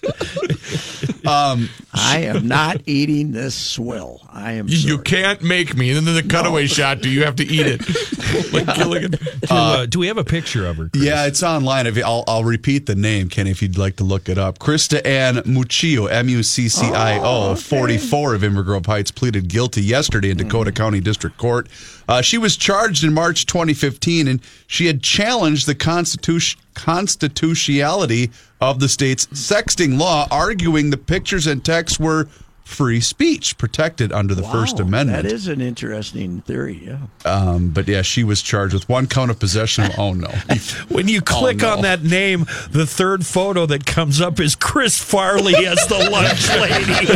I 1.93 2.23
am 2.25 2.47
not 2.47 2.81
eating 2.85 3.31
this 3.31 3.55
swill. 3.55 4.21
I 4.31 4.53
am. 4.53 4.67
You, 4.67 4.77
you 4.77 4.89
sorry. 4.95 5.03
can't 5.03 5.41
make 5.41 5.75
me. 5.75 5.91
And 5.91 6.05
then 6.05 6.15
the 6.15 6.23
cutaway 6.23 6.67
shot, 6.67 7.01
do 7.01 7.09
you 7.09 7.23
have 7.23 7.35
to 7.37 7.43
eat 7.43 7.65
it? 7.65 7.81
like 8.53 8.75
Gilligan. 8.75 9.11
Do, 9.11 9.19
uh, 9.49 9.85
do 9.85 9.99
we 9.99 10.07
have 10.07 10.17
a 10.17 10.23
picture 10.23 10.65
of 10.65 10.77
her? 10.77 10.89
Chris? 10.89 11.03
Yeah, 11.03 11.25
it's 11.25 11.43
online. 11.43 11.87
If 11.87 12.03
I'll, 12.03 12.23
I'll 12.27 12.43
repeat 12.43 12.85
the 12.85 12.95
name, 12.95 13.29
Kenny, 13.29 13.51
if 13.51 13.61
you'd 13.61 13.77
like 13.77 13.97
to 13.97 14.03
look 14.03 14.27
it 14.29 14.37
up. 14.37 14.59
Krista 14.59 15.05
Ann 15.05 15.35
Muccio, 15.37 16.09
M 16.11 16.29
U 16.29 16.43
C 16.43 16.67
C 16.67 16.87
I 16.87 17.19
O, 17.19 17.55
44 17.55 18.35
of 18.35 18.41
Inver 18.41 18.65
Grove 18.65 18.85
Heights, 18.85 19.11
pleaded 19.11 19.47
guilty 19.47 19.81
yesterday 19.81 20.31
in 20.31 20.37
Dakota 20.37 20.71
County 20.71 20.99
District 20.99 21.37
Court. 21.37 21.67
Uh, 22.07 22.21
she 22.21 22.37
was 22.37 22.57
charged 22.57 23.03
in 23.03 23.13
March 23.13 23.45
2015, 23.45 24.27
and 24.27 24.41
she 24.67 24.87
had 24.87 25.01
challenged 25.01 25.67
the 25.67 25.75
constitution, 25.75 26.59
constitutionality 26.73 28.31
of 28.63 28.79
the 28.79 28.87
state's 28.87 29.25
sexting 29.27 29.99
law, 29.99 30.25
arguing 30.31 30.89
the 30.89 30.97
pictures 30.97 31.47
and 31.47 31.63
texts 31.65 31.99
were 31.99 32.27
free 32.63 33.01
speech 33.01 33.57
protected 33.57 34.13
under 34.13 34.33
the 34.33 34.41
First 34.41 34.79
Amendment. 34.79 35.23
That 35.23 35.31
is 35.31 35.47
an 35.47 35.59
interesting 35.59 36.39
theory. 36.41 36.81
Yeah. 36.85 36.99
um, 37.29 37.69
but 37.71 37.89
yeah, 37.89 38.01
she 38.03 38.23
was 38.23 38.41
charged 38.41 38.73
with 38.73 38.87
one 38.87 39.05
count 39.07 39.29
of 39.31 39.39
possession 39.39 39.83
of. 39.85 39.91
Oh 39.99 40.13
no. 40.13 40.27
When 40.89 41.07
you 41.07 41.21
click 41.21 41.57
no. 41.57 41.73
on 41.73 41.81
that 41.81 42.03
name, 42.03 42.45
the 42.71 42.85
third 42.85 43.25
photo 43.25 43.65
that 43.65 43.85
comes 43.85 44.21
up 44.21 44.39
is 44.39 44.55
Chris 44.55 44.97
Farley 44.97 45.53
as 45.65 45.85
the 45.87 45.97
lunch 46.11 46.49
lady. 46.49 47.07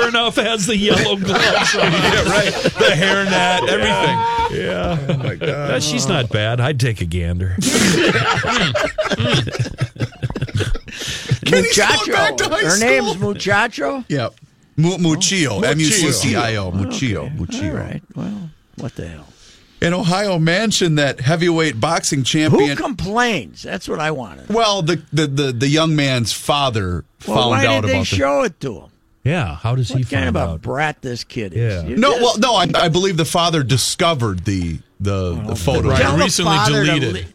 And 0.00 0.04
he 0.06 0.10
sure 0.10 0.20
enough 0.22 0.36
has 0.36 0.66
the 0.66 0.76
yellow 0.76 1.16
gloves 1.24 1.74
on. 1.76 1.92
Yeah, 1.92 2.22
right. 2.24 2.52
The 2.52 2.92
hairnet, 2.94 3.68
everything. 3.68 4.62
Yeah. 4.64 5.06
Oh 5.08 5.16
my 5.18 5.34
God. 5.36 5.82
she's 5.82 6.06
not 6.06 6.28
bad. 6.30 6.60
I'd 6.60 6.78
take 6.80 7.00
a 7.00 7.04
gander. 7.06 7.56
Kenny's 11.44 11.76
back 11.76 12.36
to 12.36 12.48
Muchacho. 12.48 12.48
high 12.48 12.62
Her 12.62 12.70
school. 12.70 12.88
name's 12.88 13.18
Muchacho. 13.18 14.04
Yep. 14.08 14.34
Mu- 14.76 14.96
Muccio. 14.98 15.62
M 15.64 15.78
U 15.80 15.84
C 15.86 16.12
C 16.12 16.36
I 16.36 16.56
O. 16.56 16.70
Muccio. 16.72 17.22
All 17.24 17.30
Muccio. 17.30 17.74
right. 17.78 18.02
Well, 18.14 18.50
what 18.76 18.94
the 18.94 19.08
hell? 19.08 19.26
An 19.82 19.94
Ohio 19.94 20.38
mansion 20.38 20.94
that 20.94 21.20
heavyweight 21.20 21.80
boxing 21.80 22.22
champion. 22.22 22.70
Who 22.70 22.76
complains? 22.76 23.62
That's 23.62 23.88
what 23.88 23.98
I 23.98 24.12
wanted. 24.12 24.48
well, 24.48 24.80
the, 24.82 25.02
the, 25.12 25.26
the, 25.26 25.52
the 25.52 25.68
young 25.68 25.96
man's 25.96 26.32
father 26.32 27.04
Well, 27.26 27.36
found 27.36 27.50
why 27.50 27.66
out 27.66 27.80
did 27.82 27.88
they 27.90 27.94
about 27.94 28.06
the. 28.08 28.16
show 28.16 28.42
it 28.44 28.60
to 28.60 28.74
him? 28.82 28.90
Yeah. 29.24 29.54
How 29.56 29.74
does 29.74 29.88
he 29.88 30.00
What 30.00 30.10
kind 30.10 30.24
find 30.34 30.36
of 30.36 30.54
a 30.54 30.58
brat 30.58 31.02
this 31.02 31.24
kid 31.24 31.54
is? 31.54 31.84
Yeah. 31.84 31.88
You 31.88 31.96
No, 31.96 32.12
just 32.12 32.22
well, 32.22 32.38
no, 32.38 32.54
I, 32.54 32.84
I 32.84 32.88
believe 32.88 33.16
the 33.16 33.24
father 33.24 33.62
discovered 33.62 34.44
the 34.44 34.78
the, 35.00 35.14
oh, 35.14 35.46
the 35.48 35.56
photo. 35.56 35.90
Right. 35.90 36.18
recently 36.18 36.56
father 36.56 36.84
to 36.84 37.00
deleted. 37.00 37.34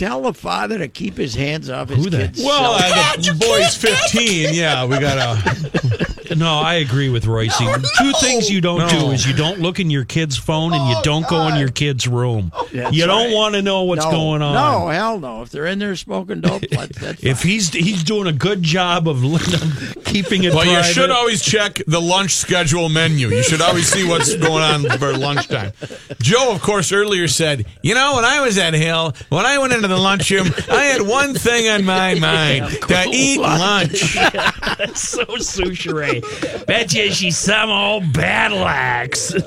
Li- 0.00 0.06
Tell 0.06 0.22
the 0.22 0.32
father 0.34 0.78
to 0.78 0.88
keep 0.88 1.16
his 1.16 1.34
hands 1.34 1.68
off 1.70 1.88
his 1.90 2.04
Who 2.04 2.10
the- 2.10 2.18
kids. 2.18 2.42
Well, 2.42 2.74
uh, 2.74 3.16
the 3.16 3.34
boy's 3.38 3.74
15. 3.76 4.54
Yeah, 4.54 4.84
we 4.86 4.98
got 4.98 5.14
to. 5.44 6.08
No, 6.36 6.58
I 6.58 6.74
agree 6.74 7.08
with 7.08 7.26
Royce. 7.26 7.56
Two 7.56 8.12
things 8.20 8.50
you 8.50 8.60
don't 8.60 8.88
do 8.90 9.10
is 9.12 9.26
you 9.26 9.32
don't 9.34 9.60
look 9.60 9.80
in 9.80 9.88
your 9.90 10.04
kid's 10.04 10.36
phone 10.36 10.74
and 10.74 10.88
you 10.90 10.96
don't 11.02 11.26
go 11.26 11.48
in 11.48 11.56
your 11.56 11.70
kid's 11.70 12.06
room. 12.06 12.52
That's 12.70 12.94
you 12.94 13.06
don't 13.06 13.28
right. 13.28 13.34
want 13.34 13.54
to 13.54 13.62
know 13.62 13.84
what's 13.84 14.04
no, 14.04 14.10
going 14.10 14.42
on. 14.42 14.52
No, 14.52 14.88
hell 14.88 15.18
no. 15.18 15.40
If 15.42 15.48
they're 15.50 15.64
in 15.66 15.78
there 15.78 15.96
smoking 15.96 16.42
dope, 16.42 16.60
that- 16.70 16.90
that's 16.94 17.24
If 17.24 17.38
fine. 17.40 17.50
he's 17.50 17.72
he's 17.72 18.04
doing 18.04 18.26
a 18.26 18.32
good 18.32 18.62
job 18.62 19.08
of 19.08 19.16
keeping 20.04 20.44
it 20.44 20.52
Well, 20.54 20.66
you 20.66 20.72
private. 20.74 20.92
should 20.92 21.10
always 21.10 21.42
check 21.42 21.80
the 21.86 22.00
lunch 22.00 22.34
schedule 22.34 22.90
menu. 22.90 23.28
You 23.28 23.42
should 23.42 23.62
always 23.62 23.88
see 23.88 24.06
what's 24.06 24.34
going 24.36 24.62
on 24.62 24.98
for 24.98 25.16
lunchtime. 25.16 25.72
Joe, 26.20 26.52
of 26.52 26.60
course, 26.60 26.92
earlier 26.92 27.26
said, 27.26 27.64
you 27.82 27.94
know, 27.94 28.16
when 28.16 28.26
I 28.26 28.42
was 28.42 28.58
at 28.58 28.74
Hill, 28.74 29.14
when 29.30 29.46
I 29.46 29.56
went 29.58 29.72
into 29.72 29.87
the 29.88 29.96
lunchroom, 29.96 30.48
I 30.70 30.84
had 30.84 31.02
one 31.02 31.34
thing 31.34 31.68
on 31.68 31.84
my 31.84 32.14
mind 32.18 32.70
to 32.70 33.04
eat 33.10 33.40
lunch. 33.40 33.98
so 34.94 35.24
sushi. 35.36 36.66
Bet 36.66 36.92
you 36.94 37.10
she's 37.12 37.36
some 37.36 37.70
old 37.70 38.12
battle 38.12 38.64
axe. 38.66 39.34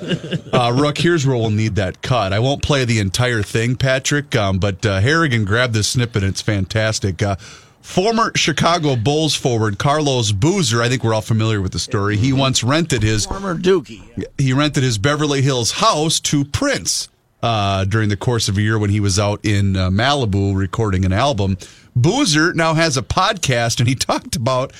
Uh, 0.51 0.71
Rook, 0.75 0.97
here's 0.97 1.25
where 1.25 1.37
we'll 1.37 1.49
need 1.49 1.75
that 1.75 2.01
cut. 2.01 2.33
I 2.33 2.39
won't 2.39 2.61
play 2.61 2.83
the 2.83 2.99
entire 2.99 3.41
thing, 3.41 3.75
Patrick, 3.77 4.35
um, 4.35 4.59
but 4.59 4.85
uh, 4.85 4.99
Harrigan 4.99 5.45
grabbed 5.45 5.73
this 5.73 5.87
snippet. 5.87 6.23
It's 6.23 6.41
fantastic. 6.41 7.21
Uh, 7.23 7.37
former 7.81 8.31
Chicago 8.35 8.95
Bulls 8.97 9.33
forward 9.33 9.77
Carlos 9.77 10.31
Boozer, 10.33 10.81
I 10.81 10.89
think 10.89 11.03
we're 11.03 11.13
all 11.13 11.21
familiar 11.21 11.61
with 11.61 11.71
the 11.71 11.79
story. 11.79 12.17
He 12.17 12.33
once 12.33 12.63
rented 12.63 13.01
his 13.01 13.25
former 13.25 13.55
Dookie. 13.55 14.03
he 14.37 14.51
rented 14.53 14.83
his 14.83 14.97
Beverly 14.97 15.41
Hills 15.41 15.71
house 15.71 16.19
to 16.21 16.43
Prince 16.43 17.07
uh, 17.41 17.85
during 17.85 18.09
the 18.09 18.17
course 18.17 18.47
of 18.49 18.57
a 18.57 18.61
year 18.61 18.77
when 18.77 18.89
he 18.89 18.99
was 18.99 19.19
out 19.19 19.43
in 19.45 19.75
uh, 19.75 19.89
Malibu 19.89 20.55
recording 20.55 21.05
an 21.05 21.13
album. 21.13 21.57
Boozer 21.95 22.53
now 22.53 22.73
has 22.73 22.97
a 22.97 23.01
podcast, 23.01 23.79
and 23.79 23.87
he 23.87 23.95
talked 24.09 24.35
about 24.35 24.73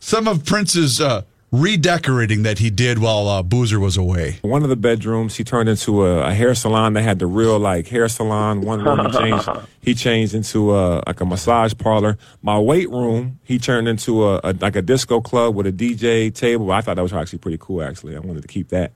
some 0.00 0.28
of 0.28 0.44
Prince's 0.44 1.00
uh, 1.00 1.22
redecorating 1.50 2.42
that 2.42 2.58
he 2.58 2.70
did 2.70 2.98
while 2.98 3.26
uh, 3.28 3.42
Boozer 3.42 3.80
was 3.80 3.96
away. 3.96 4.38
One 4.42 4.62
of 4.62 4.68
the 4.68 4.76
bedrooms 4.76 5.36
he 5.36 5.44
turned 5.44 5.68
into 5.68 6.04
a, 6.04 6.28
a 6.28 6.34
hair 6.34 6.54
salon. 6.54 6.92
They 6.92 7.02
had 7.02 7.18
the 7.18 7.26
real 7.26 7.58
like 7.58 7.88
hair 7.88 8.08
salon. 8.08 8.60
One 8.60 8.84
room 8.84 9.06
he 9.06 9.12
changed 9.12 9.48
he 9.80 9.94
changed 9.94 10.34
into 10.34 10.74
a 10.74 11.02
like 11.06 11.20
a 11.20 11.24
massage 11.24 11.72
parlor. 11.78 12.18
My 12.42 12.58
weight 12.58 12.90
room 12.90 13.38
he 13.44 13.58
turned 13.58 13.88
into 13.88 14.24
a, 14.24 14.40
a 14.44 14.52
like 14.60 14.76
a 14.76 14.82
disco 14.82 15.20
club 15.20 15.54
with 15.54 15.66
a 15.66 15.72
DJ 15.72 16.34
table. 16.34 16.70
I 16.70 16.80
thought 16.80 16.96
that 16.96 17.02
was 17.02 17.12
actually 17.12 17.38
pretty 17.38 17.58
cool. 17.58 17.82
Actually, 17.82 18.16
I 18.16 18.20
wanted 18.20 18.42
to 18.42 18.48
keep 18.48 18.68
that. 18.68 18.92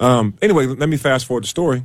Um, 0.00 0.34
anyway, 0.42 0.66
let 0.66 0.88
me 0.88 0.96
fast 0.96 1.26
forward 1.26 1.44
the 1.44 1.48
story. 1.48 1.82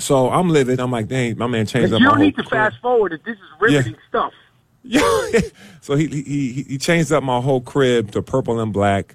So 0.00 0.30
I'm 0.30 0.48
livid. 0.50 0.80
I'm 0.80 0.90
like, 0.90 1.08
dang, 1.08 1.38
my 1.38 1.46
man 1.46 1.66
changed 1.66 1.90
You 1.90 1.96
up 1.96 2.00
my 2.00 2.00
crib. 2.00 2.00
You 2.00 2.06
don't 2.08 2.16
whole 2.16 2.24
need 2.24 2.36
to 2.36 2.42
crib. 2.42 2.50
fast 2.72 2.76
forward 2.82 3.12
it. 3.12 3.24
This 3.24 3.36
is 3.36 3.44
riveting 3.60 3.96
stuff. 4.08 4.32
Yeah. 4.82 5.40
so 5.82 5.94
he, 5.94 6.06
he 6.06 6.22
he 6.22 6.62
he 6.62 6.78
changed 6.78 7.12
up 7.12 7.22
my 7.22 7.38
whole 7.42 7.60
crib 7.60 8.12
to 8.12 8.22
purple 8.22 8.58
and 8.60 8.72
black, 8.72 9.14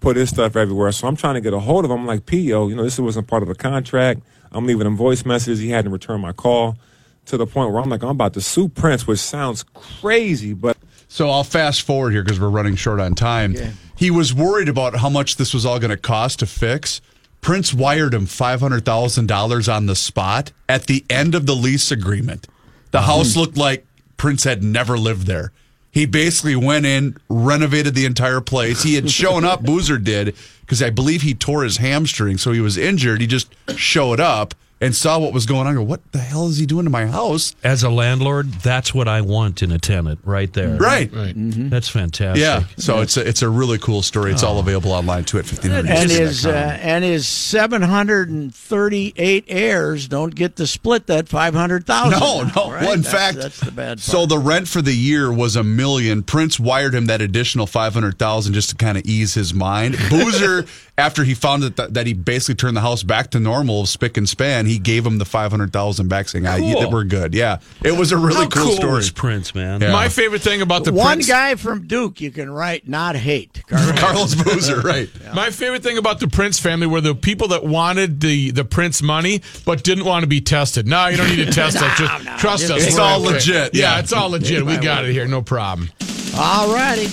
put 0.00 0.16
his 0.16 0.30
stuff 0.30 0.56
everywhere. 0.56 0.90
So 0.90 1.06
I'm 1.06 1.16
trying 1.16 1.34
to 1.34 1.42
get 1.42 1.52
a 1.52 1.58
hold 1.60 1.84
of 1.84 1.90
him. 1.90 2.00
I'm 2.00 2.06
like, 2.06 2.24
P.O., 2.24 2.68
you 2.68 2.74
know, 2.74 2.82
this 2.82 2.98
wasn't 2.98 3.26
part 3.26 3.42
of 3.42 3.48
the 3.50 3.54
contract. 3.54 4.22
I'm 4.52 4.66
leaving 4.66 4.86
him 4.86 4.96
voice 4.96 5.26
messages. 5.26 5.58
He 5.58 5.68
hadn't 5.68 5.92
returned 5.92 6.22
my 6.22 6.32
call 6.32 6.78
to 7.26 7.36
the 7.36 7.46
point 7.46 7.72
where 7.72 7.82
I'm 7.82 7.90
like, 7.90 8.02
I'm 8.02 8.08
about 8.08 8.32
to 8.34 8.40
sue 8.40 8.68
Prince, 8.70 9.06
which 9.06 9.18
sounds 9.20 9.64
crazy, 9.74 10.54
but 10.54 10.78
So 11.08 11.28
I'll 11.28 11.44
fast 11.44 11.82
forward 11.82 12.12
here 12.12 12.24
because 12.24 12.40
we're 12.40 12.48
running 12.48 12.74
short 12.74 12.98
on 12.98 13.14
time. 13.14 13.52
Yeah. 13.52 13.72
He 13.96 14.10
was 14.10 14.32
worried 14.32 14.70
about 14.70 14.96
how 14.96 15.10
much 15.10 15.36
this 15.36 15.52
was 15.52 15.66
all 15.66 15.78
going 15.78 15.90
to 15.90 15.98
cost 15.98 16.38
to 16.38 16.46
fix. 16.46 17.02
Prince 17.42 17.74
wired 17.74 18.14
him 18.14 18.26
$500,000 18.26 19.74
on 19.74 19.86
the 19.86 19.96
spot 19.96 20.52
at 20.68 20.86
the 20.86 21.04
end 21.10 21.34
of 21.34 21.44
the 21.44 21.54
lease 21.54 21.90
agreement. 21.90 22.46
The 22.92 22.98
mm-hmm. 22.98 23.06
house 23.06 23.36
looked 23.36 23.56
like 23.56 23.84
Prince 24.16 24.44
had 24.44 24.62
never 24.62 24.96
lived 24.96 25.26
there. 25.26 25.52
He 25.90 26.06
basically 26.06 26.56
went 26.56 26.86
in, 26.86 27.16
renovated 27.28 27.94
the 27.94 28.06
entire 28.06 28.40
place. 28.40 28.84
He 28.84 28.94
had 28.94 29.10
shown 29.10 29.44
up, 29.44 29.62
Boozer 29.64 29.98
did, 29.98 30.34
because 30.60 30.82
I 30.82 30.88
believe 30.88 31.20
he 31.20 31.34
tore 31.34 31.64
his 31.64 31.78
hamstring, 31.78 32.38
so 32.38 32.52
he 32.52 32.60
was 32.60 32.78
injured. 32.78 33.20
He 33.20 33.26
just 33.26 33.52
showed 33.76 34.20
up 34.20 34.54
and 34.82 34.94
saw 34.94 35.18
what 35.18 35.32
was 35.32 35.46
going 35.46 35.66
on. 35.66 35.68
I 35.68 35.74
Go, 35.74 35.82
what 35.82 36.12
the 36.12 36.18
hell 36.18 36.48
is 36.48 36.58
he 36.58 36.66
doing 36.66 36.84
to 36.84 36.90
my 36.90 37.06
house? 37.06 37.54
As 37.62 37.82
a 37.82 37.90
landlord, 37.90 38.48
that's 38.52 38.92
what 38.92 39.06
I 39.08 39.20
want 39.20 39.62
in 39.62 39.70
a 39.70 39.78
tenant, 39.78 40.20
right 40.24 40.52
there. 40.52 40.76
Right. 40.76 41.10
Right. 41.12 41.34
That's 41.36 41.88
fantastic. 41.88 42.42
Yeah, 42.42 42.64
so 42.76 43.00
it's 43.00 43.16
a, 43.16 43.26
it's 43.26 43.42
a 43.42 43.48
really 43.48 43.78
cool 43.78 44.02
story. 44.02 44.32
It's 44.32 44.42
all 44.42 44.58
available 44.58 44.92
online 44.92 45.24
too 45.24 45.38
at 45.38 45.46
fifteen 45.46 45.70
hundred. 45.70 45.90
And 45.92 46.10
his 46.10 46.44
uh, 46.44 46.78
and 46.80 47.04
his 47.04 47.28
seven 47.28 47.82
hundred 47.82 48.28
and 48.28 48.54
thirty 48.54 49.12
eight 49.16 49.44
heirs 49.48 50.08
don't 50.08 50.34
get 50.34 50.56
to 50.56 50.66
split 50.66 51.06
that 51.06 51.28
five 51.28 51.54
hundred 51.54 51.86
thousand. 51.86 52.18
no, 52.18 52.42
no. 52.42 52.68
Well, 52.68 52.92
in 52.92 53.02
that's, 53.02 53.14
fact, 53.14 53.38
that's 53.38 53.60
the 53.60 53.70
bad 53.70 53.98
part. 53.98 54.00
So 54.00 54.26
the 54.26 54.38
rent 54.38 54.68
for 54.68 54.82
the 54.82 54.94
year 54.94 55.32
was 55.32 55.54
a 55.54 55.62
million. 55.62 56.22
Prince 56.22 56.58
wired 56.58 56.94
him 56.94 57.06
that 57.06 57.20
additional 57.20 57.66
five 57.66 57.94
hundred 57.94 58.18
thousand 58.18 58.54
just 58.54 58.70
to 58.70 58.76
kind 58.76 58.98
of 58.98 59.04
ease 59.04 59.34
his 59.34 59.54
mind. 59.54 59.96
Boozer, 60.10 60.64
after 60.98 61.24
he 61.24 61.32
found 61.34 61.62
that 61.62 61.94
that 61.94 62.06
he 62.06 62.12
basically 62.12 62.54
turned 62.56 62.76
the 62.76 62.80
house 62.82 63.02
back 63.02 63.30
to 63.30 63.40
normal, 63.40 63.86
spick 63.86 64.16
and 64.18 64.28
span, 64.28 64.66
he 64.66 64.78
gave 64.78 65.06
him 65.06 65.16
the 65.18 65.24
five 65.24 65.50
hundred 65.50 65.72
thousand 65.72 66.08
back, 66.08 66.28
saying, 66.28 66.46
"Ah, 66.46 66.56
you- 66.56 66.74
Cool. 66.74 66.90
we're 66.90 67.04
good." 67.04 67.34
Yeah, 67.34 67.58
it 67.82 67.96
was 67.96 68.12
a 68.12 68.18
really 68.18 68.34
How 68.44 68.48
cool, 68.48 68.64
cool 68.66 68.72
story. 68.76 69.00
is 69.00 69.10
Prince, 69.10 69.54
man? 69.54 69.80
Yeah. 69.80 69.90
My 69.92 70.08
favorite 70.10 70.42
thing 70.42 70.60
about 70.60 70.84
the 70.84 70.92
one 70.92 71.14
Prince, 71.16 71.28
guy 71.28 71.54
from 71.54 71.86
Duke 71.86 72.20
you 72.20 72.30
can 72.30 72.50
write 72.50 72.86
not 72.88 73.16
hate. 73.16 73.62
Carlos. 73.66 73.98
Carlos 74.00 74.34
Boozer, 74.34 74.80
right? 74.82 75.08
My 75.34 75.50
favorite 75.50 75.82
thing 75.82 75.96
about 75.96 76.20
the 76.20 76.28
Prince 76.28 76.58
family 76.58 76.86
were 76.86 77.00
the 77.00 77.14
people 77.14 77.48
that 77.48 77.64
wanted 77.64 78.20
the, 78.20 78.50
the 78.50 78.64
Prince 78.64 79.00
money 79.02 79.40
but 79.64 79.82
didn't 79.82 80.04
want 80.04 80.24
to 80.24 80.26
be 80.28 80.40
tested. 80.42 80.86
No, 80.86 81.06
you 81.08 81.16
don't 81.16 81.28
need 81.30 81.44
to 81.46 81.52
test 81.52 81.78
us. 81.82 81.98
Just 81.98 82.24
no, 82.24 82.36
trust 82.36 82.66
just 82.68 82.72
us. 82.74 82.86
It's 82.86 82.98
all 82.98 83.22
okay. 83.24 83.34
legit, 83.34 83.74
Yeah, 83.74 83.94
yeah. 83.94 83.98
it's 84.00 84.12
all 84.12 84.28
legit. 84.28 84.64
We 84.66 84.76
got 84.76 85.04
it 85.06 85.12
here. 85.12 85.26
No 85.26 85.40
problem. 85.42 85.90
All 86.36 86.72
righty. 86.74 87.08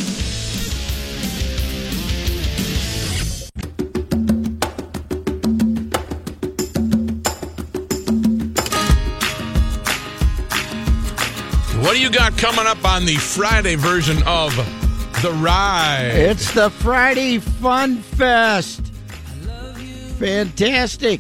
What 11.90 11.96
do 11.96 12.02
you 12.04 12.12
got 12.12 12.38
coming 12.38 12.68
up 12.68 12.86
on 12.86 13.04
the 13.04 13.16
Friday 13.16 13.74
version 13.74 14.22
of 14.28 14.56
The 15.24 15.32
Ride? 15.32 16.12
It's 16.14 16.54
the 16.54 16.70
Friday 16.70 17.40
Fun 17.40 17.98
Fest. 17.98 18.86
Fantastic. 20.20 21.20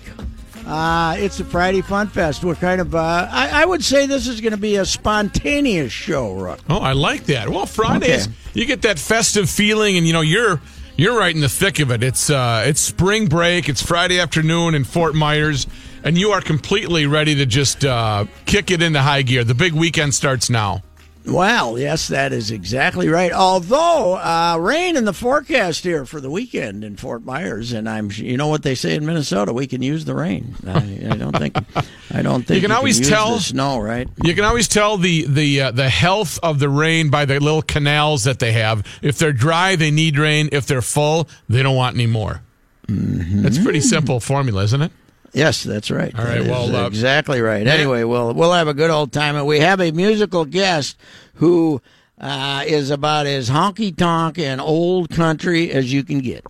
Uh, 0.67 1.15
it's 1.17 1.39
the 1.39 1.43
Friday 1.43 1.81
Fun 1.81 2.05
Fest. 2.05 2.43
We're 2.43 2.53
kind 2.53 2.79
of, 2.81 2.93
uh, 2.93 3.27
I, 3.31 3.63
I 3.63 3.65
would 3.65 3.83
say 3.83 4.05
this 4.05 4.27
is 4.27 4.41
going 4.41 4.51
to 4.51 4.59
be 4.59 4.75
a 4.75 4.85
spontaneous 4.85 5.91
show, 5.91 6.33
Rook. 6.33 6.59
Oh, 6.69 6.77
I 6.77 6.91
like 6.91 7.23
that. 7.23 7.49
Well, 7.49 7.65
Fridays 7.65 8.27
Okay. 8.27 8.35
you 8.53 8.65
get 8.67 8.83
that 8.83 8.99
festive 8.99 9.49
feeling, 9.49 9.97
and 9.97 10.05
you 10.05 10.13
know 10.13 10.21
you're 10.21 10.61
you're 10.97 11.17
right 11.17 11.33
in 11.33 11.41
the 11.41 11.49
thick 11.49 11.79
of 11.79 11.89
it. 11.89 12.03
It's 12.03 12.29
uh, 12.29 12.65
it's 12.67 12.79
spring 12.79 13.25
break. 13.25 13.69
It's 13.69 13.81
Friday 13.81 14.19
afternoon 14.19 14.75
in 14.75 14.83
Fort 14.83 15.15
Myers, 15.15 15.65
and 16.03 16.17
you 16.17 16.31
are 16.31 16.41
completely 16.41 17.05
ready 17.05 17.35
to 17.35 17.45
just 17.45 17.85
uh, 17.85 18.25
kick 18.45 18.71
it 18.71 18.81
into 18.81 19.01
high 19.01 19.21
gear. 19.21 19.43
The 19.43 19.55
big 19.55 19.73
weekend 19.73 20.13
starts 20.13 20.49
now. 20.49 20.83
Well, 21.25 21.77
yes, 21.77 22.07
that 22.07 22.31
is 22.33 22.49
exactly 22.49 23.07
right. 23.07 23.31
Although 23.31 24.15
uh, 24.15 24.57
rain 24.59 24.95
in 24.95 25.05
the 25.05 25.13
forecast 25.13 25.83
here 25.83 26.05
for 26.05 26.19
the 26.19 26.29
weekend 26.29 26.83
in 26.83 26.95
Fort 26.95 27.23
Myers, 27.23 27.71
and 27.73 27.89
I'm, 27.89 28.09
you 28.13 28.37
know 28.37 28.47
what 28.47 28.63
they 28.63 28.73
say 28.73 28.95
in 28.95 29.05
Minnesota, 29.05 29.53
we 29.53 29.67
can 29.67 29.81
use 29.81 30.05
the 30.05 30.15
rain. 30.15 30.55
I, 30.65 31.09
I 31.11 31.17
don't 31.17 31.37
think, 31.37 31.57
I 32.11 32.21
don't 32.21 32.47
think 32.47 32.55
you 32.55 32.67
can 32.67 32.75
always 32.75 32.99
use 32.99 33.09
tell- 33.09 33.35
the 33.35 33.41
snow, 33.41 33.79
right? 33.79 34.07
You 34.23 34.33
can 34.33 34.45
always 34.45 34.67
tell 34.67 34.97
the 34.97 35.25
the 35.27 35.61
uh, 35.61 35.71
the 35.71 35.89
health 35.89 36.39
of 36.41 36.59
the 36.59 36.69
rain 36.69 37.09
by 37.09 37.25
the 37.25 37.39
little 37.39 37.61
canals 37.61 38.23
that 38.23 38.39
they 38.39 38.53
have. 38.53 38.85
If 39.01 39.19
they're 39.19 39.33
dry, 39.33 39.75
they 39.75 39.91
need 39.91 40.17
rain. 40.17 40.49
If 40.51 40.65
they're 40.67 40.81
full, 40.81 41.27
they 41.47 41.61
don't 41.61 41.75
want 41.75 41.95
any 41.95 42.07
more. 42.07 42.41
Mm-hmm. 42.87 43.43
That's 43.43 43.57
a 43.57 43.61
pretty 43.61 43.81
simple 43.81 44.19
formula, 44.19 44.63
isn't 44.63 44.81
it? 44.81 44.91
Yes, 45.33 45.63
that's 45.63 45.91
right. 45.91 46.17
All 46.17 46.25
right, 46.25 46.41
That 46.43 46.49
well, 46.49 46.75
uh, 46.75 46.87
exactly 46.87 47.41
right. 47.41 47.65
Anyway, 47.65 48.03
we'll 48.03 48.33
we'll 48.33 48.53
have 48.53 48.67
a 48.67 48.73
good 48.73 48.89
old 48.89 49.11
time, 49.11 49.35
and 49.35 49.45
we 49.45 49.59
have 49.59 49.79
a 49.79 49.91
musical 49.91 50.45
guest 50.45 50.97
who 51.35 51.81
uh, 52.19 52.63
is 52.67 52.89
about 52.91 53.25
as 53.25 53.49
honky 53.49 53.95
tonk 53.95 54.37
and 54.39 54.59
old 54.59 55.09
country 55.09 55.71
as 55.71 55.91
you 55.93 56.03
can 56.03 56.19
get. 56.19 56.45